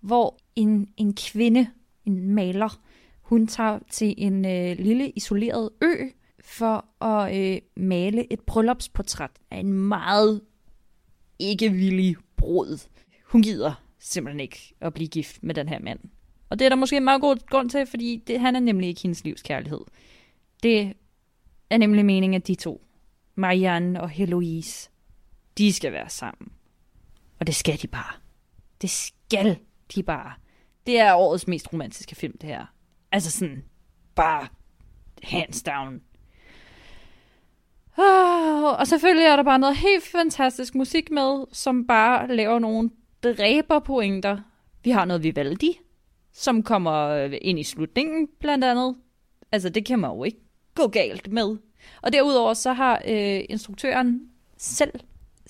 Hvor 0.00 0.38
en, 0.56 0.88
en 0.96 1.14
kvinde, 1.14 1.70
en 2.04 2.34
maler, 2.34 2.80
hun 3.22 3.46
tager 3.46 3.78
til 3.90 4.14
en 4.18 4.44
øh, 4.44 4.78
lille 4.78 5.10
isoleret 5.10 5.70
ø 5.82 5.94
for 6.40 7.04
at 7.04 7.36
øh, 7.36 7.60
male 7.76 8.32
et 8.32 8.40
bryllupsportræt 8.40 9.30
af 9.50 9.58
en 9.58 9.72
meget 9.72 10.40
ikke 11.38 11.72
villig 11.72 12.16
brud. 12.36 12.88
Hun 13.24 13.42
gider 13.42 13.84
simpelthen 13.98 14.40
ikke 14.40 14.74
at 14.80 14.94
blive 14.94 15.08
gift 15.08 15.42
med 15.42 15.54
den 15.54 15.68
her 15.68 15.78
mand. 15.78 16.00
Og 16.48 16.58
det 16.58 16.64
er 16.64 16.68
der 16.68 16.76
måske 16.76 16.96
en 16.96 17.04
meget 17.04 17.20
god 17.20 17.46
grund 17.46 17.70
til, 17.70 17.86
fordi 17.86 18.22
det, 18.26 18.40
han 18.40 18.56
er 18.56 18.60
nemlig 18.60 18.88
ikke 18.88 19.02
hendes 19.02 19.24
livs 19.24 19.42
kærlighed. 19.42 19.80
Det 20.62 20.92
er 21.70 21.78
nemlig 21.78 22.04
meningen, 22.04 22.40
at 22.40 22.46
de 22.46 22.54
to, 22.54 22.86
Marianne 23.34 24.00
og 24.00 24.08
Heloise, 24.08 24.90
de 25.58 25.72
skal 25.72 25.92
være 25.92 26.08
sammen. 26.08 26.52
Og 27.40 27.46
det 27.46 27.54
skal 27.54 27.82
de 27.82 27.86
bare. 27.86 28.14
Det 28.82 28.90
skal 28.90 29.58
de 29.94 30.02
bare. 30.02 30.32
Det 30.86 30.98
er 30.98 31.14
årets 31.14 31.48
mest 31.48 31.72
romantiske 31.72 32.14
film, 32.14 32.38
det 32.38 32.48
her. 32.48 32.66
Altså 33.12 33.30
sådan, 33.30 33.64
bare 34.14 34.46
hands 35.22 35.62
down. 35.62 36.00
Ah, 37.98 38.80
og 38.80 38.86
selvfølgelig 38.86 39.26
er 39.26 39.36
der 39.36 39.42
bare 39.42 39.58
noget 39.58 39.76
helt 39.76 40.04
fantastisk 40.04 40.74
musik 40.74 41.10
med, 41.10 41.44
som 41.52 41.86
bare 41.86 42.36
laver 42.36 42.58
nogle 42.58 42.90
dræberpointer. 43.22 44.38
Vi 44.84 44.90
har 44.90 45.04
noget 45.04 45.22
Vivaldi, 45.22 45.80
som 46.32 46.62
kommer 46.62 47.16
ind 47.42 47.58
i 47.58 47.64
slutningen 47.64 48.28
blandt 48.40 48.64
andet. 48.64 48.96
Altså 49.52 49.68
det 49.68 49.84
kan 49.84 49.98
man 49.98 50.10
jo 50.10 50.24
ikke 50.24 50.40
gå 50.74 50.88
galt 50.88 51.32
med. 51.32 51.56
Og 52.02 52.12
derudover 52.12 52.54
så 52.54 52.72
har 52.72 53.02
øh, 53.06 53.40
instruktøren 53.48 54.20
selv 54.56 55.00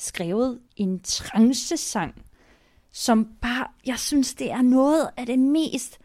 skrevet 0.01 0.59
en 0.77 1.01
trancesang, 1.01 2.15
som 2.93 3.29
bare, 3.41 3.67
jeg 3.87 3.99
synes, 3.99 4.35
det 4.35 4.51
er 4.51 4.63
noget 4.63 5.09
af 5.17 5.27
det 5.27 5.39
mest 5.39 5.99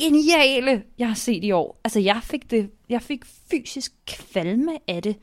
geniale, 0.00 0.82
jeg 0.98 1.08
har 1.08 1.14
set 1.14 1.44
i 1.44 1.50
år. 1.50 1.80
Altså, 1.84 2.00
jeg 2.00 2.20
fik 2.22 2.50
det, 2.50 2.70
jeg 2.88 3.02
fik 3.02 3.24
fysisk 3.50 3.92
kvalme 4.06 4.72
af 4.88 5.02
det. 5.02 5.16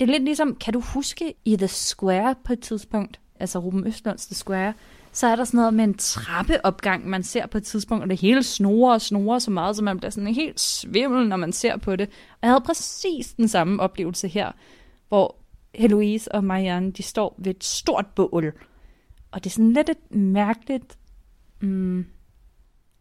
Det 0.00 0.08
er 0.08 0.12
lidt 0.12 0.24
ligesom, 0.24 0.54
kan 0.54 0.72
du 0.72 0.80
huske 0.80 1.34
i 1.44 1.56
The 1.56 1.68
Square 1.68 2.34
på 2.44 2.52
et 2.52 2.60
tidspunkt, 2.60 3.20
altså 3.40 3.58
Ruben 3.58 3.86
Østlunds 3.86 4.26
The 4.26 4.34
Square, 4.34 4.74
så 5.12 5.26
er 5.26 5.36
der 5.36 5.44
sådan 5.44 5.58
noget 5.58 5.74
med 5.74 5.84
en 5.84 5.94
trappeopgang, 5.94 7.08
man 7.08 7.22
ser 7.22 7.46
på 7.46 7.58
et 7.58 7.64
tidspunkt, 7.64 8.02
og 8.02 8.10
det 8.10 8.20
hele 8.20 8.42
snorer 8.42 8.94
og 8.94 9.00
snorer 9.00 9.38
så 9.38 9.50
meget, 9.50 9.76
så 9.76 9.82
man 9.82 9.98
bliver 9.98 10.10
sådan 10.10 10.34
helt 10.34 10.60
svimmel, 10.60 11.28
når 11.28 11.36
man 11.36 11.52
ser 11.52 11.76
på 11.76 11.96
det. 11.96 12.08
Og 12.08 12.38
jeg 12.42 12.50
havde 12.50 12.60
præcis 12.60 13.32
den 13.32 13.48
samme 13.48 13.82
oplevelse 13.82 14.28
her, 14.28 14.52
hvor 15.08 15.36
Heloise 15.78 16.32
og 16.32 16.44
Marianne, 16.44 16.90
de 16.92 17.02
står 17.02 17.34
ved 17.38 17.54
et 17.54 17.64
stort 17.64 18.06
bål, 18.06 18.52
og 19.30 19.44
det 19.44 19.50
er 19.50 19.54
sådan 19.54 19.72
lidt 19.72 19.88
et 19.88 20.14
mærkeligt... 20.16 20.98
Mm, 21.60 22.06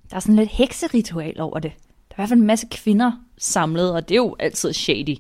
der 0.09 0.15
er 0.15 0.19
sådan 0.19 0.35
lidt 0.35 0.49
hekseritual 0.49 1.41
over 1.41 1.59
det. 1.59 1.71
Der 2.09 2.15
er 2.15 2.15
i 2.15 2.21
hvert 2.21 2.29
fald 2.29 2.39
en 2.39 2.47
masse 2.47 2.67
kvinder 2.71 3.11
samlet, 3.37 3.93
og 3.93 4.09
det 4.09 4.15
er 4.15 4.19
jo 4.19 4.35
altid 4.39 4.73
shady. 4.73 5.17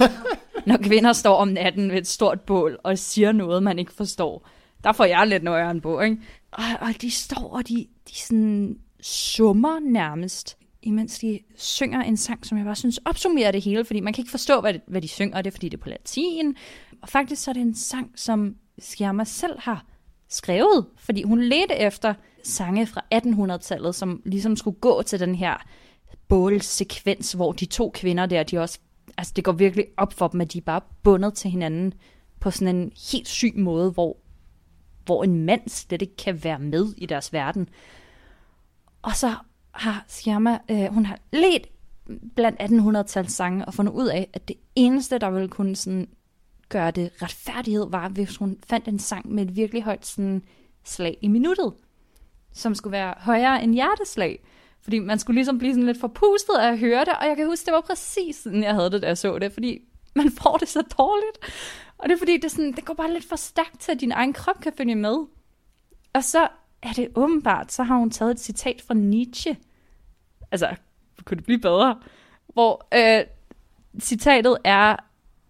Når 0.66 0.76
kvinder 0.76 1.12
står 1.12 1.36
om 1.36 1.48
natten 1.48 1.90
ved 1.90 1.98
et 1.98 2.06
stort 2.06 2.40
bål 2.40 2.78
og 2.84 2.98
siger 2.98 3.32
noget, 3.32 3.62
man 3.62 3.78
ikke 3.78 3.92
forstår. 3.92 4.48
Der 4.84 4.92
får 4.92 5.04
jeg 5.04 5.26
lidt 5.26 5.42
nøjeren 5.42 5.80
på, 5.80 6.00
ikke? 6.00 6.16
Og, 6.50 6.64
og 6.80 6.88
de 7.00 7.10
står, 7.10 7.56
og 7.56 7.68
de, 7.68 7.86
de 8.08 8.14
sådan 8.14 8.78
summer 9.00 9.78
nærmest, 9.80 10.56
imens 10.82 11.18
de 11.18 11.40
synger 11.56 12.02
en 12.02 12.16
sang, 12.16 12.46
som 12.46 12.58
jeg 12.58 12.64
bare 12.64 12.76
synes 12.76 13.00
opsummerer 13.04 13.50
det 13.50 13.62
hele, 13.62 13.84
fordi 13.84 14.00
man 14.00 14.12
kan 14.12 14.22
ikke 14.22 14.30
forstå, 14.30 14.60
hvad, 14.60 14.74
hvad 14.86 15.02
de 15.02 15.08
synger, 15.08 15.36
og 15.36 15.44
det 15.44 15.50
er, 15.50 15.54
fordi 15.54 15.68
det 15.68 15.78
er 15.78 15.82
på 15.82 15.88
latin. 15.88 16.56
Og 17.02 17.08
faktisk 17.08 17.42
så 17.42 17.50
er 17.50 17.52
det 17.52 17.60
en 17.60 17.74
sang, 17.74 18.12
som 18.14 18.56
Skjermer 18.78 19.24
selv 19.24 19.58
har 19.58 19.86
skrevet, 20.28 20.86
fordi 20.96 21.22
hun 21.22 21.40
ledte 21.42 21.74
efter 21.74 22.14
sange 22.44 22.86
fra 22.86 23.02
1800-tallet, 23.14 23.94
som 23.94 24.22
ligesom 24.24 24.56
skulle 24.56 24.80
gå 24.80 25.02
til 25.02 25.20
den 25.20 25.34
her 25.34 25.56
bålsekvens, 26.28 27.32
hvor 27.32 27.52
de 27.52 27.66
to 27.66 27.90
kvinder 27.94 28.26
der, 28.26 28.42
de 28.42 28.58
også, 28.58 28.78
altså 29.18 29.32
det 29.36 29.44
går 29.44 29.52
virkelig 29.52 29.86
op 29.96 30.12
for 30.12 30.28
dem, 30.28 30.40
at 30.40 30.52
de 30.52 30.58
er 30.58 30.62
bare 30.62 30.80
bundet 31.02 31.34
til 31.34 31.50
hinanden 31.50 31.94
på 32.40 32.50
sådan 32.50 32.76
en 32.76 32.92
helt 33.12 33.28
syg 33.28 33.52
måde, 33.56 33.90
hvor, 33.90 34.16
hvor 35.04 35.24
en 35.24 35.44
mand 35.44 35.68
slet 35.68 36.02
ikke 36.02 36.16
kan 36.16 36.44
være 36.44 36.58
med 36.58 36.86
i 36.96 37.06
deres 37.06 37.32
verden. 37.32 37.68
Og 39.02 39.16
så 39.16 39.34
har 39.72 40.04
Sciamma, 40.08 40.58
øh, 40.70 40.86
hun 40.86 41.06
har 41.06 41.18
let 41.32 41.66
blandt 42.36 42.60
1800-tals 42.60 43.32
sange 43.32 43.64
og 43.64 43.74
fundet 43.74 43.92
ud 43.92 44.08
af, 44.08 44.30
at 44.32 44.48
det 44.48 44.56
eneste, 44.74 45.18
der 45.18 45.30
ville 45.30 45.48
kunne 45.48 45.76
sådan 45.76 46.08
gøre 46.68 46.90
det 46.90 47.10
retfærdighed, 47.22 47.86
var, 47.90 48.08
hvis 48.08 48.36
hun 48.36 48.58
fandt 48.68 48.88
en 48.88 48.98
sang 48.98 49.32
med 49.32 49.42
et 49.42 49.56
virkelig 49.56 49.82
højt 49.82 50.06
sådan, 50.06 50.42
slag 50.84 51.18
i 51.20 51.28
minuttet, 51.28 51.72
som 52.52 52.74
skulle 52.74 52.92
være 52.92 53.14
højere 53.18 53.62
end 53.62 53.74
hjerteslag. 53.74 54.44
Fordi 54.82 54.98
man 54.98 55.18
skulle 55.18 55.34
ligesom 55.34 55.58
blive 55.58 55.72
sådan 55.72 55.86
lidt 55.86 56.00
forpustet 56.00 56.54
af 56.60 56.72
at 56.72 56.78
høre 56.78 57.00
det, 57.00 57.12
og 57.20 57.26
jeg 57.26 57.36
kan 57.36 57.46
huske, 57.46 57.66
det 57.66 57.74
var 57.74 57.80
præcis 57.80 58.36
sådan, 58.36 58.62
jeg 58.62 58.74
havde 58.74 58.90
det, 58.90 59.02
da 59.02 59.06
jeg 59.06 59.18
så 59.18 59.38
det, 59.38 59.52
fordi 59.52 59.78
man 60.14 60.30
får 60.42 60.56
det 60.56 60.68
så 60.68 60.82
dårligt. 60.98 61.38
Og 61.98 62.08
det 62.08 62.14
er 62.14 62.18
fordi, 62.18 62.36
det, 62.36 62.44
er 62.44 62.48
sådan, 62.48 62.72
det 62.72 62.84
går 62.84 62.94
bare 62.94 63.12
lidt 63.12 63.28
for 63.28 63.36
stærkt 63.36 63.80
til, 63.80 63.92
at 63.92 64.00
din 64.00 64.12
egen 64.12 64.32
krop 64.32 64.60
kan 64.60 64.72
følge 64.76 64.94
med. 64.94 65.16
Og 66.12 66.24
så 66.24 66.48
er 66.82 66.92
det 66.92 67.08
åbenbart, 67.14 67.72
så 67.72 67.82
har 67.82 67.96
hun 67.96 68.10
taget 68.10 68.30
et 68.30 68.40
citat 68.40 68.82
fra 68.82 68.94
Nietzsche. 68.94 69.56
Altså, 70.50 70.76
kunne 71.24 71.36
det 71.36 71.44
blive 71.44 71.60
bedre? 71.60 71.98
Hvor 72.46 72.86
øh, 72.94 73.24
citatet 74.00 74.58
er, 74.64 74.96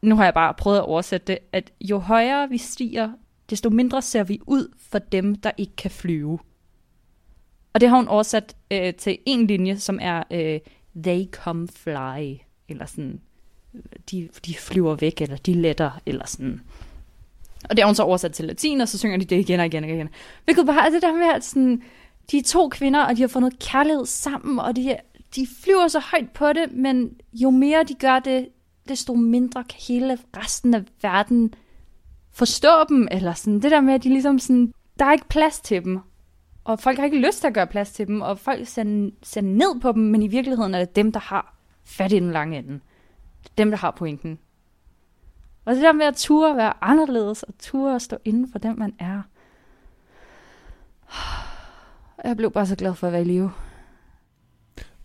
nu 0.03 0.17
har 0.17 0.25
jeg 0.25 0.35
bare 0.35 0.55
prøvet 0.55 0.79
at 0.79 0.85
oversætte 0.85 1.27
det, 1.27 1.39
at 1.53 1.73
jo 1.81 1.99
højere 1.99 2.49
vi 2.49 2.59
stiger, 2.59 3.13
desto 3.51 3.71
mindre 3.71 4.03
ser 4.03 4.25
vi 4.25 4.41
ud 4.47 4.75
for 4.79 4.99
dem, 4.99 5.35
der 5.35 5.51
ikke 5.57 5.77
kan 5.77 5.91
flyve. 5.91 6.39
Og 7.73 7.81
det 7.81 7.89
har 7.89 7.97
hun 7.97 8.09
oversat 8.09 8.57
øh, 8.71 8.95
til 8.95 9.19
en 9.27 9.47
linje, 9.47 9.79
som 9.79 9.99
er 10.03 10.23
øh, 10.31 10.61
they 10.97 11.27
come 11.31 11.69
fly, 11.69 12.37
eller 12.69 12.87
sådan, 12.87 13.21
de, 14.11 14.29
de 14.47 14.55
flyver 14.55 14.95
væk, 14.95 15.21
eller 15.21 15.37
de 15.37 15.55
letter, 15.55 15.91
eller 16.07 16.27
sådan. 16.27 16.61
Og 17.69 17.77
det 17.77 17.83
er 17.83 17.87
hun 17.87 17.95
så 17.95 18.03
oversat 18.03 18.33
til 18.33 18.45
latin, 18.45 18.81
og 18.81 18.89
så 18.89 18.99
synger 18.99 19.19
de 19.19 19.25
det 19.25 19.37
igen 19.37 19.61
og 19.61 19.67
igen 19.67 19.85
og 19.85 19.91
igen. 19.91 20.09
Hvilket 20.45 20.67
bare 20.67 20.87
er 20.87 20.91
det 20.91 21.03
der 21.03 21.15
med, 21.15 21.27
at 21.35 21.45
sådan, 21.45 21.83
de 22.31 22.39
er 22.39 22.43
to 22.43 22.69
kvinder, 22.69 23.05
og 23.05 23.17
de 23.17 23.21
har 23.21 23.29
fundet 23.29 23.59
kærlighed 23.59 24.07
sammen, 24.07 24.59
og 24.59 24.77
de, 24.77 24.97
de 25.37 25.47
flyver 25.63 25.89
så 25.89 25.99
højt 25.99 26.31
på 26.31 26.53
det, 26.53 26.73
men 26.73 27.11
jo 27.33 27.51
mere 27.51 27.83
de 27.83 27.95
gør 27.95 28.19
det, 28.19 28.49
desto 28.89 29.15
mindre 29.15 29.65
kan 29.65 29.79
hele 29.89 30.19
resten 30.37 30.75
af 30.75 30.83
verden 31.03 31.55
forstå 32.33 32.85
dem, 32.89 33.09
eller 33.11 33.35
sådan 33.35 33.61
det 33.61 33.71
der 33.71 33.81
med, 33.81 33.95
at 33.95 34.05
de 34.05 34.09
ligesom 34.09 34.39
sådan, 34.39 34.73
der 34.99 35.05
er 35.05 35.13
ikke 35.13 35.29
plads 35.29 35.61
til 35.61 35.85
dem, 35.85 35.99
og 36.65 36.81
folk 36.81 36.99
har 36.99 37.05
ikke 37.05 37.27
lyst 37.27 37.41
til 37.41 37.47
at 37.47 37.55
gøre 37.55 37.67
plads 37.67 37.93
til 37.93 38.07
dem, 38.07 38.21
og 38.21 38.39
folk 38.39 38.69
ser, 38.69 39.11
ser 39.23 39.41
ned 39.41 39.81
på 39.81 39.93
dem, 39.93 40.03
men 40.03 40.23
i 40.23 40.29
virkeligheden 40.29 40.75
er 40.75 40.79
det 40.79 40.97
dem, 40.97 41.13
der 41.13 41.21
har 41.21 41.57
fat 41.85 42.13
i 42.13 42.19
den 42.19 42.31
lange 42.31 42.59
ende. 42.59 42.81
Dem, 43.59 43.71
der 43.71 43.79
har 43.79 43.91
pointen. 43.91 44.39
Og 45.71 45.77
det 45.77 45.83
der 45.83 45.93
med 45.93 46.07
at 46.07 46.15
ture 46.15 46.51
at 46.51 46.57
være 46.57 46.73
anderledes, 46.81 47.43
og 47.43 47.55
ture 47.59 47.95
at 47.95 48.03
stå 48.03 48.17
inden 48.25 48.53
for 48.53 48.59
den, 48.59 48.79
man 48.79 48.95
er. 48.99 49.23
Jeg 52.25 52.37
blev 52.37 52.51
bare 52.51 52.67
så 52.67 52.77
glad 52.77 52.95
for 52.95 53.07
at 53.07 53.13
være 53.13 53.23
i 53.23 53.25
live. 53.25 53.51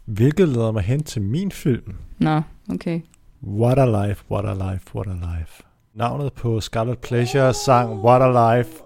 Hvilket 0.06 0.50
leder 0.50 0.72
mig 0.72 0.84
hen 0.84 1.04
til 1.04 1.22
min 1.22 1.52
film. 1.52 1.96
Nå. 2.20 2.42
Okay. 2.74 3.02
What 3.44 3.80
a 3.80 4.08
life, 4.08 4.26
what 4.32 4.46
a 4.46 4.72
life, 4.72 4.96
what 4.96 5.08
a 5.08 5.14
life. 5.14 5.64
Navnet 5.94 6.34
på 6.34 6.62
Scarlet 6.62 7.00
Pleasure 7.00 7.54
sang 7.54 8.04
What 8.04 8.22
a 8.22 8.58
Life, 8.58 8.84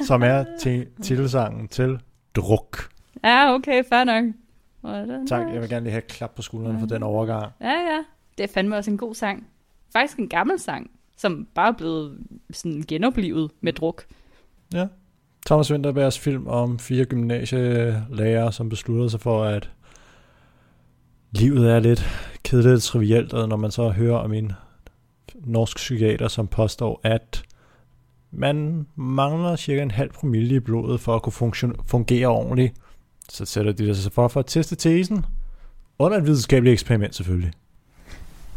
som 0.00 0.22
er 0.22 0.44
titelsangen 1.02 1.68
til 1.68 2.00
Druk. 2.36 2.90
Ja, 3.24 3.54
okay, 3.54 3.84
fair 3.88 4.04
nok. 4.04 4.24
Tak, 5.28 5.52
jeg 5.52 5.60
vil 5.60 5.68
gerne 5.68 5.84
lige 5.84 5.92
have 5.92 6.02
et 6.02 6.08
klap 6.08 6.30
på 6.30 6.42
skulderen 6.42 6.80
for 6.80 6.86
den 6.86 7.02
overgang. 7.02 7.52
Ja, 7.60 7.72
ja. 7.72 8.04
Det 8.38 8.44
er 8.44 8.52
fandme 8.54 8.76
også 8.76 8.90
en 8.90 8.98
god 8.98 9.14
sang. 9.14 9.46
Faktisk 9.92 10.18
en 10.18 10.28
gammel 10.28 10.60
sang, 10.60 10.90
som 11.22 11.46
bare 11.54 11.68
er 11.68 11.76
blevet 11.76 12.18
sådan 12.50 12.84
genoplevet 12.88 13.50
med 13.60 13.72
druk. 13.72 14.04
Ja. 14.74 14.86
Thomas 15.46 15.72
Winterbergs 15.72 16.18
film 16.18 16.46
om 16.46 16.78
fire 16.78 17.04
gymnasielærere, 17.04 18.52
som 18.52 18.68
besluttede 18.68 19.10
sig 19.10 19.20
for, 19.20 19.44
at 19.44 19.70
livet 21.30 21.70
er 21.70 21.80
lidt 21.80 22.04
kedeligt 22.44 22.74
og 22.74 22.82
trivielt, 22.82 23.32
og 23.32 23.48
når 23.48 23.56
man 23.56 23.70
så 23.70 23.88
hører 23.90 24.16
om 24.16 24.32
en 24.32 24.52
norsk 25.34 25.76
psykiater, 25.76 26.28
som 26.28 26.46
påstår, 26.46 27.00
at 27.02 27.42
man 28.30 28.86
mangler 28.96 29.56
cirka 29.56 29.82
en 29.82 29.90
halv 29.90 30.12
promille 30.12 30.54
i 30.54 30.60
blodet 30.60 31.00
for 31.00 31.14
at 31.14 31.22
kunne 31.22 31.32
funktion- 31.32 31.80
fungere 31.86 32.26
ordentligt, 32.26 32.74
så 33.28 33.44
sætter 33.44 33.72
de 33.72 33.94
sig 33.94 34.12
for 34.12 34.28
for 34.28 34.40
at 34.40 34.46
teste 34.46 34.76
tesen, 34.76 35.24
under 35.98 36.18
et 36.18 36.24
videnskabeligt 36.24 36.72
eksperiment 36.72 37.14
selvfølgelig. 37.14 37.52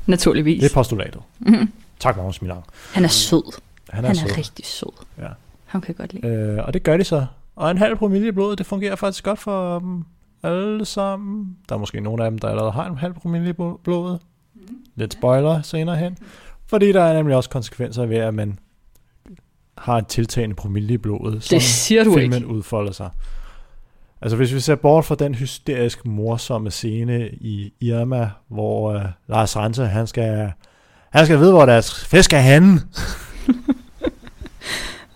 Naturligvis. 0.07 0.61
Det 0.61 0.71
er 0.71 0.73
postulatet. 0.73 1.21
Mhm. 1.39 1.71
Tak, 1.99 2.17
Magnus 2.17 2.41
Milan. 2.41 2.61
Han 2.93 3.03
er 3.03 3.07
sød. 3.07 3.53
Han 3.89 4.03
er, 4.03 4.07
Han 4.07 4.15
sød. 4.15 4.29
er 4.29 4.37
rigtig 4.37 4.65
sød. 4.65 4.89
Ja. 5.17 5.27
Han 5.65 5.81
kan 5.81 5.87
jeg 5.87 5.95
godt 5.95 6.13
lide. 6.13 6.27
Øh, 6.27 6.63
og 6.65 6.73
det 6.73 6.83
gør 6.83 6.97
de 6.97 7.03
så. 7.03 7.25
Og 7.55 7.71
en 7.71 7.77
halv 7.77 7.95
promille 7.97 8.27
i 8.27 8.31
blodet, 8.31 8.57
det 8.57 8.65
fungerer 8.65 8.95
faktisk 8.95 9.23
godt 9.23 9.39
for 9.39 9.79
dem 9.79 10.03
alle 10.43 10.85
sammen. 10.85 11.57
Der 11.69 11.75
er 11.75 11.79
måske 11.79 12.01
nogle 12.01 12.25
af 12.25 12.31
dem, 12.31 12.39
der 12.39 12.47
allerede 12.49 12.71
har 12.71 12.85
en 12.89 12.97
halv 12.97 13.13
promille 13.13 13.49
i 13.49 13.53
blo- 13.53 13.81
blodet. 13.83 14.19
Lidt 14.95 15.13
spoiler 15.13 15.61
senere 15.61 15.95
hen. 15.95 16.17
Fordi 16.67 16.91
der 16.91 17.01
er 17.03 17.13
nemlig 17.13 17.35
også 17.35 17.49
konsekvenser 17.49 18.05
ved, 18.05 18.17
at 18.17 18.33
man 18.33 18.59
har 19.77 19.97
en 19.97 20.05
tiltagende 20.05 20.55
promille 20.55 20.93
i 20.93 20.97
blodet, 20.97 21.43
som 21.43 21.59
siger 21.59 22.03
du 22.03 22.13
filmen 22.13 22.33
ikke. 22.37 22.47
udfolder 22.47 22.91
sig. 22.91 23.09
Altså 24.21 24.37
hvis 24.37 24.53
vi 24.53 24.59
ser 24.59 24.75
bort 24.75 25.05
fra 25.05 25.15
den 25.15 25.35
hysterisk 25.35 26.05
morsomme 26.05 26.71
scene 26.71 27.29
i 27.29 27.73
Irma, 27.81 28.29
hvor 28.47 28.95
uh, 28.95 29.01
Lars 29.27 29.57
Rense, 29.57 29.85
han 29.85 30.07
skal, 30.07 30.51
han 31.17 31.25
skal 31.25 31.39
vide, 31.39 31.51
hvor 31.51 31.65
deres 31.65 32.05
fisk 32.05 32.33
er 32.33 32.39
henne. 32.39 32.79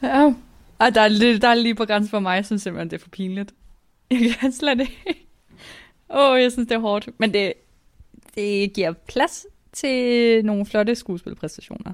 Ja. 0.04 0.34
Ej, 0.80 0.90
der 0.90 1.02
er, 1.02 1.08
lidt, 1.08 1.42
der 1.42 1.48
er 1.48 1.54
lige 1.54 1.76
på 1.76 1.86
grænsen 1.86 2.10
for 2.10 2.20
mig, 2.20 2.36
jeg 2.36 2.46
synes 2.46 2.62
simpelthen, 2.62 2.90
det 2.90 2.98
er 2.98 3.02
for 3.02 3.10
pinligt. 3.10 3.54
Jeg 4.12 4.36
kan 4.40 4.52
slet 4.52 4.80
ikke. 4.80 5.28
Åh, 6.10 6.32
oh, 6.32 6.42
jeg 6.42 6.52
synes, 6.52 6.68
det 6.68 6.76
er 6.76 6.80
hårdt. 6.80 7.10
Men 7.18 7.34
det, 7.34 7.54
det 8.36 8.74
giver 8.74 8.94
plads 9.08 9.46
til 9.74 10.46
nogle 10.46 10.66
flotte 10.66 10.96
skuespilpræstationer. 10.96 11.94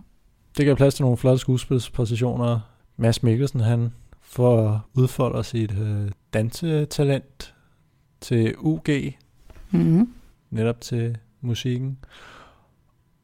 Det 0.57 0.65
giver 0.65 0.75
plads 0.75 0.93
til 0.95 1.03
nogle 1.03 1.17
flotte 1.17 1.39
skuespilspositioner. 1.39 2.59
Mads 2.97 3.23
Mikkelsen, 3.23 3.59
han 3.59 3.93
får 4.21 4.89
udfolder 4.93 5.41
sit 5.41 5.71
øh, 5.71 6.11
dansetalent 6.33 7.53
til 8.21 8.55
UG, 8.57 8.87
Mm-hmm. 9.71 10.13
netop 10.49 10.81
til 10.81 11.17
musikken. 11.41 11.97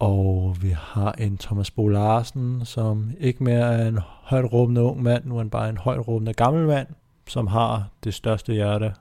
Og 0.01 0.57
vi 0.61 0.75
har 0.79 1.11
en 1.11 1.37
Thomas 1.37 1.71
Bo 1.71 1.87
Larsen, 1.87 2.61
som 2.65 3.11
ikke 3.19 3.43
mere 3.43 3.73
er 3.73 3.87
en 3.87 3.99
højt 4.03 4.53
råbende 4.53 4.81
ung 4.81 5.03
mand, 5.03 5.25
nu 5.25 5.33
er 5.35 5.37
han 5.39 5.49
bare 5.49 5.69
en 5.69 5.77
højt 5.77 6.07
råbende 6.07 6.33
gammel 6.33 6.67
mand, 6.67 6.87
som 7.27 7.47
har 7.47 7.87
det 8.03 8.13
største 8.13 8.53
hjerte, 8.53 8.93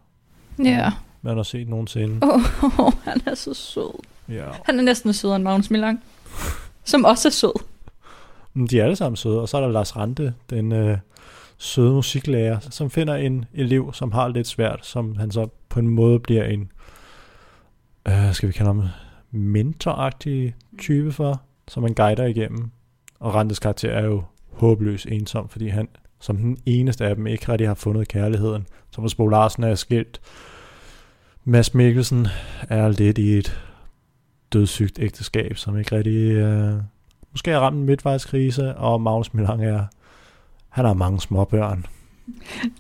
Ja. 0.65 0.93
man 1.23 1.37
har 1.37 1.43
set 1.43 1.69
nogensinde. 1.69 2.27
Åh, 2.27 2.81
oh, 2.81 2.93
han 3.05 3.21
er 3.27 3.35
så 3.35 3.55
sød. 3.55 3.99
Ja. 4.29 4.45
Han 4.65 4.79
er 4.79 4.83
næsten 4.83 5.13
sødere 5.13 5.37
end 5.37 5.45
Magnus 5.45 5.71
Milang. 5.71 6.03
Som 6.85 7.05
også 7.05 7.29
er 7.29 7.33
sød. 7.33 7.53
De 8.71 8.81
er 8.81 8.85
alle 8.85 8.97
sammen 8.97 9.17
søde. 9.17 9.41
Og 9.41 9.49
så 9.49 9.57
er 9.57 9.61
der 9.61 9.69
Lars 9.69 9.97
Rante, 9.97 10.35
den 10.51 10.73
øh, 10.73 10.99
søde 11.59 11.93
musiklærer, 11.93 12.59
som 12.61 12.91
finder 12.91 13.15
en 13.15 13.45
elev, 13.55 13.93
som 13.95 14.13
har 14.13 14.29
lidt 14.29 14.47
svært, 14.47 14.87
som 14.87 15.17
han 15.17 15.31
så 15.31 15.49
på 15.69 15.79
en 15.81 15.89
måde 15.89 16.19
bliver 16.21 16.45
en, 16.45 16.73
øh, 18.09 18.33
skal 18.35 18.47
vi 18.49 18.53
kalde 18.53 18.69
ham, 18.69 18.83
mentoragtig 19.31 20.55
type 20.79 21.13
for, 21.13 21.43
som 21.69 21.83
man 21.83 21.95
guider 21.95 22.25
igennem. 22.25 22.71
Og 23.21 23.35
Randes 23.35 23.59
karakter 23.59 23.91
er 23.91 24.05
jo 24.05 24.23
håbløs 24.53 25.07
ensom, 25.07 25.49
fordi 25.49 25.69
han 25.69 25.89
som 26.21 26.37
den 26.37 26.59
eneste 26.67 27.05
af 27.05 27.17
dem 27.17 27.27
ikke 27.27 27.49
rigtig 27.49 27.67
har 27.67 27.75
fundet 27.75 28.09
kærligheden. 28.09 28.67
Thomas 28.93 29.15
Bo 29.15 29.27
Larsen 29.27 29.63
er 29.63 29.75
skilt. 29.75 30.21
Mads 31.45 31.75
Mikkelsen 31.75 32.27
er 32.69 32.89
lidt 32.89 33.19
i 33.19 33.39
et 33.39 33.61
dødssygt 34.53 34.99
ægteskab, 34.99 35.57
som 35.57 35.79
ikke 35.79 35.97
rigtig... 35.97 36.31
Øh, 36.31 36.75
måske 37.31 37.51
har 37.51 37.61
ramt 37.61 37.77
en 37.77 37.85
midtvejskrise, 37.85 38.77
og 38.77 39.01
Magnus 39.01 39.35
Milang 39.35 39.65
er... 39.65 39.85
Han 40.69 40.85
har 40.85 40.95
mange 40.95 41.21
småbørn. 41.21 41.87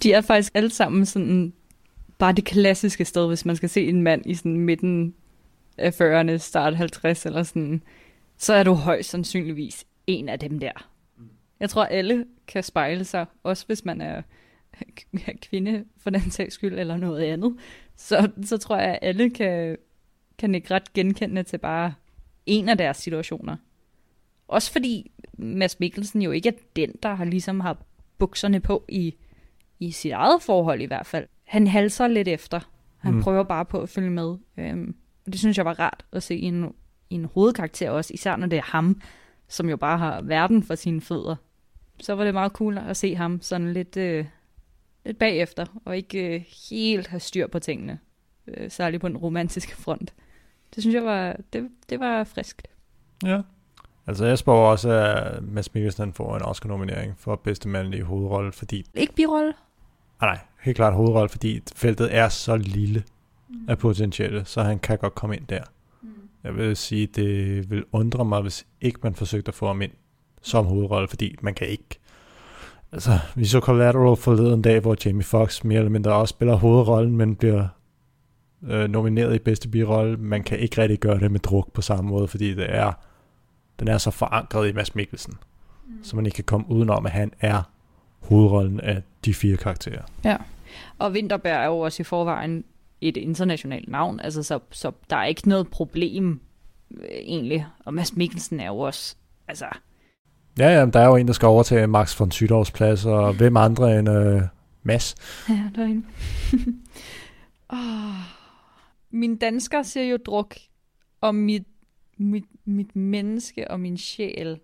De 0.02 0.12
er 0.12 0.20
faktisk 0.20 0.52
alle 0.54 0.70
sammen 0.70 1.06
sådan 1.06 1.52
bare 2.18 2.32
det 2.32 2.44
klassiske 2.44 3.04
sted, 3.04 3.28
hvis 3.28 3.44
man 3.44 3.56
skal 3.56 3.68
se 3.68 3.88
en 3.88 4.02
mand 4.02 4.22
i 4.26 4.34
sådan 4.34 4.56
midten 4.56 5.14
af 5.78 6.00
40'erne, 6.00 6.36
start 6.36 6.76
50 6.76 7.26
eller 7.26 7.42
sådan, 7.42 7.82
så 8.36 8.54
er 8.54 8.62
du 8.62 8.72
højst 8.72 9.10
sandsynligvis 9.10 9.84
en 10.06 10.28
af 10.28 10.38
dem 10.38 10.58
der. 10.58 10.90
Jeg 11.60 11.70
tror, 11.70 11.84
alle 11.84 12.26
kan 12.46 12.62
spejle 12.62 13.04
sig, 13.04 13.26
også 13.42 13.66
hvis 13.66 13.84
man 13.84 14.00
er 14.00 14.22
kvinde 15.50 15.84
for 15.98 16.10
den 16.10 16.30
sags 16.30 16.54
skyld, 16.54 16.78
eller 16.78 16.96
noget 16.96 17.22
andet. 17.22 17.56
Så, 17.96 18.30
så 18.44 18.58
tror 18.58 18.76
jeg, 18.76 18.88
at 18.92 18.98
alle 19.02 19.30
kan, 19.30 19.76
kan 20.38 20.54
ikke 20.54 20.74
ret 20.74 20.92
genkendende 20.92 21.42
til 21.42 21.58
bare 21.58 21.94
en 22.46 22.68
af 22.68 22.78
deres 22.78 22.96
situationer. 22.96 23.56
Også 24.48 24.72
fordi 24.72 25.10
Mads 25.38 25.80
Mikkelsen 25.80 26.22
jo 26.22 26.30
ikke 26.30 26.48
er 26.48 26.52
den, 26.76 26.92
der 27.02 27.14
har 27.14 27.24
ligesom 27.24 27.60
har 27.60 27.76
bukserne 28.18 28.60
på 28.60 28.84
i, 28.88 29.14
i 29.80 29.90
sit 29.90 30.12
eget 30.12 30.42
forhold 30.42 30.80
i 30.80 30.84
hvert 30.84 31.06
fald. 31.06 31.26
Han 31.44 31.66
halser 31.66 32.08
lidt 32.08 32.28
efter. 32.28 32.70
Han 32.98 33.14
Mm. 33.14 33.22
prøver 33.22 33.42
bare 33.42 33.64
på 33.64 33.80
at 33.80 33.88
følge 33.88 34.10
med. 34.10 34.36
Øhm, 34.56 34.94
og 35.26 35.32
det 35.32 35.38
synes 35.38 35.56
jeg 35.56 35.64
var 35.64 35.80
rart 35.80 36.04
at 36.12 36.22
se 36.22 36.36
i 36.36 36.44
en, 36.44 36.74
i 37.10 37.14
en 37.14 37.24
hovedkarakter 37.24 37.90
også, 37.90 38.14
især 38.14 38.36
når 38.36 38.46
det 38.46 38.56
er 38.56 38.62
ham, 38.62 39.00
som 39.48 39.68
jo 39.68 39.76
bare 39.76 39.98
har 39.98 40.22
verden 40.22 40.62
for 40.62 40.74
sine 40.74 41.00
fødder. 41.00 41.36
Så 42.00 42.14
var 42.14 42.24
det 42.24 42.34
meget 42.34 42.52
cool 42.52 42.78
at 42.78 42.96
se 42.96 43.16
ham 43.16 43.42
sådan 43.42 43.72
lidt, 43.72 43.96
øh, 43.96 44.24
lidt 45.04 45.18
bagefter, 45.18 45.66
og 45.84 45.96
ikke 45.96 46.34
øh, 46.34 46.44
helt 46.70 47.06
have 47.06 47.20
styr 47.20 47.46
på 47.46 47.58
tingene. 47.58 47.98
Øh, 48.46 48.70
særligt 48.70 49.00
på 49.00 49.08
den 49.08 49.16
romantiske 49.16 49.76
front. 49.76 50.14
Det 50.74 50.82
synes 50.82 50.94
jeg 50.94 51.04
var, 51.04 51.36
det, 51.52 51.68
det 51.88 52.00
var 52.00 52.24
friskt. 52.24 52.68
Ja. 53.24 53.40
Altså 54.06 54.24
jeg 54.24 54.38
spår 54.38 54.70
også, 54.70 54.90
at 54.90 55.42
Mads 55.42 55.74
Mikkelsen 55.74 56.12
får 56.12 56.36
en 56.36 56.42
Oscar-nominering 56.42 57.14
for 57.18 57.36
bedste 57.36 57.68
mandlige 57.68 58.02
hovedrolle, 58.02 58.52
fordi... 58.52 58.84
Ikke 58.94 59.14
birolle? 59.14 59.52
Ah, 60.20 60.26
nej, 60.26 60.38
helt 60.60 60.76
klart 60.76 60.94
hovedrolle, 60.94 61.28
fordi 61.28 61.60
feltet 61.76 62.16
er 62.16 62.28
så 62.28 62.56
lille 62.56 63.04
af 63.68 63.78
potentielle, 63.78 64.44
så 64.44 64.62
han 64.62 64.78
kan 64.78 64.98
godt 64.98 65.14
komme 65.14 65.36
ind 65.36 65.46
der. 65.46 65.62
Jeg 66.44 66.56
vil 66.56 66.76
sige, 66.76 67.06
det 67.06 67.70
vil 67.70 67.84
undre 67.92 68.24
mig, 68.24 68.42
hvis 68.42 68.66
ikke 68.80 68.98
man 69.02 69.14
forsøgte 69.14 69.48
at 69.48 69.54
få 69.54 69.66
ham 69.66 69.82
ind 69.82 69.90
som 70.42 70.66
hovedrolle, 70.66 71.08
fordi 71.08 71.36
man 71.42 71.54
kan 71.54 71.66
ikke. 71.66 71.98
Altså, 72.92 73.18
vi 73.34 73.44
så 73.44 73.60
Collateral 73.60 74.16
forleden 74.16 74.62
dag, 74.62 74.80
hvor 74.80 74.96
Jamie 75.04 75.22
Foxx 75.22 75.64
mere 75.64 75.78
eller 75.78 75.90
mindre 75.90 76.12
også 76.12 76.32
spiller 76.32 76.54
hovedrollen, 76.54 77.16
men 77.16 77.36
bliver 77.36 77.68
øh, 78.68 78.88
nomineret 78.90 79.34
i 79.34 79.38
bedste 79.38 79.68
birolle. 79.68 80.16
Man 80.16 80.42
kan 80.42 80.58
ikke 80.58 80.82
rigtig 80.82 80.98
gøre 80.98 81.20
det 81.20 81.30
med 81.30 81.40
druk 81.40 81.72
på 81.72 81.82
samme 81.82 82.10
måde, 82.10 82.28
fordi 82.28 82.54
det 82.54 82.74
er, 82.74 82.92
den 83.80 83.88
er 83.88 83.98
så 83.98 84.10
forankret 84.10 84.68
i 84.68 84.72
Mads 84.72 84.94
Mikkelsen, 84.94 85.34
mm. 85.86 86.04
så 86.04 86.16
man 86.16 86.26
ikke 86.26 86.36
kan 86.36 86.44
komme 86.44 86.70
udenom, 86.70 87.06
at 87.06 87.12
han 87.12 87.32
er 87.40 87.62
hovedrollen 88.20 88.80
af 88.80 89.02
de 89.24 89.34
fire 89.34 89.56
karakterer. 89.56 90.02
Ja. 90.24 90.36
Og 90.98 91.12
Winterberg 91.12 91.62
er 91.62 91.66
jo 91.66 91.78
også 91.78 92.02
i 92.02 92.04
forvejen 92.04 92.64
et 93.00 93.16
internationalt 93.16 93.88
navn, 93.88 94.20
altså 94.20 94.42
så, 94.42 94.58
så 94.70 94.92
der 95.10 95.16
er 95.16 95.24
ikke 95.24 95.48
noget 95.48 95.68
problem 95.68 96.40
øh, 96.90 97.04
egentlig. 97.10 97.66
Og 97.84 97.94
Mads 97.94 98.16
Mikkelsen 98.16 98.60
er 98.60 98.66
jo 98.66 98.78
også, 98.78 99.16
altså, 99.48 99.66
Ja, 100.58 100.68
ja, 100.78 100.86
der 100.86 101.00
er 101.00 101.06
jo 101.06 101.16
en, 101.16 101.26
der 101.26 101.32
skal 101.32 101.46
overtage 101.46 101.86
Max 101.86 102.20
von 102.20 102.30
Sydows 102.30 102.70
plads, 102.70 103.04
og 103.04 103.36
hvem 103.36 103.56
andre 103.56 103.98
end 103.98 104.08
øh, 104.08 104.42
Mads? 104.82 105.14
ja, 105.48 105.70
der 105.74 105.82
er 105.82 105.86
en. 105.86 106.06
oh. 107.68 107.78
Min 109.10 109.36
dansker 109.36 109.82
siger 109.82 110.06
jo 110.06 110.16
druk, 110.16 110.54
og 111.20 111.34
mit, 111.34 111.66
mit, 112.18 112.44
mit 112.64 112.96
menneske 112.96 113.70
og 113.70 113.80
min 113.80 113.96
sjæl 113.96 114.60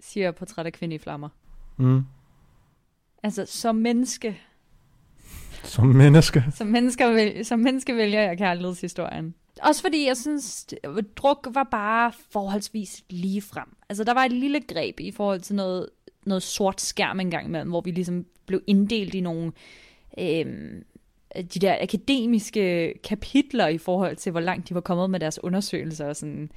siger 0.00 0.30
portræt 0.30 0.66
af 0.66 0.72
kvinde 0.72 0.94
i 0.94 0.98
flammer. 0.98 1.28
Mm. 1.76 2.02
Altså, 3.22 3.46
som 3.46 3.76
menneske, 3.76 4.40
som 5.64 5.86
menneske. 5.86 6.44
Som 6.54 6.66
menneske, 6.66 7.14
vælger, 7.14 7.44
som 7.44 7.58
menneske 7.58 7.96
vælger 7.96 8.20
jeg 8.20 8.38
kærlighedshistorien. 8.38 9.34
Også 9.62 9.82
fordi 9.82 10.06
jeg 10.06 10.16
synes, 10.16 10.64
det- 10.64 11.16
druk 11.16 11.48
var 11.50 11.68
bare 11.70 12.12
forholdsvis 12.30 13.02
lige 13.10 13.42
frem. 13.42 13.76
Altså 13.88 14.04
der 14.04 14.14
var 14.14 14.24
et 14.24 14.32
lille 14.32 14.60
greb 14.60 15.00
i 15.00 15.10
forhold 15.10 15.40
til 15.40 15.54
noget, 15.56 15.86
noget 16.26 16.42
sort 16.42 16.80
skærm 16.80 17.20
engang 17.20 17.46
imellem, 17.46 17.68
hvor 17.68 17.80
vi 17.80 17.90
ligesom 17.90 18.26
blev 18.46 18.60
inddelt 18.66 19.14
i 19.14 19.20
nogle, 19.20 19.52
Øh, 20.18 20.46
de 21.36 21.58
der 21.60 21.76
akademiske 21.80 22.94
kapitler 23.04 23.68
i 23.68 23.78
forhold 23.78 24.16
til, 24.16 24.32
hvor 24.32 24.40
langt 24.40 24.68
de 24.68 24.74
var 24.74 24.80
kommet 24.80 25.10
med 25.10 25.20
deres 25.20 25.44
undersøgelser 25.44 26.06
og 26.06 26.16
sådan. 26.16 26.50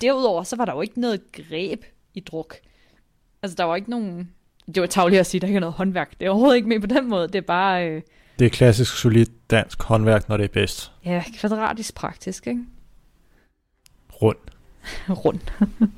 Derudover, 0.00 0.42
så 0.42 0.56
var 0.56 0.64
der 0.64 0.72
jo 0.74 0.80
ikke 0.80 1.00
noget 1.00 1.32
greb 1.32 1.84
i 2.14 2.20
druk. 2.20 2.56
Altså, 3.42 3.56
der 3.56 3.64
var 3.64 3.76
ikke 3.76 3.90
nogen... 3.90 4.30
Det 4.74 4.80
var 4.80 4.86
tageligt 4.86 5.20
at 5.20 5.26
sige, 5.26 5.38
at 5.38 5.42
der 5.42 5.48
ikke 5.48 5.56
er 5.56 5.60
noget 5.60 5.74
håndværk. 5.74 6.20
Det 6.20 6.26
er 6.26 6.30
overhovedet 6.30 6.56
ikke 6.56 6.68
med 6.68 6.80
på 6.80 6.86
den 6.86 7.08
måde. 7.08 7.28
Det 7.28 7.34
er 7.34 7.40
bare... 7.40 7.88
Øh... 7.88 8.02
Det 8.40 8.46
er 8.46 8.50
klassisk 8.50 8.96
solidt 8.96 9.50
dansk 9.50 9.82
håndværk, 9.82 10.28
når 10.28 10.36
det 10.36 10.44
er 10.44 10.48
bedst. 10.48 10.92
Ja, 11.04 11.24
kvadratisk 11.40 11.94
praktisk, 11.94 12.46
ikke? 12.46 12.64
Rund. 14.22 14.36
Rund. 15.24 15.40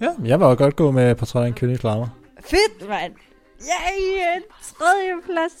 ja, 0.00 0.08
jeg 0.24 0.40
var 0.40 0.54
godt 0.54 0.76
gå 0.76 0.90
med 0.90 1.14
portræt 1.14 1.42
af 1.42 1.46
en 1.46 1.54
kvinde 1.54 1.74
i 1.74 1.76
flammer. 1.76 2.08
Fedt, 2.40 2.88
mand! 2.88 3.12
Yay! 3.60 4.36
En 4.36 4.42
tredje 4.62 5.12
plads 5.24 5.52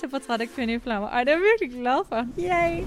til 0.00 0.08
portræt 0.10 0.40
af 0.40 0.48
kvinde 0.54 0.74
i 0.74 0.78
flammer. 0.78 1.08
Ej, 1.08 1.24
det 1.24 1.32
er 1.32 1.36
jeg 1.36 1.42
virkelig 1.60 1.80
glad 1.80 2.00
for. 2.08 2.26
Yay! 2.38 2.84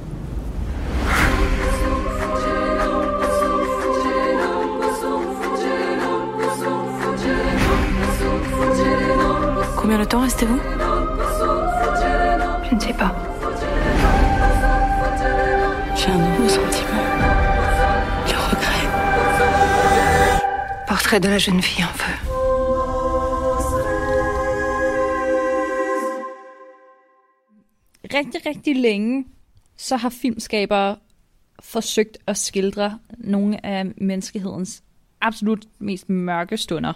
Combien 9.76 10.00
de 10.00 10.06
temps 10.06 10.24
restez-vous 10.24 10.81
Je 12.72 12.76
ne 12.78 12.80
sais 12.80 12.94
pas. 12.94 13.14
J'ai 15.98 16.10
un 16.10 16.18
nouveau 16.18 16.48
sentiment. 16.48 17.04
Le 18.30 18.38
regret. 18.50 18.86
Portrait 20.88 21.20
de 21.20 21.28
la 21.28 21.38
jeune 21.38 21.62
fille 21.62 21.84
en 21.84 21.94
feu. 21.94 22.14
Rigtig, 28.14 28.46
rigtig 28.46 28.76
længe, 28.76 29.26
så 29.78 29.96
har 29.96 30.10
filmskabere 30.10 30.98
forsøgt 31.60 32.18
at 32.28 32.38
skildre 32.38 33.00
nogle 33.18 33.66
af 33.66 33.86
menneskehedens 33.98 34.84
absolut 35.22 35.68
mest 35.80 36.10
mørke 36.10 36.58
stunder. 36.58 36.94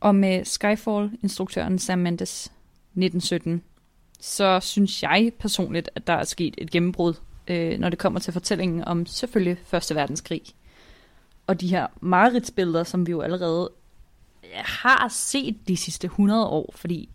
Og 0.00 0.14
med 0.14 0.44
Skyfall-instruktøren 0.44 1.78
Sam 1.78 1.98
Mendes 1.98 2.44
1917, 2.96 3.62
så 4.20 4.60
synes 4.60 5.02
jeg 5.02 5.32
personligt, 5.38 5.90
at 5.94 6.06
der 6.06 6.12
er 6.12 6.24
sket 6.24 6.54
et 6.58 6.70
gennembrud, 6.70 7.14
øh, 7.48 7.78
når 7.78 7.88
det 7.88 7.98
kommer 7.98 8.20
til 8.20 8.32
fortællingen 8.32 8.84
om 8.84 9.06
selvfølgelig 9.06 9.58
Første 9.64 9.94
Verdenskrig. 9.94 10.42
Og 11.46 11.60
de 11.60 11.68
her 11.68 11.86
mareridsbilleder, 12.00 12.84
som 12.84 13.06
vi 13.06 13.10
jo 13.10 13.20
allerede 13.20 13.70
har 14.54 15.08
set 15.08 15.56
de 15.68 15.76
sidste 15.76 16.04
100 16.04 16.46
år, 16.46 16.72
fordi 16.74 17.08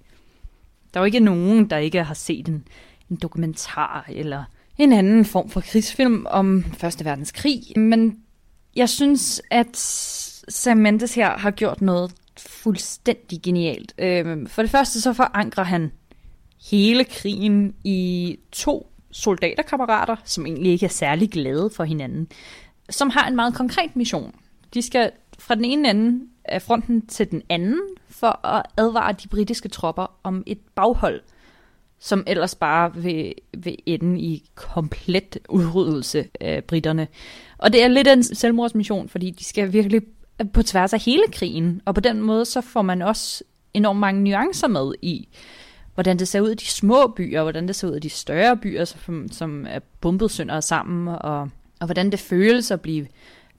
der 0.94 1.00
er 1.00 1.02
jo 1.02 1.06
ikke 1.06 1.20
nogen, 1.20 1.70
der 1.70 1.78
ikke 1.78 2.04
har 2.04 2.14
set 2.14 2.48
en, 2.48 2.68
en 3.10 3.16
dokumentar 3.16 4.06
eller 4.10 4.44
en 4.78 4.94
anden 4.94 5.26
form 5.26 5.50
for 5.50 5.62
krigsfilm 5.62 6.26
om 6.30 6.64
Første 6.64 7.06
Verdenskrig. 7.06 7.62
Men 7.76 8.20
jeg 8.76 8.90
synes, 8.90 9.42
at 9.52 9.78
Sam 10.50 10.78
Mendes 10.78 11.16
her 11.16 11.38
har 11.38 11.52
gjort 11.52 11.82
noget 11.82 12.12
fuldstændig 12.38 13.42
genialt. 13.42 13.94
Øh, 13.98 14.48
for 14.48 14.62
det 14.62 14.72
første 14.72 15.02
så 15.02 15.14
forankrer 15.14 15.64
han 15.64 15.92
hele 16.72 17.04
krigen 17.04 17.76
i 17.84 18.38
to 18.52 18.92
soldaterkammerater, 19.12 20.16
som 20.24 20.46
egentlig 20.46 20.72
ikke 20.72 20.86
er 20.86 20.90
særlig 20.90 21.30
glade 21.32 21.70
for 21.76 21.84
hinanden, 21.84 22.28
som 22.90 23.10
har 23.10 23.28
en 23.28 23.36
meget 23.36 23.56
konkret 23.56 23.96
mission. 23.96 24.36
De 24.74 24.82
skal 24.82 25.12
fra 25.40 25.56
den 25.56 25.66
ene 25.66 25.90
ende 25.90 26.26
af 26.46 26.62
fronten 26.62 27.08
til 27.08 27.32
den 27.32 27.42
anden 27.50 27.82
for 28.10 28.46
at 28.46 28.66
advare 28.78 29.14
de 29.24 29.28
britiske 29.28 29.70
tropper 29.70 30.12
om 30.24 30.44
et 30.48 30.60
baghold, 30.76 31.22
som 32.00 32.24
ellers 32.28 32.56
bare 32.56 32.96
vil, 32.96 33.34
vil 33.58 33.78
ende 33.86 34.20
i 34.22 34.50
komplet 34.56 35.38
udryddelse 35.50 36.28
af 36.40 36.64
britterne. 36.64 37.08
Og 37.58 37.74
det 37.74 37.84
er 37.84 37.88
lidt 37.88 38.08
en 38.08 38.24
selvmordsmission, 38.24 39.10
fordi 39.10 39.32
de 39.32 39.44
skal 39.44 39.74
virkelig 39.74 40.02
på 40.54 40.64
tværs 40.64 40.94
af 40.94 41.00
hele 41.00 41.24
krigen, 41.32 41.82
og 41.86 41.96
på 41.96 42.02
den 42.02 42.22
måde 42.22 42.46
så 42.46 42.62
får 42.62 42.82
man 42.82 43.02
også 43.02 43.44
enormt 43.74 44.00
mange 44.00 44.24
nuancer 44.24 44.68
med 44.68 44.94
i, 45.02 45.28
hvordan 45.96 46.20
det 46.20 46.28
ser 46.28 46.42
ud 46.42 46.50
i 46.50 46.56
de 46.56 46.66
små 46.66 47.08
byer, 47.08 47.42
hvordan 47.42 47.68
det 47.68 47.76
ser 47.76 47.88
ud 47.88 47.96
i 47.96 48.00
de 48.00 48.10
større 48.10 48.58
byer, 48.58 48.86
som, 48.86 49.28
som 49.32 49.66
er 49.70 49.80
bumpet 50.02 50.32
sønder 50.32 50.60
sammen, 50.60 51.08
og, 51.08 51.50
og 51.80 51.86
hvordan 51.86 52.12
det 52.12 52.20
føles 52.20 52.72
at 52.72 52.82
blive, 52.82 53.08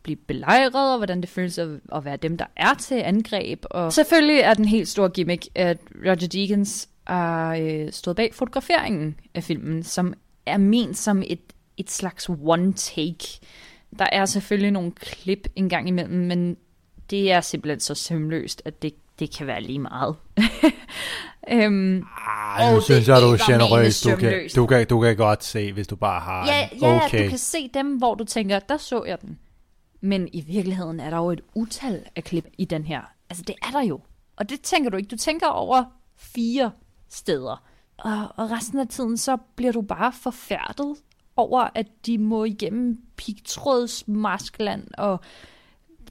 blive 0.02 0.16
belejret, 0.16 0.92
og 0.92 0.96
hvordan 0.96 1.20
det 1.20 1.28
føles 1.28 1.58
at, 1.58 1.68
at 1.94 2.04
være 2.04 2.16
dem, 2.16 2.38
der 2.38 2.46
er 2.56 2.74
til 2.74 2.94
angreb. 2.94 3.64
Og 3.70 3.92
selvfølgelig 3.92 4.38
er 4.38 4.54
den 4.54 4.64
helt 4.64 4.88
store 4.88 5.08
gimmick, 5.08 5.46
at 5.54 5.78
Roger 6.04 6.14
Deakins 6.14 6.88
har 7.06 7.54
øh, 7.54 7.92
stået 7.92 8.16
bag 8.16 8.34
fotograferingen 8.34 9.20
af 9.34 9.44
filmen, 9.44 9.82
som 9.82 10.14
er 10.46 10.56
ment 10.56 10.98
som 10.98 11.22
et, 11.26 11.40
et 11.76 11.90
slags 11.90 12.28
one 12.28 12.72
take. 12.72 13.40
Der 13.98 14.06
er 14.12 14.24
selvfølgelig 14.24 14.70
nogle 14.70 14.92
klip 14.92 15.48
en 15.56 15.68
gang 15.68 15.88
imellem, 15.88 16.18
men 16.18 16.56
det 17.10 17.32
er 17.32 17.40
simpelthen 17.40 17.80
så 17.80 17.94
sømløst, 17.94 18.62
at 18.64 18.82
det, 18.82 18.94
det 19.18 19.36
kan 19.36 19.46
være 19.46 19.62
lige 19.62 19.78
meget. 19.78 20.16
øhm, 21.52 22.02
Ej, 22.58 22.74
nu 22.74 22.80
synes 22.80 23.08
jeg, 23.08 23.20
du 23.20 23.26
er 23.26 23.46
generøs. 23.46 24.00
Du 24.00 24.16
kan, 24.16 24.48
du, 24.56 24.66
kan, 24.66 24.86
du 24.86 25.00
kan 25.00 25.16
godt 25.16 25.44
se, 25.44 25.72
hvis 25.72 25.86
du 25.86 25.96
bare 25.96 26.20
har 26.20 26.46
ja, 26.46 26.68
en 26.72 26.78
ja, 26.80 27.04
okay. 27.04 27.24
du 27.24 27.28
kan 27.28 27.38
se 27.38 27.70
dem, 27.74 27.96
hvor 27.96 28.14
du 28.14 28.24
tænker, 28.24 28.58
der 28.58 28.76
så 28.76 29.04
jeg 29.04 29.20
den. 29.20 29.38
Men 30.00 30.28
i 30.32 30.40
virkeligheden 30.40 31.00
er 31.00 31.10
der 31.10 31.16
jo 31.16 31.30
et 31.30 31.40
utal 31.54 32.04
af 32.16 32.24
klip 32.24 32.46
i 32.58 32.64
den 32.64 32.84
her. 32.84 33.00
Altså, 33.30 33.44
det 33.46 33.54
er 33.62 33.70
der 33.70 33.82
jo. 33.82 34.00
Og 34.36 34.50
det 34.50 34.60
tænker 34.60 34.90
du 34.90 34.96
ikke. 34.96 35.08
Du 35.08 35.16
tænker 35.16 35.46
over 35.46 35.84
fire 36.16 36.70
steder. 37.08 37.62
Og, 37.98 38.28
og 38.36 38.50
resten 38.50 38.78
af 38.78 38.88
tiden, 38.88 39.16
så 39.16 39.36
bliver 39.56 39.72
du 39.72 39.82
bare 39.82 40.12
forfærdet 40.12 40.96
over, 41.36 41.68
at 41.74 41.86
de 42.06 42.18
må 42.18 42.44
igennem 42.44 42.98
pigtrådsmaskland 43.16 44.88
og 44.98 45.20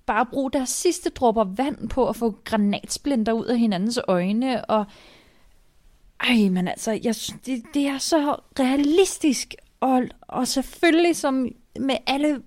bare 0.06 0.26
bruge 0.26 0.52
deres 0.52 0.70
sidste 0.70 1.10
dråber 1.10 1.44
vand 1.44 1.90
på 1.90 2.10
at 2.10 2.16
få 2.16 2.38
granatsplinter 2.44 3.34
ud 3.34 3.46
af 3.46 3.60
hinandens 3.60 4.00
øjne, 4.08 4.66
og 4.66 4.86
ej, 6.20 6.50
men 6.50 6.68
altså, 6.68 6.92
jeg, 6.92 7.16
det, 7.46 7.64
det 7.74 7.88
er 7.88 7.98
så 7.98 8.36
realistisk, 8.60 9.56
og, 9.80 10.04
og 10.22 10.48
selvfølgelig 10.48 11.16
som 11.16 11.48
med 11.80 11.98
alle 12.08 12.42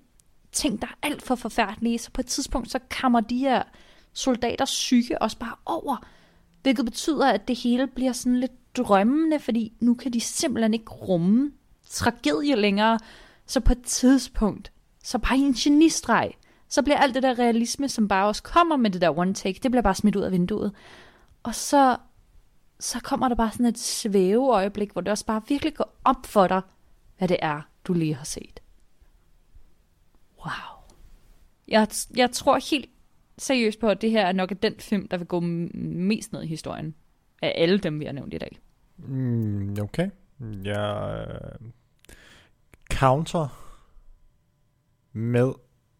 ting, 0.51 0.81
der 0.81 0.87
er 0.87 1.07
alt 1.07 1.21
for 1.21 1.35
forfærdelige, 1.35 1.99
så 1.99 2.11
på 2.11 2.21
et 2.21 2.27
tidspunkt, 2.27 2.71
så 2.71 2.79
kammer 2.89 3.19
de 3.19 3.37
her 3.37 3.63
soldaters 4.13 4.69
psyke 4.69 5.21
også 5.21 5.37
bare 5.37 5.55
over, 5.65 6.05
hvilket 6.61 6.85
betyder, 6.85 7.31
at 7.31 7.47
det 7.47 7.55
hele 7.55 7.87
bliver 7.87 8.11
sådan 8.11 8.39
lidt 8.39 8.77
drømmende, 8.77 9.39
fordi 9.39 9.73
nu 9.79 9.93
kan 9.93 10.13
de 10.13 10.21
simpelthen 10.21 10.73
ikke 10.73 10.91
rumme 10.91 11.51
tragedie 11.89 12.55
længere, 12.55 12.99
så 13.45 13.59
på 13.59 13.71
et 13.71 13.81
tidspunkt, 13.83 14.71
så 15.03 15.17
bare 15.17 15.37
i 15.37 15.41
en 15.41 15.53
genistreg, 15.53 16.31
så 16.69 16.81
bliver 16.81 16.97
alt 16.97 17.15
det 17.15 17.23
der 17.23 17.39
realisme, 17.39 17.89
som 17.89 18.07
bare 18.07 18.27
også 18.27 18.43
kommer 18.43 18.77
med 18.77 18.89
det 18.89 19.01
der 19.01 19.17
one 19.17 19.33
take, 19.33 19.59
det 19.63 19.71
bliver 19.71 19.81
bare 19.81 19.95
smidt 19.95 20.15
ud 20.15 20.21
af 20.21 20.31
vinduet. 20.31 20.71
Og 21.43 21.55
så, 21.55 21.97
så 22.79 22.99
kommer 22.99 23.27
der 23.27 23.35
bare 23.35 23.51
sådan 23.51 23.65
et 23.65 23.79
svæve 23.79 24.53
øjeblik, 24.53 24.91
hvor 24.91 25.01
det 25.01 25.11
også 25.11 25.25
bare 25.25 25.41
virkelig 25.47 25.75
går 25.75 25.99
op 26.03 26.25
for 26.25 26.47
dig, 26.47 26.61
hvad 27.17 27.27
det 27.27 27.37
er, 27.41 27.61
du 27.83 27.93
lige 27.93 28.15
har 28.15 28.25
set. 28.25 28.59
Wow. 30.37 30.95
Jeg, 31.67 31.87
jeg 32.15 32.31
tror 32.31 32.59
helt 32.71 32.89
seriøst 33.37 33.79
på, 33.79 33.87
at 33.87 34.01
det 34.01 34.11
her 34.11 34.25
er 34.25 34.31
nok 34.31 34.53
den 34.61 34.73
film, 34.79 35.07
der 35.07 35.17
vil 35.17 35.27
gå 35.27 35.39
mest 35.39 36.33
ned 36.33 36.43
i 36.43 36.47
historien. 36.47 36.95
Af 37.41 37.53
alle 37.55 37.77
dem, 37.77 37.99
vi 37.99 38.05
har 38.05 38.11
nævnt 38.11 38.33
i 38.33 38.37
dag. 38.37 38.59
Mm, 38.97 39.75
okay. 39.81 40.09
Jeg 40.63 41.25
øh, 41.29 41.69
counter 42.91 43.47
med 45.13 45.53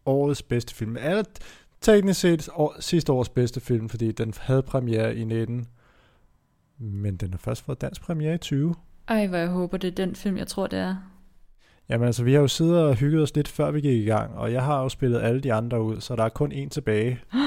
årets 0.06 0.44
bedste 0.44 0.76
film. 0.76 0.98
Er 1.00 1.24
teknisk 1.82 2.20
set 2.20 2.50
år, 2.54 2.76
sidste 2.80 3.12
års 3.12 3.30
bedste 3.30 3.60
film, 3.60 3.90
fordi 3.90 4.12
den 4.12 4.34
havde 4.40 4.62
premiere 4.62 5.16
i 5.16 5.24
19, 5.24 5.68
men 6.78 7.18
den 7.18 7.32
har 7.32 7.38
først 7.38 7.66
fået 7.66 7.82
dansk 7.82 8.02
premiere 8.02 8.36
i 8.36 8.38
20. 8.38 8.76
Ej, 9.08 9.28
hvor 9.28 9.38
jeg 9.38 9.48
håber, 9.48 9.78
det 9.78 9.88
er 9.88 10.06
den 10.06 10.16
film, 10.16 10.38
jeg 10.38 10.48
tror, 10.48 10.68
det 10.68 10.80
er. 10.80 10.96
Jamen 11.90 12.06
altså, 12.06 12.24
vi 12.24 12.34
har 12.34 12.40
jo 12.40 12.48
siddet 12.48 12.84
og 12.84 12.96
hygget 12.96 13.24
os 13.24 13.36
lidt, 13.36 13.48
før 13.48 13.72
vi 13.72 13.82
gik 13.82 14.02
i 14.02 14.06
gang, 14.06 14.36
og 14.36 14.54
jeg 14.54 14.64
har 14.64 14.82
jo 14.82 14.90
spillet 14.90 15.22
alle 15.22 15.42
de 15.42 15.54
andre 15.54 15.82
ud, 15.82 16.02
så 16.02 16.16
der 16.16 16.24
er 16.24 16.30
kun 16.30 16.52
en 16.52 16.70
tilbage. 16.70 17.20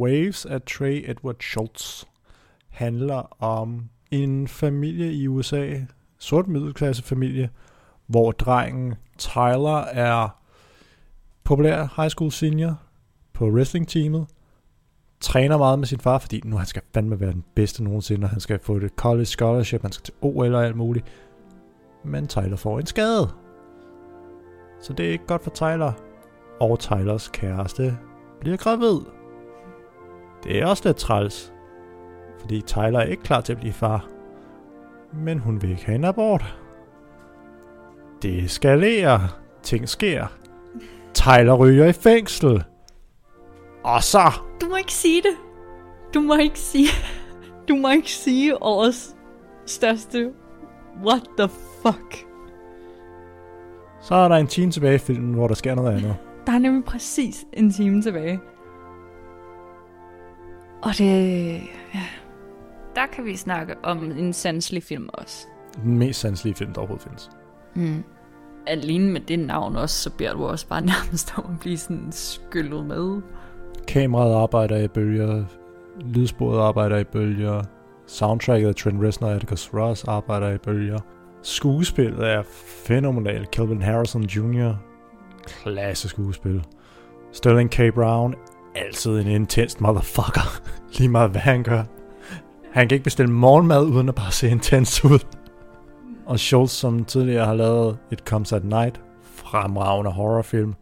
Waves 0.00 0.46
af 0.46 0.62
Trey 0.62 1.10
Edward 1.10 1.36
Schultz 1.40 2.04
handler 2.68 3.42
om 3.42 3.88
en 4.10 4.48
familie 4.48 5.12
i 5.12 5.28
USA, 5.28 5.80
sort 6.18 6.48
middelklasse 6.48 7.02
familie, 7.02 7.50
hvor 8.06 8.32
drengen 8.32 8.94
Tyler 9.18 9.80
er 9.80 10.45
populær 11.46 11.76
high 11.96 12.10
school 12.10 12.32
senior 12.32 12.80
på 13.32 13.48
wrestling-teamet, 13.48 14.26
træner 15.20 15.58
meget 15.58 15.78
med 15.78 15.86
sin 15.86 16.00
far, 16.00 16.18
fordi 16.18 16.40
nu 16.44 16.56
han 16.56 16.66
skal 16.66 16.82
fandme 16.94 17.20
være 17.20 17.32
den 17.32 17.44
bedste 17.54 17.84
nogensinde, 17.84 18.24
og 18.24 18.30
han 18.30 18.40
skal 18.40 18.58
få 18.58 18.78
det 18.78 18.92
college 18.96 19.24
scholarship, 19.24 19.82
han 19.82 19.92
skal 19.92 20.04
til 20.04 20.14
OL 20.20 20.54
og 20.54 20.64
alt 20.64 20.76
muligt. 20.76 21.06
Men 22.04 22.26
Tyler 22.26 22.56
får 22.56 22.78
en 22.78 22.86
skade. 22.86 23.28
Så 24.80 24.92
det 24.92 25.06
er 25.06 25.10
ikke 25.10 25.26
godt 25.26 25.42
for 25.42 25.50
Tyler. 25.50 25.92
Og 26.60 26.78
Tylers 26.78 27.28
kæreste 27.28 27.98
bliver 28.40 28.56
gravid. 28.56 29.00
Det 30.44 30.62
er 30.62 30.66
også 30.66 30.82
lidt 30.86 30.96
træls. 30.96 31.52
Fordi 32.40 32.60
Tyler 32.60 32.98
er 32.98 33.04
ikke 33.04 33.22
klar 33.22 33.40
til 33.40 33.52
at 33.52 33.58
blive 33.58 33.72
far. 33.72 34.08
Men 35.12 35.38
hun 35.38 35.62
vil 35.62 35.70
ikke 35.70 35.86
have 35.86 35.96
en 35.96 36.04
abort. 36.04 36.58
Det 38.22 38.44
eskalerer. 38.44 39.38
Ting 39.62 39.88
sker. 39.88 40.26
Tyler 41.26 41.54
ryger 41.54 41.86
i 41.86 41.92
fængsel. 41.92 42.64
Og 43.84 44.02
så... 44.02 44.32
Du 44.60 44.66
må 44.68 44.76
ikke 44.76 44.92
sige 44.92 45.22
det. 45.22 45.36
Du 46.14 46.20
må 46.20 46.36
ikke 46.36 46.58
sige... 46.58 46.88
Du 47.68 47.76
må 47.76 47.90
ikke 47.90 48.10
sige 48.10 48.62
årets 48.62 49.16
største... 49.66 50.32
What 51.04 51.22
the 51.38 51.48
fuck? 51.82 52.26
Så 54.00 54.14
er 54.14 54.28
der 54.28 54.36
en 54.36 54.46
time 54.46 54.70
tilbage 54.70 54.94
i 54.94 54.98
filmen, 54.98 55.34
hvor 55.34 55.48
der 55.48 55.54
sker 55.54 55.74
noget 55.74 55.92
andet. 55.92 56.16
Der 56.46 56.52
er 56.52 56.58
nemlig 56.58 56.84
præcis 56.84 57.44
en 57.52 57.72
time 57.72 58.02
tilbage. 58.02 58.40
Og 60.82 60.90
det... 60.98 61.52
Ja. 61.94 62.02
Der 62.94 63.06
kan 63.12 63.24
vi 63.24 63.36
snakke 63.36 63.74
om 63.82 64.04
en 64.04 64.32
sanselig 64.32 64.82
film 64.82 65.08
også. 65.12 65.46
Den 65.82 65.98
mest 65.98 66.20
sanselige 66.20 66.54
film, 66.54 66.72
der 66.72 66.80
overhovedet 66.80 67.04
findes. 67.04 67.30
Mm. 67.74 68.04
Alene 68.66 69.12
med 69.12 69.20
det 69.20 69.38
navn 69.38 69.76
også, 69.76 70.02
så 70.02 70.10
beder 70.10 70.32
du 70.32 70.46
også 70.46 70.68
bare 70.68 70.80
nærmest 70.94 71.34
om 71.36 71.44
at 71.44 71.60
blive 71.60 71.76
sådan 71.78 72.08
skyllet 72.10 72.86
med. 72.86 73.22
Kameraet 73.88 74.34
arbejder 74.34 74.76
i 74.76 74.88
bølger. 74.88 75.44
Lydsporet 76.00 76.60
arbejder 76.60 76.96
i 76.98 77.04
bølger. 77.04 77.62
Soundtracket 78.06 78.68
af 78.68 78.74
Trent 78.74 79.02
Reznor 79.02 79.28
og 79.28 79.34
Atticus 79.34 79.70
Ross 79.74 80.04
arbejder 80.04 80.50
i 80.50 80.58
bølger. 80.58 80.98
Skuespillet 81.42 82.28
er 82.28 82.42
fænomenalt. 82.86 83.50
Kelvin 83.50 83.82
Harrison 83.82 84.22
Jr. 84.22 84.72
Klasse 85.46 86.08
skuespil. 86.08 86.64
Sterling 87.32 87.70
K. 87.70 87.94
Brown. 87.94 88.34
Altid 88.74 89.20
en 89.20 89.26
intens 89.26 89.80
motherfucker. 89.80 90.60
Lige 90.98 91.08
meget 91.08 91.30
hvad 91.30 91.40
han 91.40 91.62
gør. 91.62 91.82
Han 92.72 92.88
kan 92.88 92.96
ikke 92.96 93.04
bestille 93.04 93.32
morgenmad 93.32 93.84
uden 93.84 94.08
at 94.08 94.14
bare 94.14 94.32
se 94.32 94.48
intens 94.48 95.04
ud. 95.04 95.18
Og 96.26 96.38
Schultz, 96.38 96.72
som 96.72 97.04
tidligere 97.04 97.46
har 97.46 97.54
lavet 97.54 97.98
It 98.12 98.18
Comes 98.18 98.52
at 98.52 98.64
Night. 98.64 99.00
Fremragende 99.22 100.10
horrorfilm. 100.10 100.74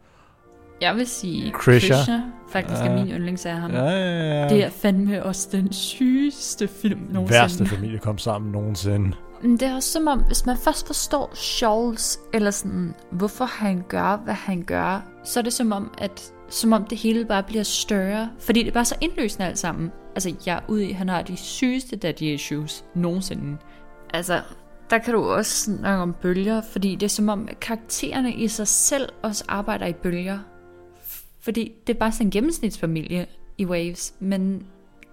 Jeg 0.81 0.95
vil 0.95 1.07
sige 1.07 1.51
Krisha. 1.51 1.93
Krisha. 1.95 2.19
Faktisk 2.49 2.81
er 2.81 2.85
Ja. 2.91 2.95
min 3.03 3.07
yndlings 3.13 3.45
af 3.45 3.53
ham. 3.55 3.71
Ja, 3.71 3.83
ja, 3.83 4.41
ja. 4.41 4.49
Det 4.49 4.63
er 4.63 4.69
fandme 4.69 5.23
også 5.25 5.49
den 5.51 5.73
sygeste 5.73 6.67
film 6.67 6.99
nogensinde. 7.11 7.39
Værste 7.41 7.65
familie 7.65 7.99
kom 7.99 8.17
sammen 8.17 8.51
nogensinde. 8.51 9.11
Men 9.41 9.51
det 9.51 9.61
er 9.61 9.75
også 9.75 9.91
som 9.91 10.07
om, 10.07 10.19
hvis 10.19 10.45
man 10.45 10.57
først 10.57 10.87
forstår 10.87 11.31
Charles, 11.35 12.19
eller 12.33 12.51
sådan, 12.51 12.93
hvorfor 13.11 13.45
han 13.45 13.83
gør, 13.87 14.21
hvad 14.23 14.33
han 14.33 14.63
gør, 14.63 15.01
så 15.23 15.39
er 15.39 15.43
det 15.43 15.53
som 15.53 15.71
om, 15.71 15.93
at 15.97 16.31
som 16.49 16.73
om 16.73 16.83
det 16.85 16.97
hele 16.97 17.25
bare 17.25 17.43
bliver 17.43 17.63
større. 17.63 18.29
Fordi 18.39 18.59
det 18.59 18.67
er 18.67 18.73
bare 18.73 18.85
så 18.85 18.95
indløsende 19.01 19.45
alt 19.47 19.57
sammen. 19.59 19.91
Altså, 20.15 20.33
jeg 20.45 20.55
er 20.55 20.59
ude 20.67 20.85
i, 20.85 20.91
han 20.91 21.09
har 21.09 21.21
de 21.21 21.37
sygeste 21.37 21.95
daddy 21.95 22.21
issues 22.21 22.85
nogensinde. 22.95 23.57
Altså, 24.13 24.41
der 24.89 24.97
kan 24.97 25.13
du 25.13 25.23
også 25.23 25.55
snakke 25.55 26.01
om 26.01 26.15
bølger, 26.21 26.61
fordi 26.61 26.95
det 26.95 27.03
er 27.03 27.09
som 27.09 27.29
om, 27.29 27.49
karaktererne 27.61 28.33
i 28.33 28.47
sig 28.47 28.67
selv 28.67 29.09
også 29.21 29.43
arbejder 29.47 29.85
i 29.85 29.93
bølger. 29.93 30.39
Fordi 31.41 31.71
det 31.87 31.95
er 31.95 31.99
bare 31.99 32.11
sådan 32.11 32.27
en 32.27 32.31
gennemsnitsfamilie 32.31 33.25
i 33.57 33.65
Waves, 33.65 34.13
men 34.19 34.65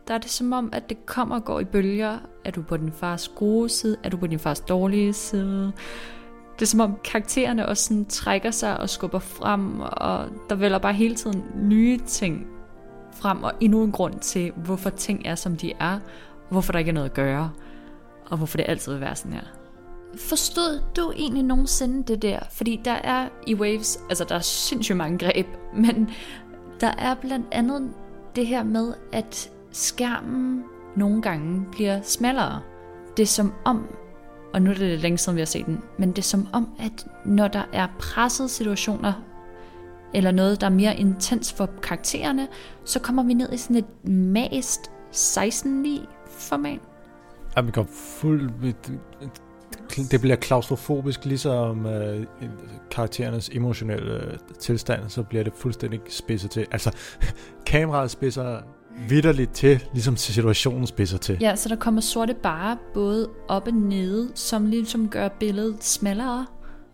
der 0.09 0.15
er 0.15 0.19
det 0.19 0.31
som 0.31 0.53
om, 0.53 0.71
at 0.73 0.89
det 0.89 1.07
kommer 1.07 1.35
og 1.35 1.45
går 1.45 1.61
i 1.61 1.65
bølger. 1.65 2.19
Er 2.45 2.51
du 2.51 2.63
på 2.63 2.77
din 2.77 2.93
fars 2.93 3.29
gode 3.29 3.69
side? 3.69 3.97
Er 4.05 4.09
du 4.09 4.17
på 4.17 4.27
din 4.27 4.39
fars 4.39 4.61
dårlige 4.61 5.13
side? 5.13 5.73
Det 6.55 6.63
er 6.63 6.67
som 6.67 6.81
om 6.81 6.99
karaktererne 7.05 7.69
også 7.69 7.85
sådan 7.85 8.05
trækker 8.05 8.51
sig 8.51 8.81
og 8.81 8.89
skubber 8.89 9.19
frem, 9.19 9.81
og 9.81 10.29
der 10.49 10.55
vælger 10.55 10.79
bare 10.79 10.93
hele 10.93 11.15
tiden 11.15 11.45
nye 11.57 11.99
ting 12.07 12.47
frem, 13.13 13.43
og 13.43 13.53
endnu 13.61 13.85
en 13.85 13.93
grund 13.93 14.21
til, 14.21 14.53
hvorfor 14.57 14.91
ting 14.91 15.23
er, 15.27 15.35
som 15.35 15.57
de 15.57 15.73
er, 15.81 15.99
hvorfor 16.51 16.73
der 16.73 16.79
ikke 16.79 16.89
er 16.89 16.95
noget 16.95 17.09
at 17.09 17.15
gøre, 17.15 17.51
og 18.27 18.37
hvorfor 18.37 18.57
det 18.57 18.67
altid 18.69 18.93
vil 18.93 19.01
være 19.01 19.17
sådan 19.17 19.33
her. 19.33 19.62
Forstod 20.17 20.83
du 20.97 21.13
egentlig 21.17 21.43
nogensinde 21.43 22.03
det 22.03 22.23
der? 22.23 22.39
Fordi 22.51 22.81
der 22.85 22.93
er 22.93 23.29
i 23.47 23.55
Waves, 23.55 23.99
altså 24.09 24.25
der 24.25 24.35
er 24.35 24.41
sindssygt 24.41 24.97
mange 24.97 25.19
greb, 25.19 25.47
men 25.85 26.11
der 26.81 26.93
er 26.99 27.15
blandt 27.15 27.47
andet 27.53 27.91
det 28.37 28.47
her 28.47 28.63
med, 28.63 28.95
at 29.13 29.51
skærmen 29.73 30.65
nogle 30.97 31.23
gange 31.23 31.67
bliver 31.73 32.01
smallere. 32.03 32.61
Det 33.17 33.23
er 33.23 33.27
som 33.27 33.53
om, 33.65 33.87
og 34.55 34.63
nu 34.63 34.71
er 34.71 34.75
det 34.75 34.89
lidt 34.89 35.01
længe 35.01 35.19
siden 35.19 35.37
vi 35.37 35.41
har 35.41 35.47
set 35.47 35.67
den, 35.67 35.81
men 35.99 36.09
det 36.09 36.19
er 36.19 36.23
som 36.23 36.49
om, 36.53 36.69
at 36.79 37.07
når 37.25 37.49
der 37.49 37.63
er 37.73 37.87
pressede 37.99 38.49
situationer, 38.49 39.13
eller 40.15 40.31
noget, 40.31 40.61
der 40.61 40.67
er 40.67 40.71
mere 40.71 40.97
intens 40.97 41.53
for 41.53 41.71
karaktererne, 41.83 42.49
så 42.85 43.01
kommer 43.01 43.23
vi 43.23 43.35
ned 43.35 43.53
i 43.53 43.57
sådan 43.57 43.77
et 43.77 44.09
mast 44.09 44.91
16 45.11 45.99
format. 46.27 46.81
Ja, 47.57 47.61
vi 47.61 47.71
går 47.71 47.87
fuld... 47.91 48.51
Det 49.97 50.21
bliver 50.21 50.37
klaustrofobisk, 50.37 51.25
ligesom 51.25 51.87
øh, 51.87 52.27
karakterernes 52.91 53.49
emotionelle 53.49 54.15
øh, 54.15 54.39
tilstand, 54.61 55.01
så 55.09 55.23
bliver 55.23 55.45
det 55.45 55.53
fuldstændig 55.57 56.01
spidset 56.09 56.51
til. 56.51 56.67
Altså, 56.71 56.91
kameraet 57.67 58.11
spidser 58.11 58.61
vidderligt 59.09 59.55
til, 59.55 59.85
ligesom 59.93 60.17
situationen 60.17 60.87
spidser 60.87 61.19
til. 61.19 61.39
Ja, 61.41 61.57
så 61.57 61.69
der 61.69 61.77
kommer 61.77 62.01
sorte 62.01 62.35
bare 62.35 62.77
både 62.95 63.29
op 63.49 63.67
og 63.67 63.75
nede, 63.75 64.31
som 64.35 64.67
ligesom 64.67 65.09
gør 65.09 65.29
billedet 65.29 65.85
smallere. 65.85 66.47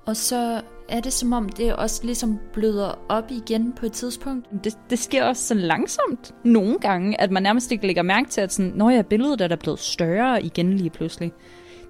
Og 0.07 0.17
så 0.17 0.61
er 0.89 1.01
det 1.01 1.13
som 1.13 1.33
om, 1.33 1.49
det 1.49 1.77
også 1.77 2.05
ligesom 2.05 2.39
bløder 2.53 2.99
op 3.09 3.31
igen 3.31 3.73
på 3.73 3.87
et 3.87 3.93
tidspunkt. 3.93 4.47
Det, 4.65 4.79
det 4.91 4.99
sker 4.99 5.25
også 5.25 5.47
så 5.47 5.55
langsomt 5.55 6.35
nogle 6.45 6.79
gange, 6.79 7.21
at 7.21 7.31
man 7.31 7.43
nærmest 7.43 7.73
ikke 7.73 7.87
lægger 7.87 8.03
mærke 8.03 8.31
til, 8.31 8.41
at 8.41 8.53
sådan, 8.53 8.73
når 8.75 8.91
jeg 8.91 9.07
billedet 9.07 9.41
er 9.41 9.49
der 9.49 9.57
blevet 9.57 9.79
større 9.79 10.43
igen 10.43 10.73
lige 10.73 10.91
pludselig. 10.91 11.33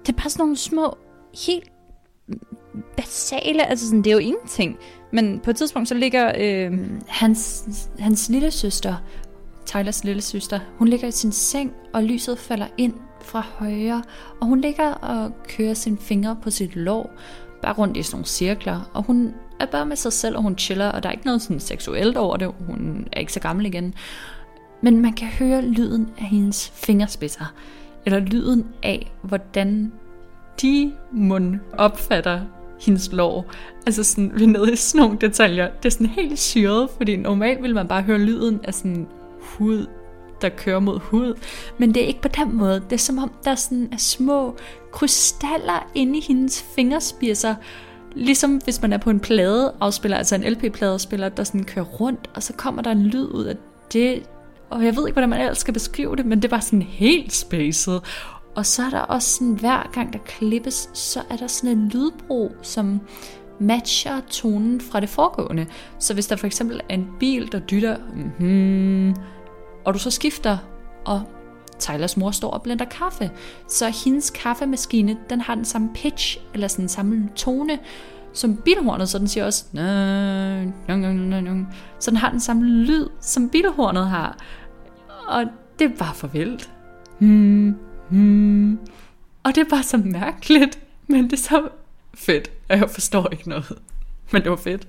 Det 0.01 0.09
er 0.09 0.17
bare 0.17 0.29
sådan 0.29 0.43
nogle 0.43 0.57
små, 0.57 0.97
helt 1.47 1.71
basale, 2.97 3.65
altså 3.69 3.85
sådan, 3.85 4.01
det 4.01 4.07
er 4.07 4.13
jo 4.13 4.19
ingenting. 4.19 4.77
Men 5.11 5.39
på 5.39 5.49
et 5.49 5.55
tidspunkt, 5.55 5.89
så 5.89 5.95
ligger 5.95 6.31
øh, 6.37 6.79
hans, 7.07 7.69
hans 7.99 8.29
lille 8.29 8.51
søster, 8.51 8.95
Tylers 9.65 10.03
lille 10.03 10.21
søster, 10.21 10.59
hun 10.77 10.87
ligger 10.87 11.07
i 11.07 11.11
sin 11.11 11.31
seng, 11.31 11.73
og 11.93 12.03
lyset 12.03 12.39
falder 12.39 12.67
ind 12.77 12.93
fra 13.21 13.45
højre, 13.53 14.03
og 14.41 14.47
hun 14.47 14.61
ligger 14.61 14.93
og 14.93 15.31
kører 15.47 15.73
sine 15.73 15.97
fingre 15.97 16.37
på 16.43 16.49
sit 16.49 16.75
lår, 16.75 17.11
bare 17.61 17.73
rundt 17.73 17.97
i 17.97 18.03
sådan 18.03 18.15
nogle 18.15 18.25
cirkler, 18.25 18.89
og 18.93 19.03
hun 19.03 19.33
er 19.59 19.65
bare 19.65 19.85
med 19.85 19.95
sig 19.95 20.13
selv, 20.13 20.35
og 20.37 20.43
hun 20.43 20.57
chiller, 20.57 20.89
og 20.89 21.03
der 21.03 21.09
er 21.09 21.13
ikke 21.13 21.25
noget 21.25 21.41
sådan 21.41 21.59
seksuelt 21.59 22.17
over 22.17 22.37
det, 22.37 22.53
hun 22.67 23.07
er 23.11 23.19
ikke 23.19 23.33
så 23.33 23.39
gammel 23.39 23.65
igen. 23.65 23.93
Men 24.81 25.01
man 25.01 25.13
kan 25.13 25.27
høre 25.27 25.61
lyden 25.61 26.09
af 26.17 26.23
hendes 26.25 26.69
fingerspidser, 26.69 27.53
eller 28.05 28.19
lyden 28.19 28.65
af, 28.83 29.11
hvordan 29.21 29.91
de 30.61 30.91
mund 31.11 31.59
opfatter 31.77 32.41
hendes 32.81 33.11
lår. 33.11 33.45
Altså 33.85 34.03
sådan, 34.03 34.31
vi 34.35 34.43
er 34.43 34.47
nede 34.47 34.73
i 34.73 34.75
sådan 34.75 35.05
nogle 35.05 35.17
detaljer. 35.21 35.69
Det 35.83 35.85
er 35.85 35.89
sådan 35.89 36.07
helt 36.07 36.39
syret, 36.39 36.89
fordi 36.97 37.15
normalt 37.15 37.63
vil 37.63 37.75
man 37.75 37.87
bare 37.87 38.01
høre 38.01 38.17
lyden 38.17 38.59
af 38.63 38.73
sådan 38.73 39.07
hud, 39.39 39.85
der 40.41 40.49
kører 40.49 40.79
mod 40.79 40.99
hud. 40.99 41.33
Men 41.77 41.93
det 41.93 42.03
er 42.03 42.07
ikke 42.07 42.21
på 42.21 42.27
den 42.27 42.55
måde. 42.55 42.75
Det 42.89 42.93
er 42.93 42.97
som 42.97 43.17
om, 43.17 43.31
der 43.43 43.55
sådan 43.55 43.89
er 43.91 43.97
små 43.97 44.55
krystaller 44.91 45.89
inde 45.95 46.17
i 46.17 46.21
hendes 46.27 46.65
fingerspidser. 46.75 47.55
Ligesom 48.15 48.57
hvis 48.57 48.81
man 48.81 48.93
er 48.93 48.97
på 48.97 49.09
en 49.09 49.19
plade 49.19 49.73
afspiller, 49.79 50.17
altså 50.17 50.35
en 50.35 50.43
LP-pladespiller, 50.43 51.29
der 51.29 51.43
sådan 51.43 51.63
kører 51.63 51.85
rundt, 51.85 52.29
og 52.35 52.43
så 52.43 52.53
kommer 52.53 52.81
der 52.81 52.91
en 52.91 53.03
lyd 53.03 53.27
ud 53.27 53.43
af 53.43 53.55
det. 53.93 54.23
Og 54.69 54.85
jeg 54.85 54.95
ved 54.95 55.07
ikke, 55.07 55.13
hvordan 55.13 55.29
man 55.29 55.41
ellers 55.41 55.57
skal 55.57 55.73
beskrive 55.73 56.15
det, 56.15 56.25
men 56.25 56.41
det 56.41 56.51
var 56.51 56.59
sådan 56.59 56.81
helt 56.81 57.33
spacet. 57.33 58.01
Og 58.55 58.65
så 58.65 58.83
er 58.83 58.89
der 58.89 58.99
også 58.99 59.29
sådan, 59.29 59.53
hver 59.53 59.89
gang 59.93 60.13
der 60.13 60.19
klippes, 60.19 60.89
så 60.93 61.21
er 61.29 61.35
der 61.35 61.47
sådan 61.47 61.77
en 61.77 61.89
lydbro, 61.89 62.51
som 62.61 62.99
matcher 63.59 64.21
tonen 64.29 64.81
fra 64.81 64.99
det 64.99 65.09
foregående. 65.09 65.65
Så 65.99 66.13
hvis 66.13 66.27
der 66.27 66.35
for 66.35 66.47
eksempel 66.47 66.81
er 66.89 66.93
en 66.93 67.07
bil, 67.19 67.51
der 67.51 67.59
dytter, 67.59 67.97
mm-hmm, 68.15 69.15
og 69.85 69.93
du 69.93 69.99
så 69.99 70.11
skifter, 70.11 70.57
og 71.05 71.21
Tylers 71.79 72.17
mor 72.17 72.31
står 72.31 72.51
og 72.51 72.61
blander 72.61 72.85
kaffe, 72.85 73.31
så 73.67 73.89
hendes 74.05 74.29
kaffemaskine, 74.29 75.17
den 75.29 75.41
har 75.41 75.55
den 75.55 75.65
samme 75.65 75.89
pitch, 75.93 76.37
eller 76.53 76.67
sådan 76.67 76.83
den 76.83 76.89
samme 76.89 77.29
tone, 77.35 77.79
som 78.33 78.57
bilhornet, 78.57 79.09
så 79.09 79.19
den 79.19 79.27
siger 79.27 79.45
også, 79.45 79.65
"Nø, 79.73 80.63
nø, 80.87 81.13
nø, 81.13 81.41
nø, 81.41 81.63
så 81.99 82.11
den 82.11 82.17
har 82.17 82.29
den 82.29 82.39
samme 82.39 82.65
lyd, 82.65 83.07
som 83.21 83.49
bilhornet 83.49 84.07
har. 84.09 84.37
Og 85.29 85.45
det 85.79 85.91
er 85.91 85.97
bare 85.97 86.15
for 86.15 86.27
vildt. 86.27 86.71
Hmm, 87.19 87.75
hmm. 88.09 88.79
Og 89.43 89.55
det 89.55 89.57
er 89.57 89.69
bare 89.69 89.83
så 89.83 89.97
mærkeligt, 89.97 90.79
men 91.07 91.23
det 91.23 91.33
er 91.33 91.37
så 91.37 91.69
fedt, 92.13 92.51
og 92.69 92.77
jeg 92.77 92.89
forstår 92.89 93.29
ikke 93.31 93.49
noget. 93.49 93.79
Men 94.31 94.41
det 94.41 94.49
var 94.51 94.57
fedt. 94.57 94.87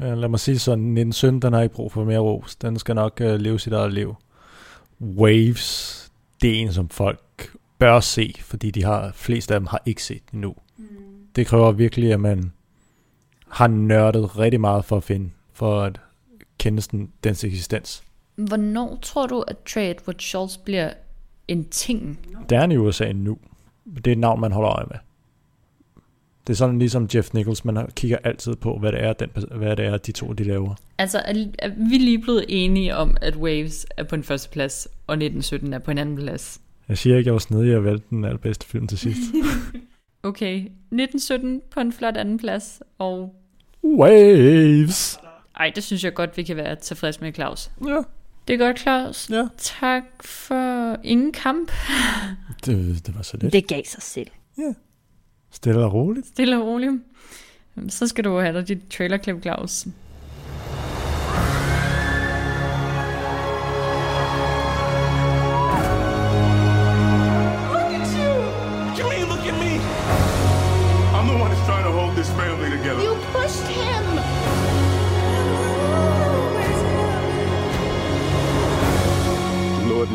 Ja, 0.00 0.14
lad 0.14 0.28
mig 0.28 0.40
sige 0.40 0.58
sådan, 0.58 0.84
1917, 0.84 1.42
den 1.42 1.52
har 1.52 1.62
ikke 1.62 1.74
brug 1.74 1.92
for 1.92 2.04
mere 2.04 2.18
ros. 2.18 2.56
Den 2.56 2.78
skal 2.78 2.94
nok 2.94 3.20
uh, 3.24 3.34
leve 3.34 3.60
sit 3.60 3.72
eget 3.72 3.92
liv. 3.92 4.14
Waves, 5.00 6.12
det 6.42 6.50
er 6.50 6.54
en, 6.54 6.72
som 6.72 6.88
folk 6.88 7.52
bør 7.78 8.00
se, 8.00 8.34
fordi 8.40 8.70
de 8.70 8.84
har, 8.84 9.12
flest 9.14 9.50
af 9.50 9.60
dem 9.60 9.66
har 9.66 9.82
ikke 9.86 10.02
set 10.02 10.22
endnu. 10.32 10.54
Mm. 10.76 10.86
Det 11.36 11.46
kræver 11.46 11.72
virkelig, 11.72 12.12
at 12.12 12.20
man 12.20 12.52
har 13.48 13.66
nørdet 13.66 14.38
rigtig 14.38 14.60
meget 14.60 14.84
for 14.84 14.96
at 14.96 15.04
finde, 15.04 15.30
for 15.52 15.82
at 15.82 16.00
kende 16.58 16.82
den, 16.82 17.12
dens 17.24 17.44
eksistens. 17.44 18.02
Hvornår 18.36 18.98
tror 19.02 19.26
du, 19.26 19.40
at 19.40 19.56
Trade 19.58 19.96
with 20.08 20.18
Schultz 20.18 20.56
bliver 20.56 20.90
en 21.48 21.68
ting? 21.68 22.18
Det 22.48 22.56
er 22.56 22.60
han 22.60 22.72
i 22.72 22.76
USA 22.76 23.12
nu. 23.12 23.38
Det 23.96 24.06
er 24.06 24.12
et 24.12 24.18
navn, 24.18 24.40
man 24.40 24.52
holder 24.52 24.70
øje 24.70 24.86
med. 24.90 24.96
Det 26.46 26.52
er 26.52 26.56
sådan 26.56 26.78
ligesom 26.78 27.08
Jeff 27.14 27.34
Nichols, 27.34 27.64
man 27.64 27.88
kigger 27.96 28.18
altid 28.24 28.56
på, 28.56 28.78
hvad 28.78 28.92
det 28.92 29.04
er, 29.04 29.12
den, 29.12 29.30
hvad 29.54 29.76
det 29.76 29.86
er 29.86 29.96
de 29.96 30.12
to 30.12 30.32
de 30.32 30.44
laver. 30.44 30.74
Altså, 30.98 31.18
er, 31.18 31.46
er 31.58 31.68
vi 31.68 31.98
lige 31.98 32.18
blevet 32.18 32.44
enige 32.48 32.96
om, 32.96 33.16
at 33.20 33.36
Waves 33.36 33.86
er 33.96 34.04
på 34.04 34.14
en 34.14 34.22
første 34.22 34.50
plads, 34.50 34.88
og 35.06 35.12
1917 35.12 35.72
er 35.72 35.78
på 35.78 35.90
en 35.90 35.98
anden 35.98 36.16
plads? 36.16 36.60
Jeg 36.88 36.98
siger 36.98 37.16
ikke, 37.16 37.28
jeg 37.28 37.32
var 37.32 37.38
snedig 37.38 37.76
og 37.76 37.84
valgte 37.84 38.06
den 38.10 38.24
allerbedste 38.24 38.66
film 38.66 38.86
til 38.86 38.98
sidst. 38.98 39.20
Okay, 40.22 40.56
1917 40.56 41.62
på 41.70 41.80
en 41.80 41.92
flot 41.92 42.16
anden 42.16 42.38
plads, 42.38 42.82
og... 42.98 43.34
Waves! 43.84 45.18
Ej, 45.56 45.72
det 45.74 45.84
synes 45.84 46.04
jeg 46.04 46.14
godt, 46.14 46.36
vi 46.36 46.42
kan 46.42 46.56
være 46.56 46.76
tilfredse 46.76 47.20
med, 47.20 47.32
Claus. 47.32 47.70
Ja. 47.86 48.00
Det 48.48 48.54
er 48.54 48.58
godt, 48.58 48.80
Claus. 48.80 49.30
Ja. 49.30 49.48
Tak 49.58 50.02
for 50.20 50.96
ingen 51.04 51.32
kamp. 51.32 51.72
Det, 52.64 53.06
det 53.06 53.16
var 53.16 53.22
så 53.22 53.36
lidt. 53.36 53.52
Det 53.52 53.66
gav 53.66 53.82
sig 53.84 54.02
selv. 54.02 54.26
Stille 55.50 55.84
og 55.84 55.92
roligt. 55.92 56.26
Stille 56.26 56.56
og 56.58 56.66
roligt. 56.66 56.92
Så 57.88 58.06
skal 58.06 58.24
du 58.24 58.38
have 58.38 58.52
dig 58.58 58.68
dit 58.68 58.78
trailerklip, 58.90 59.42
Claus. 59.42 59.86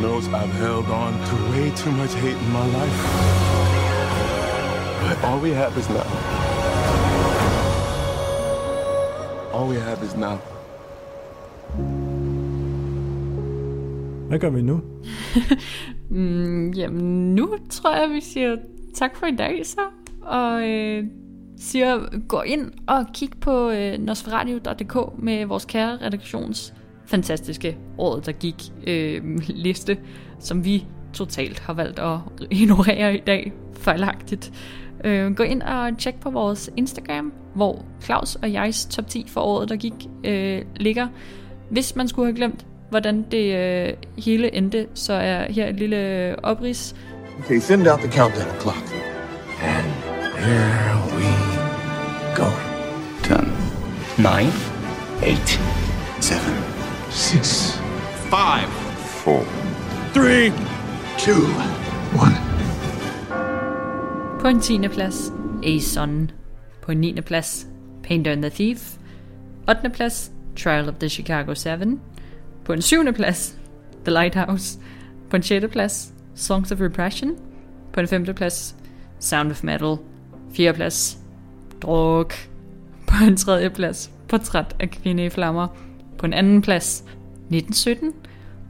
Knows 0.02 0.26
I've 0.26 0.54
held 0.64 0.86
on 1.02 1.12
to 1.28 1.34
way 1.50 1.70
too 1.82 1.92
much 1.92 2.12
hate 2.14 2.38
in 2.44 2.50
my 2.60 2.66
life. 2.78 2.98
But 5.02 5.16
all 5.28 5.38
we 5.38 5.50
have 5.50 5.72
is 5.78 5.88
now. 5.88 6.08
All 9.54 9.68
we 9.68 9.78
have 9.88 10.02
is 10.06 10.16
now. 10.16 10.36
Hvad 14.28 14.38
gør 14.38 14.50
vi 14.50 14.62
nu? 14.62 14.80
Mm, 16.10 16.70
jamen, 16.70 17.34
nu 17.34 17.56
tror 17.70 17.96
jeg, 17.96 18.10
vi 18.10 18.20
siger 18.20 18.56
tak 18.94 19.16
for 19.16 19.26
i 19.26 19.36
dag 19.36 19.66
så. 19.66 19.80
Og 20.22 20.68
øh, 20.68 21.04
siger, 21.58 22.20
gå 22.28 22.40
ind 22.40 22.72
og 22.86 23.06
kig 23.14 23.30
på 23.40 23.70
øh, 23.70 23.98
nosferadio.dk 23.98 25.22
med 25.22 25.46
vores 25.46 25.64
kære 25.64 25.98
redaktions 26.02 26.74
fantastiske 27.06 27.76
året, 27.98 28.26
der 28.26 28.32
gik 28.32 28.54
øh, 28.86 29.22
liste, 29.48 29.98
som 30.38 30.64
vi 30.64 30.84
totalt 31.12 31.58
har 31.58 31.72
valgt 31.72 31.98
at 31.98 32.18
ignorere 32.50 33.14
i 33.14 33.20
dag, 33.26 33.52
fejlagtigt. 33.72 34.52
Øh, 35.04 35.34
gå 35.34 35.42
ind 35.42 35.62
og 35.62 35.98
tjek 35.98 36.20
på 36.20 36.30
vores 36.30 36.70
Instagram, 36.76 37.32
hvor 37.54 37.84
Claus 38.04 38.34
og 38.34 38.52
jegs 38.52 38.86
top 38.86 39.08
10 39.08 39.26
for 39.28 39.40
året, 39.40 39.68
der 39.68 39.76
gik, 39.76 39.94
øh, 40.24 40.62
ligger. 40.76 41.08
Hvis 41.70 41.96
man 41.96 42.08
skulle 42.08 42.26
have 42.26 42.36
glemt, 42.36 42.66
hvordan 42.90 43.26
det 43.30 43.56
øh, 43.56 43.94
hele 44.18 44.54
endte, 44.54 44.86
så 44.94 45.12
er 45.12 45.52
her 45.52 45.68
et 45.68 45.76
lille 45.76 46.34
oprids. 46.42 46.96
Okay, 47.38 47.58
send 47.58 47.88
out 47.88 47.98
the 47.98 48.12
countdown 48.12 48.60
clock. 48.60 48.84
And 49.62 49.86
here 50.38 50.98
we 51.16 51.30
go. 52.36 52.48
Ten, 53.22 53.52
nine, 54.18 54.52
Eight, 55.22 55.60
seven, 56.20 56.71
six, 57.12 57.78
Five, 58.30 58.68
four, 59.22 59.44
three, 60.14 60.50
two, 61.18 61.44
one. 62.14 62.32
På 64.40 64.48
en 64.48 64.60
10. 64.60 64.88
plads, 64.88 65.32
A 65.64 65.78
Sun. 65.78 66.30
På 66.82 66.92
en 66.92 67.00
9. 67.00 67.22
plads, 67.22 67.66
Painter 68.02 68.32
and 68.32 68.42
the 68.42 68.50
Thief. 68.50 68.96
8. 69.68 69.90
plads, 69.92 70.30
Trial 70.56 70.88
of 70.88 70.94
the 70.94 71.08
Chicago 71.08 71.54
7. 71.54 72.00
På 72.64 72.72
en 72.72 72.82
7. 72.82 73.12
plads, 73.12 73.54
The 74.04 74.10
Lighthouse. 74.12 74.78
På 75.30 75.36
en 75.36 75.42
6. 75.42 75.66
plads, 75.72 76.12
Songs 76.34 76.72
of 76.72 76.80
Repression. 76.80 77.36
På 77.92 78.00
en 78.00 78.08
5. 78.08 78.24
plads, 78.24 78.74
Sound 79.18 79.50
of 79.50 79.64
Metal. 79.64 79.96
4. 80.56 80.72
plads, 80.72 81.18
Druk. 81.82 82.34
På 83.06 83.24
en 83.24 83.36
3. 83.36 83.70
plads, 83.70 84.10
Portræt 84.28 84.76
af 84.80 84.90
kvinde 84.90 85.24
i 85.24 85.30
flammer. 85.30 85.68
På 86.22 86.26
en 86.26 86.32
anden 86.32 86.62
plads, 86.62 87.00
1917. 87.00 88.12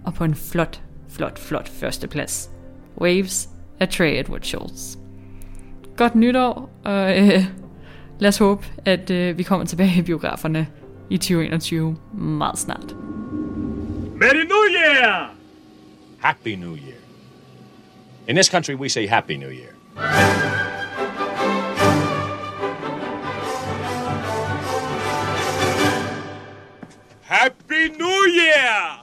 Og 0.05 0.15
på 0.15 0.25
en 0.25 0.35
flot, 0.35 0.81
flot, 1.09 1.39
flot 1.39 1.69
første 1.69 2.09
plads, 2.09 2.51
Waves 3.01 3.49
af 3.81 3.89
Trey 3.89 4.21
Edward 4.21 4.41
Schultz. 4.43 4.97
Godt 5.97 6.15
nytår, 6.15 6.71
og 6.85 7.19
øh, 7.19 7.45
lad 8.19 8.29
os 8.29 8.39
håbe, 8.39 8.67
at 8.85 9.11
øh, 9.11 9.39
vi 9.39 9.43
kommer 9.43 9.67
tilbage 9.67 9.99
i 9.99 10.03
biograferne 10.03 10.67
i 11.11 11.17
2021 11.17 11.97
meget 12.15 12.59
snart. 12.59 12.97
Merry 14.15 14.45
New 14.45 14.65
Year! 14.81 15.35
Happy 16.19 16.49
New 16.49 16.77
Year. 16.77 16.99
In 18.29 18.37
this 18.37 18.47
country, 18.47 18.75
we 18.75 18.89
say 18.89 19.09
Happy 19.09 19.33
New 19.33 19.51
Year. 19.51 20.72
Happy 27.33 27.89
New 27.89 28.29
Year! 28.29 29.02